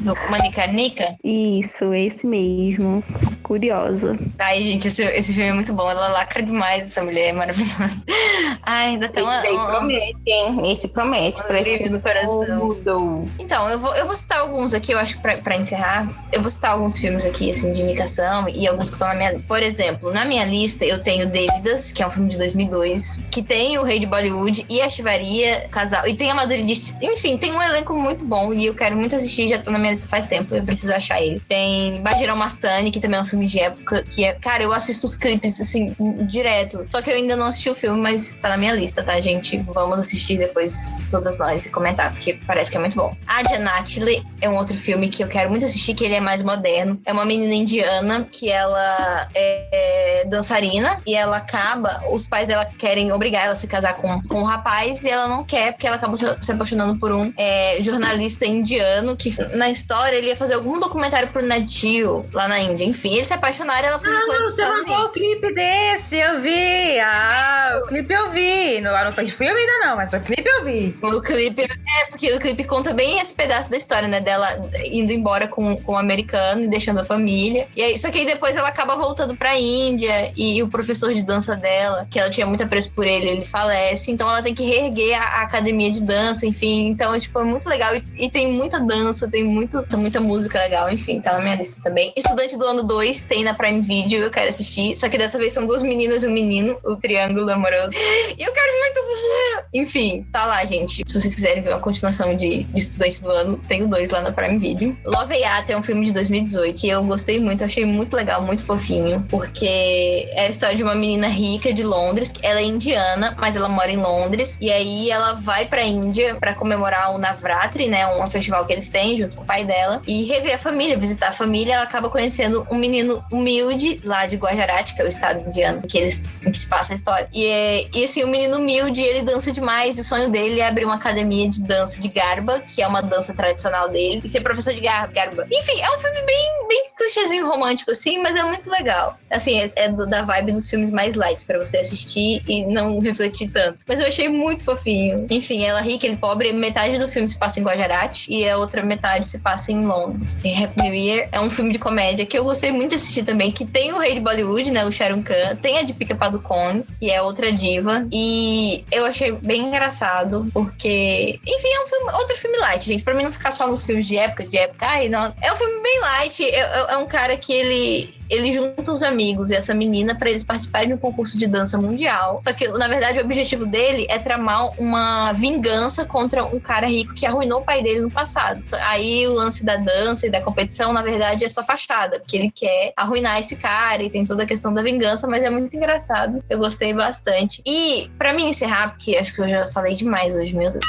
Do 0.02 0.16
Manicarnica? 0.28 1.16
Isso, 1.24 1.94
esse 1.94 2.26
mesmo. 2.26 3.04
Curiosa. 3.44 4.18
Ai, 4.40 4.64
gente, 4.64 4.88
esse, 4.88 5.04
esse 5.04 5.32
filme 5.32 5.53
é 5.54 5.56
muito 5.56 5.74
bom. 5.74 5.90
Ela 5.90 6.08
lacra 6.10 6.44
demais, 6.44 6.88
essa 6.88 7.04
mulher 7.04 7.30
é 7.30 7.34
maravilhosa. 7.34 8.04
Ai, 8.64 8.88
ainda 8.88 9.08
tem 9.08 9.24
uma. 9.24 9.44
Esse 9.44 9.66
promete, 9.66 10.22
hein? 10.26 10.72
Esse 10.72 10.88
promete. 10.90 11.42
Um 11.42 11.48
Parece 11.48 11.90
no 11.90 12.02
coração. 12.02 12.58
Mudou. 12.58 13.30
Então, 13.40 13.70
eu 13.70 13.80
vou, 13.80 13.96
eu 13.96 14.06
vou 14.06 14.16
citar 14.16 14.40
alguns 14.40 14.74
aqui, 14.74 14.92
eu 14.92 14.98
acho 14.98 15.16
que 15.16 15.22
pra, 15.22 15.38
pra 15.38 15.56
encerrar, 15.56 16.08
eu 16.32 16.42
vou 16.42 16.50
citar 16.50 16.72
alguns 16.72 16.98
filmes 16.98 17.26
aqui, 17.26 17.52
assim, 17.52 17.72
de 17.72 17.82
indicação 17.82 18.50
e 18.50 18.68
alguns 18.68 18.90
que 18.90 18.96
estão 18.96 19.08
na 19.08 19.16
minha 19.16 19.40
Por 19.48 19.62
exemplo, 19.62 20.12
na 20.12 20.26
minha 20.26 20.46
lista 20.46 20.86
eu 20.86 21.02
tenho 21.02 21.30
Dívidas, 21.30 21.92
que 21.92 22.02
é 22.02 22.08
um 22.08 22.10
filme 22.10 22.30
de 22.30 22.38
2002, 22.38 23.22
que 23.32 23.44
tem 23.44 23.78
o 23.78 23.84
Rei 23.84 24.00
de 24.00 24.06
Bollywood 24.06 24.66
e 24.70 24.82
a 24.82 24.90
Chivaria, 24.90 25.68
casal, 25.70 26.08
e 26.08 26.16
tem 26.16 26.32
a 26.32 26.36
Maduridice. 26.36 26.96
Enfim, 27.02 27.38
tem 27.38 27.54
um 27.54 27.62
elenco 27.62 27.94
muito 27.98 28.26
bom 28.26 28.54
e 28.54 28.66
eu 28.66 28.74
quero 28.74 28.96
muito 28.96 29.16
assistir, 29.16 29.48
já 29.48 29.60
tô 29.60 29.72
na 29.72 29.80
minha 29.80 29.92
lista 29.92 30.08
faz 30.08 30.26
tempo, 30.26 30.54
eu 30.56 30.64
preciso 30.64 30.94
achar 30.94 31.22
ele. 31.22 31.40
Tem 31.48 32.02
Bajirão 32.02 32.36
Mastani, 32.36 32.92
que 32.92 33.00
também 33.00 33.20
é 33.20 33.22
um 33.24 33.26
filme 33.26 33.46
de 33.46 33.60
época, 33.60 34.04
que 34.04 34.24
é, 34.24 34.34
cara, 34.34 34.64
eu 34.64 34.72
assisto 34.72 35.06
os 35.06 35.16
clipes, 35.16 35.33
assim, 35.62 35.96
direto. 36.28 36.86
Só 36.88 37.02
que 37.02 37.10
eu 37.10 37.16
ainda 37.16 37.36
não 37.36 37.48
assisti 37.48 37.70
o 37.70 37.76
filme, 37.76 38.02
mas 38.02 38.36
tá 38.42 38.50
na 38.50 38.58
minha 38.58 38.74
lista, 38.74 39.04
tá, 39.04 39.20
gente? 39.20 39.58
Vamos 39.68 40.00
assistir 40.00 40.38
depois 40.38 40.96
todas 41.10 41.38
nós 41.38 41.66
e 41.66 41.70
comentar, 41.70 42.12
porque 42.12 42.40
parece 42.46 42.72
que 42.72 42.78
é 42.78 42.80
muito 42.80 42.96
bom. 42.96 43.16
A 43.28 43.44
Janatile 43.44 44.24
é 44.42 44.50
um 44.50 44.56
outro 44.56 44.76
filme 44.76 45.10
que 45.10 45.24
eu 45.24 45.28
quero 45.28 45.50
muito 45.50 45.66
assistir, 45.66 45.94
que 45.94 46.06
ele 46.06 46.16
é 46.16 46.20
mais 46.20 46.42
moderno. 46.42 47.00
É 47.06 47.14
uma 47.14 47.26
menina 47.26 47.54
indiana 47.54 48.28
que 48.32 48.50
ela 48.50 49.28
é, 49.34 50.22
é 50.22 50.26
dançarina 50.26 51.00
e 51.06 51.16
ela 51.16 51.38
acaba, 51.38 52.04
os 52.12 52.28
pais 52.28 52.48
dela 52.48 52.66
querem 52.66 53.12
obrigar 53.12 53.46
ela 53.46 53.54
a 53.54 53.56
se 53.56 53.68
casar 53.68 53.96
com, 53.98 54.22
com 54.24 54.40
um 54.40 54.44
rapaz 54.44 55.04
e 55.04 55.10
ela 55.10 55.28
não 55.28 55.44
quer, 55.44 55.74
porque 55.74 55.88
ela 55.88 55.98
acabou 55.98 56.18
se, 56.18 56.26
se 56.42 56.52
apaixonando 56.52 56.98
por 56.98 57.12
um 57.12 57.32
é, 57.38 57.78
jornalista 57.82 58.46
indiano 58.46 59.16
que 59.16 59.30
na 59.56 59.70
história 59.70 60.18
ele 60.18 60.28
ia 60.28 60.36
fazer 60.36 60.56
algum 60.56 60.80
documentário 60.80 61.30
pro 61.30 61.46
Nadio 61.46 62.26
lá 62.34 62.48
na 62.48 62.60
Índia. 62.60 62.86
Enfim, 62.86 63.14
eles 63.14 63.28
se 63.28 63.34
apaixonaram 63.34 63.88
ela 63.88 64.00
foi 64.00 64.10
Ah, 64.10 64.26
não, 64.28 64.50
você 64.50 64.66
mandou 64.66 65.06
o. 65.06 65.10
clipe 65.24 65.54
desse, 65.54 66.18
eu 66.18 66.42
vi. 66.42 67.00
Ah, 67.00 67.80
o 67.82 67.88
clipe 67.88 68.14
eu 68.14 68.30
vi. 68.32 68.82
Não, 68.82 68.92
não 69.06 69.12
fez 69.14 69.32
filme 69.32 69.58
ainda 69.58 69.88
não, 69.88 69.96
mas 69.96 70.12
o 70.12 70.20
clipe 70.20 70.46
eu 70.46 70.66
vi. 70.66 70.94
O 71.02 71.22
clipe, 71.22 71.62
é, 71.62 72.06
porque 72.10 72.34
o 72.34 72.40
clipe 72.40 72.66
conta 72.66 72.94
bem 72.94 73.20
esse 73.22 73.34
pedaço 73.34 73.70
da 73.70 73.78
história, 73.78 74.08
né? 74.08 74.20
Dela 74.20 74.70
indo 74.84 75.14
embora 75.14 75.48
com, 75.48 75.78
com 75.78 75.94
o 75.94 75.98
americano 75.98 76.64
e 76.64 76.68
deixando 76.68 77.00
a 77.00 77.06
família. 77.06 77.68
E 77.74 77.82
aí, 77.82 77.98
só 77.98 78.12
que 78.12 78.20
aí 78.20 78.26
depois 78.26 78.58
ela 78.58 78.68
acaba 78.68 78.98
voltando 78.98 79.34
pra 79.36 79.58
Índia 79.58 80.34
e, 80.36 80.62
o 80.62 80.68
professor 80.68 81.14
de 81.14 81.24
dança 81.24 81.56
dela, 81.56 82.06
que 82.12 82.20
ela 82.20 82.30
tinha 82.30 82.46
muito 82.46 82.64
apreço 82.64 82.92
por 82.92 83.08
ele, 83.08 83.30
ele 83.30 83.46
falece. 83.46 84.12
Então 84.12 84.30
ela 84.30 84.44
tem 84.44 84.54
que 84.54 84.64
reerguer 84.64 85.18
a, 85.18 85.40
a 85.40 85.42
academia 85.44 85.90
de 85.90 86.02
dança, 86.02 86.46
enfim. 86.46 86.88
Então, 86.88 87.18
tipo, 87.18 87.40
é 87.40 87.44
muito 87.46 87.68
legal. 87.70 87.96
E, 87.96 88.04
e 88.26 88.30
tem 88.30 88.52
muita 88.52 88.78
dança, 88.78 89.30
tem 89.30 89.46
muito, 89.46 89.86
muita 89.96 90.20
música 90.20 90.60
legal, 90.60 90.92
enfim, 90.92 91.22
tá 91.22 91.34
na 91.34 91.40
minha 91.40 91.56
lista 91.56 91.80
também. 91.82 92.12
Estudante 92.14 92.58
do 92.58 92.66
ano 92.66 92.84
2 92.84 93.22
tem 93.22 93.46
na 93.46 93.54
Prime 93.54 93.80
Video, 93.80 94.22
eu 94.22 94.32
quero 94.32 94.50
assistir. 94.50 94.98
Só 94.98 95.08
que 95.08 95.13
dessa 95.18 95.38
vez 95.38 95.54
são 95.54 95.66
duas 95.66 95.84
meninas 95.84 96.24
e 96.24 96.28
um 96.28 96.32
menino, 96.32 96.78
o 96.84 96.96
triângulo 96.96 97.50
amoroso. 97.52 97.92
E 97.94 98.42
eu 98.42 98.52
quero 98.52 98.80
muito 98.80 99.00
assistir. 99.00 99.64
Enfim, 99.74 100.26
tá 100.32 100.46
lá, 100.46 100.64
gente. 100.66 101.04
Se 101.08 101.20
vocês 101.20 101.34
quiserem 101.34 101.62
ver 101.62 101.70
uma 101.70 101.80
continuação 101.80 102.36
de, 102.36 102.64
de 102.64 102.80
Estudante 102.80 103.22
do 103.22 103.30
Ano, 103.32 103.58
tem 103.68 103.84
o 103.84 103.88
dois 103.88 104.10
lá 104.10 104.22
na 104.22 104.32
Prime 104.32 104.60
Video. 104.60 104.98
Love 105.06 105.36
Yacht 105.36 105.72
é 105.72 105.78
um 105.78 105.84
filme 105.84 106.06
de 106.06 106.14
2018 106.14 106.80
que 106.80 106.90
eu 106.90 107.04
gostei 107.04 107.40
muito, 107.40 107.64
achei 107.64 107.86
muito 107.86 108.16
legal, 108.16 108.42
muito 108.42 108.66
fofinho, 108.66 109.26
porque 109.30 110.28
é 110.32 110.46
a 110.46 110.50
história 110.50 110.76
de 110.76 110.84
uma 110.84 110.96
menina 110.96 111.28
rica 111.28 111.74
de 111.74 111.84
Londres. 111.84 112.32
Ela 112.42 112.60
é 112.60 112.64
indiana, 112.64 113.36
mas 113.40 113.56
ela 113.56 113.70
mora 113.70 113.92
em 113.92 113.98
Londres. 113.98 114.58
E 114.60 114.72
aí 114.72 115.10
ela 115.10 115.34
vai 115.34 115.66
pra 115.68 115.84
Índia 115.84 116.36
pra 116.36 116.54
comemorar 116.54 117.16
o 117.16 117.18
Navratri, 117.18 117.88
né? 117.88 118.08
Um 118.18 118.30
festival 118.30 118.66
que 118.66 118.74
eles 118.74 118.90
têm 118.90 119.18
junto 119.18 119.36
com 119.36 119.44
o 119.44 119.46
pai 119.46 119.66
dela. 119.66 120.02
E 120.08 120.24
rever 120.24 120.56
a 120.56 120.58
família, 120.58 120.98
visitar 120.98 121.30
a 121.30 121.34
família. 121.34 121.76
Ela 121.76 121.84
acaba 121.84 122.10
conhecendo 122.10 122.66
um 122.70 122.76
menino 122.76 123.24
humilde 123.32 124.00
lá 124.04 124.26
de 124.26 124.38
Gujarat, 124.38 124.94
que 124.94 125.02
é 125.04 125.08
o 125.08 125.10
estado 125.10 125.48
indiano 125.48 125.82
que, 125.82 125.98
eles, 125.98 126.22
em 126.46 126.52
que 126.52 126.58
se 126.60 126.68
passa 126.68 126.94
a 126.94 126.96
história. 126.96 127.28
E, 127.34 127.46
é, 127.46 127.88
e 127.94 128.04
assim, 128.04 128.24
o 128.24 128.28
menino 128.28 128.58
humilde, 128.58 129.02
ele 129.02 129.22
dança 129.22 129.52
demais. 129.52 129.98
E 129.98 130.02
o 130.02 130.04
sonho 130.04 130.30
dele 130.30 130.60
é 130.60 130.68
abrir 130.68 130.86
uma 130.86 130.96
academia 130.96 131.50
de 131.50 131.62
dança 131.62 132.02
de 132.02 132.08
Garba, 132.08 132.60
que 132.62 132.82
é 132.82 132.88
uma 132.88 133.02
dança 133.02 133.34
tradicional 133.34 133.90
dele, 133.90 134.22
e 134.24 134.30
ser 134.30 134.42
professor 134.42 134.74
de 134.74 134.82
Gar- 134.82 135.12
Garba. 135.12 135.46
Enfim, 135.52 135.80
é 135.82 135.96
um 135.96 136.00
filme 136.00 136.22
bem, 136.26 136.68
bem 136.68 136.86
clichêzinho 136.98 137.48
romântico, 137.48 137.92
assim, 137.92 138.18
mas 138.22 138.36
é 138.36 138.44
muito 138.44 138.70
legal. 138.70 139.18
Assim, 139.30 139.60
é, 139.60 139.70
é 139.76 139.90
do- 139.90 140.06
da 140.06 140.22
vibe 140.24 140.52
dos 140.54 140.70
filmes 140.70 140.92
mais 140.92 141.16
lights 141.16 141.44
pra 141.44 141.58
você 141.60 141.78
assistir 141.78 142.42
e 142.48 142.66
não 142.66 143.00
refletir 143.00 143.50
tanto. 143.50 143.80
Mas 143.88 144.00
eu 144.00 144.08
achei 144.08 144.30
muito 144.30 144.64
fofinho. 144.64 145.26
Enfim, 145.30 145.64
ela 145.64 145.82
rica, 145.82 146.06
ele 146.06 146.18
pobre, 146.18 146.52
metade 146.54 146.98
do 146.98 147.08
filme 147.10 147.28
se 147.28 147.38
passa 147.38 147.60
em 147.60 147.64
Gujarat 147.64 148.28
e 148.30 148.48
a 148.48 148.58
outra 148.58 148.84
metade 148.84 149.26
se 149.28 149.38
passa 149.40 149.72
em 149.72 149.86
Londres. 149.86 150.38
E 150.44 150.64
Happy 150.64 150.82
New 150.82 150.94
Year 150.94 151.30
é 151.32 151.40
um 151.40 151.50
filme 151.50 151.72
de 151.74 151.80
comédia 151.80 152.26
que 152.26 152.38
eu 152.38 152.44
gostei 152.44 152.72
muito 152.72 152.90
de 152.92 152.96
assistir 152.96 153.24
também, 153.24 153.52
que 153.52 153.66
tem 153.66 153.92
o 153.92 153.98
rei 153.98 154.14
de 154.16 154.20
Bollywood, 154.20 154.72
né, 154.72 154.86
o 154.86 154.92
Sharon 154.94 155.24
Khan, 155.24 155.56
tem 155.62 155.78
a 155.80 155.84
de 155.84 155.94
Pica 155.94 156.16
Padukone, 156.16 156.86
que 157.00 157.10
é 157.10 157.22
outra 157.22 157.52
diva, 157.52 158.08
e 158.12 158.84
eu 158.92 159.06
achei 159.06 159.32
bem 159.34 159.68
engraçado, 159.68 160.48
porque, 160.54 161.40
enfim, 161.46 161.68
é 161.68 161.84
um 161.84 161.88
filme, 161.88 162.12
outro 162.14 162.38
filme 162.38 162.58
light, 162.60 162.86
gente, 162.86 163.04
pra 163.04 163.14
mim 163.14 163.24
não 163.24 163.32
ficar 163.32 163.52
só 163.52 163.68
nos 163.68 163.84
filmes 163.84 164.08
de 164.08 164.18
época, 164.18 164.46
de 164.46 164.58
época, 164.58 164.86
ai, 164.86 165.10
não, 165.10 165.34
é 165.42 165.52
um 165.52 165.56
filme 165.56 165.82
bem 165.82 166.00
light, 166.00 166.44
é, 166.44 166.60
é- 166.60 166.86
é 166.94 166.98
um 166.98 167.08
cara 167.08 167.36
que 167.38 167.52
ele 167.54 168.24
ele 168.30 168.54
junta 168.54 168.92
os 168.92 169.04
amigos 169.04 169.50
e 169.50 169.56
essa 169.56 169.74
menina 169.74 170.16
pra 170.16 170.30
eles 170.30 170.44
participarem 170.44 170.88
de 170.88 170.94
um 170.96 170.98
concurso 170.98 171.38
de 171.38 171.46
dança 171.46 171.78
mundial. 171.78 172.40
Só 172.42 172.52
que, 172.54 172.68
na 172.68 172.88
verdade, 172.88 173.20
o 173.20 173.24
objetivo 173.24 173.66
dele 173.66 174.08
é 174.10 174.18
tramar 174.18 174.70
uma 174.80 175.34
vingança 175.34 176.06
contra 176.06 176.44
um 176.44 176.60
cara 176.60 176.88
rico 176.88 177.14
que 177.14 177.26
arruinou 177.26 177.60
o 177.60 177.64
pai 177.64 177.84
dele 177.84 178.02
no 178.02 178.10
passado. 178.10 178.64
Aí 178.82 179.28
o 179.28 179.34
lance 179.34 179.64
da 179.64 179.76
dança 179.76 180.26
e 180.26 180.30
da 180.30 180.42
competição, 180.42 180.92
na 180.94 181.02
verdade, 181.02 181.46
é 181.46 181.50
só 181.50 181.64
fachada, 181.64 182.20
porque 182.20 182.36
ele 182.36 182.52
quer 182.52 182.94
arruinar 182.96 183.40
esse 183.40 183.56
cara 183.56 184.02
e 184.02 184.10
tem 184.10 184.26
toda 184.26 184.44
a 184.44 184.48
questão 184.48 184.74
da 184.74 184.82
vingança, 184.84 185.28
mas 185.28 185.44
é 185.44 185.50
muito 185.50 185.76
engraçado. 185.76 186.44
Eu 186.50 186.60
gostei 186.60 186.94
bastante. 186.94 187.62
E, 187.66 188.12
pra 188.18 188.34
mim 188.34 188.50
encerrar, 188.50 188.90
porque 188.90 189.16
acho 189.16 189.34
que 189.34 189.42
eu 189.42 189.50
já 189.50 189.68
falei 189.70 189.96
demais 189.96 190.36
hoje, 190.36 190.56
meu 190.56 190.72
Deus. 190.72 190.86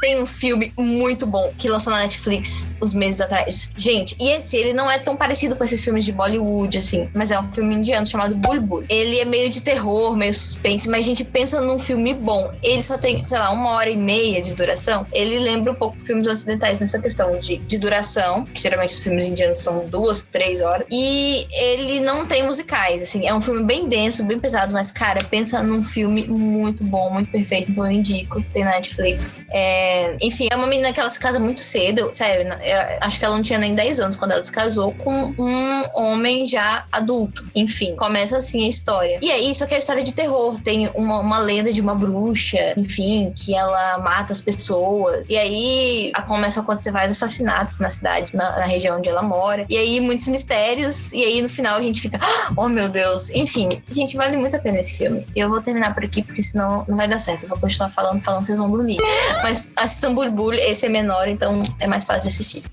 Tem 0.00 0.20
um 0.20 0.26
filme 0.26 0.72
muito 0.76 1.26
bom 1.26 1.52
que 1.56 1.68
lançou 1.68 1.92
na 1.92 2.00
Netflix 2.00 2.70
uns 2.80 2.94
meses 2.94 3.20
atrás. 3.20 3.70
Gente, 3.76 4.16
e 4.20 4.30
esse, 4.30 4.56
ele 4.56 4.72
não 4.72 4.90
é 4.90 4.98
tão 4.98 5.16
parecido 5.16 5.56
com 5.56 5.64
esses 5.64 5.82
filmes 5.82 6.04
de 6.04 6.12
Bollywood, 6.12 6.78
assim, 6.78 7.08
mas 7.14 7.30
é 7.30 7.38
um 7.38 7.52
filme 7.52 7.74
indiano 7.74 8.06
chamado 8.06 8.34
Bulbul. 8.34 8.84
Ele 8.88 9.18
é 9.18 9.24
meio 9.24 9.50
de 9.50 9.60
terror, 9.60 10.16
meio 10.16 10.32
suspense, 10.32 10.88
mas 10.88 11.00
a 11.00 11.08
gente 11.08 11.24
pensa 11.24 11.60
num 11.60 11.78
filme 11.78 12.14
bom. 12.14 12.52
Ele 12.62 12.82
só 12.82 12.96
tem, 12.96 13.26
sei 13.26 13.38
lá, 13.38 13.50
uma 13.50 13.70
hora 13.70 13.90
e 13.90 13.96
meia 13.96 14.40
de 14.40 14.54
duração. 14.54 15.04
Ele 15.12 15.38
lembra 15.38 15.72
um 15.72 15.74
pouco 15.74 15.98
filmes 15.98 16.26
ocidentais 16.26 16.80
nessa 16.80 16.98
questão 17.00 17.38
de, 17.38 17.56
de 17.56 17.78
duração, 17.78 18.44
que 18.44 18.60
geralmente 18.60 18.94
os 18.94 19.00
filmes 19.00 19.24
indianos 19.24 19.58
são 19.58 19.84
duas, 19.86 20.22
três 20.22 20.62
horas. 20.62 20.86
E 20.90 21.46
ele 21.50 22.00
não 22.00 22.26
tem 22.26 22.44
musicais, 22.44 23.02
assim, 23.02 23.26
é 23.26 23.34
um 23.34 23.40
filme 23.40 23.64
bem 23.64 23.88
denso, 23.88 24.24
bem 24.24 24.38
pesado, 24.38 24.72
mas, 24.72 24.90
cara, 24.90 25.24
pensa 25.24 25.62
num 25.62 25.82
filme 25.82 26.26
muito 26.28 26.84
bom, 26.84 27.10
muito 27.10 27.30
perfeito, 27.30 27.70
então 27.70 27.86
eu 27.86 27.92
indico, 27.92 28.42
tem 28.52 28.64
na 28.64 28.72
Netflix. 28.72 29.34
É, 29.50 29.87
enfim, 30.20 30.48
é 30.50 30.56
uma 30.56 30.66
menina 30.66 30.92
que 30.92 31.00
ela 31.00 31.10
se 31.10 31.18
casa 31.18 31.38
muito 31.38 31.60
cedo, 31.60 32.10
sério, 32.12 32.48
eu 32.48 32.78
acho 33.00 33.18
que 33.18 33.24
ela 33.24 33.36
não 33.36 33.42
tinha 33.42 33.58
nem 33.58 33.74
10 33.74 34.00
anos 34.00 34.16
quando 34.16 34.32
ela 34.32 34.44
se 34.44 34.52
casou 34.52 34.92
com 34.94 35.34
um 35.38 35.84
homem 35.94 36.46
já 36.46 36.84
adulto. 36.90 37.46
Enfim, 37.54 37.94
começa 37.96 38.38
assim 38.38 38.64
a 38.64 38.68
história. 38.68 39.18
E 39.20 39.30
aí, 39.30 39.54
só 39.54 39.66
que 39.66 39.74
é 39.74 39.76
a 39.76 39.78
história 39.78 40.02
de 40.02 40.12
terror. 40.12 40.60
Tem 40.62 40.90
uma, 40.94 41.20
uma 41.20 41.38
lenda 41.38 41.72
de 41.72 41.80
uma 41.80 41.94
bruxa, 41.94 42.74
enfim, 42.76 43.32
que 43.36 43.54
ela 43.54 43.98
mata 43.98 44.32
as 44.32 44.40
pessoas. 44.40 45.28
E 45.28 45.36
aí 45.36 46.12
começam 46.26 46.62
a 46.62 46.64
acontecer 46.64 46.90
vários 46.90 47.16
assassinatos 47.22 47.78
na 47.80 47.90
cidade, 47.90 48.34
na, 48.34 48.58
na 48.58 48.66
região 48.66 48.98
onde 48.98 49.08
ela 49.08 49.22
mora. 49.22 49.64
E 49.68 49.76
aí, 49.76 50.00
muitos 50.00 50.28
mistérios. 50.28 51.12
E 51.12 51.22
aí, 51.22 51.42
no 51.42 51.48
final, 51.48 51.76
a 51.76 51.82
gente 51.82 52.00
fica, 52.00 52.18
"Ah, 52.20 52.52
oh 52.56 52.68
meu 52.68 52.88
Deus. 52.88 53.30
Enfim, 53.30 53.68
gente, 53.90 54.16
vale 54.16 54.36
muito 54.36 54.56
a 54.56 54.58
pena 54.58 54.78
esse 54.78 54.96
filme. 54.96 55.26
Eu 55.34 55.48
vou 55.48 55.60
terminar 55.60 55.94
por 55.94 56.04
aqui, 56.04 56.22
porque 56.22 56.42
senão 56.42 56.84
não 56.88 56.96
vai 56.96 57.08
dar 57.08 57.18
certo. 57.18 57.44
Eu 57.44 57.48
vou 57.48 57.58
continuar 57.58 57.90
falando, 57.90 58.22
falando, 58.22 58.44
vocês 58.44 58.58
vão 58.58 58.70
dormir. 58.70 58.98
Mas 59.42 59.60
assistam 59.78 60.14
Burbulho, 60.14 60.58
esse 60.58 60.86
é 60.86 60.88
menor, 60.88 61.28
então 61.28 61.62
é 61.80 61.86
mais 61.86 62.04
fácil 62.04 62.22
de 62.22 62.28
assistir. 62.28 62.64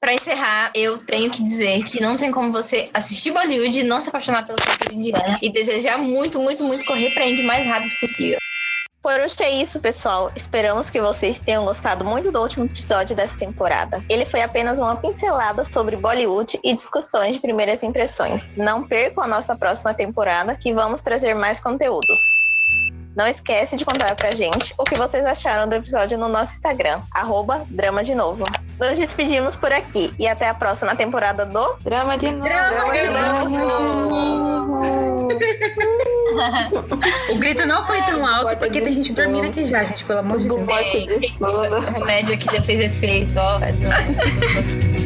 Pra 0.00 0.12
encerrar, 0.12 0.70
eu 0.74 0.98
tenho 0.98 1.30
que 1.30 1.42
dizer 1.42 1.82
que 1.84 2.00
não 2.00 2.16
tem 2.16 2.30
como 2.30 2.52
você 2.52 2.90
assistir 2.92 3.30
Bollywood 3.30 3.80
e 3.80 3.82
não 3.82 4.00
se 4.02 4.10
apaixonar 4.10 4.46
pela 4.46 4.58
cultura 4.58 4.94
indiana 4.94 5.38
e 5.40 5.50
desejar 5.50 5.96
muito, 5.96 6.38
muito, 6.38 6.62
muito 6.62 6.84
correr 6.84 7.10
pra 7.10 7.26
Indy 7.26 7.42
o 7.42 7.46
mais 7.46 7.66
rápido 7.66 7.98
possível. 7.98 8.38
Por 9.04 9.20
hoje 9.20 9.36
é 9.40 9.50
isso, 9.50 9.80
pessoal. 9.80 10.32
Esperamos 10.34 10.88
que 10.88 10.98
vocês 11.00 11.38
tenham 11.38 11.64
gostado 11.66 12.04
muito 12.04 12.32
do 12.32 12.40
último 12.40 12.64
episódio 12.64 13.14
dessa 13.14 13.36
temporada. 13.36 14.02
Ele 14.08 14.24
foi 14.24 14.40
apenas 14.40 14.78
uma 14.78 14.96
pincelada 14.96 15.62
sobre 15.64 15.94
Bollywood 15.94 16.58
e 16.64 16.74
discussões 16.74 17.34
de 17.34 17.40
primeiras 17.40 17.82
impressões. 17.82 18.56
Não 18.56 18.82
percam 18.86 19.24
a 19.24 19.26
nossa 19.26 19.54
próxima 19.54 19.92
temporada, 19.92 20.54
que 20.54 20.72
vamos 20.72 21.02
trazer 21.02 21.34
mais 21.34 21.60
conteúdos. 21.60 22.43
Não 23.16 23.26
esquece 23.28 23.76
de 23.76 23.84
contar 23.84 24.14
pra 24.16 24.32
gente 24.32 24.74
o 24.76 24.84
que 24.84 24.96
vocês 24.96 25.24
acharam 25.24 25.68
do 25.68 25.74
episódio 25.74 26.18
no 26.18 26.28
nosso 26.28 26.52
Instagram, 26.54 27.00
arroba 27.12 27.64
Drama 27.70 28.02
de 28.02 28.14
Novo. 28.14 28.44
nos 28.80 28.98
despedimos 28.98 29.54
por 29.56 29.72
aqui 29.72 30.12
e 30.18 30.26
até 30.26 30.48
a 30.48 30.54
próxima 30.54 30.96
temporada 30.96 31.46
do 31.46 31.76
Drama 31.82 32.18
de 32.18 32.30
novo. 32.32 32.48
O 37.30 37.36
grito 37.36 37.64
não 37.64 37.84
foi 37.84 38.02
tão 38.02 38.26
alto 38.26 38.56
porque 38.56 38.80
tem 38.80 38.92
gente 38.92 39.12
dormindo 39.12 39.46
aqui 39.46 39.62
já, 39.64 39.84
gente, 39.84 40.04
pelo 40.04 40.18
amor 40.18 40.40
de 40.40 40.48
Deus. 40.48 40.66
De. 40.66 41.34
O 41.40 41.80
remédio 41.80 42.34
aqui 42.34 42.46
já 42.46 42.62
fez 42.62 42.80
efeito, 42.80 43.32
ó. 43.38 43.60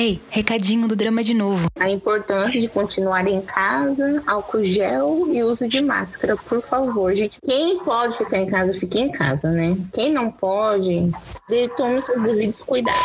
Ei, 0.00 0.20
recadinho 0.30 0.86
do 0.86 0.94
drama 0.94 1.24
de 1.24 1.34
novo. 1.34 1.66
a 1.80 1.90
importância 1.90 2.60
de 2.60 2.68
continuar 2.68 3.26
em 3.26 3.40
casa, 3.40 4.22
álcool 4.28 4.62
gel 4.62 5.26
e 5.32 5.42
uso 5.42 5.66
de 5.66 5.82
máscara, 5.82 6.36
por 6.36 6.62
favor, 6.62 7.12
gente. 7.16 7.40
Quem 7.44 7.80
pode 7.82 8.16
ficar 8.16 8.38
em 8.38 8.46
casa, 8.46 8.74
fique 8.74 9.00
em 9.00 9.10
casa, 9.10 9.50
né? 9.50 9.76
Quem 9.92 10.12
não 10.12 10.30
pode, 10.30 11.10
de- 11.48 11.68
tome 11.76 12.00
seus 12.00 12.20
devidos 12.22 12.62
cuidados. 12.62 13.00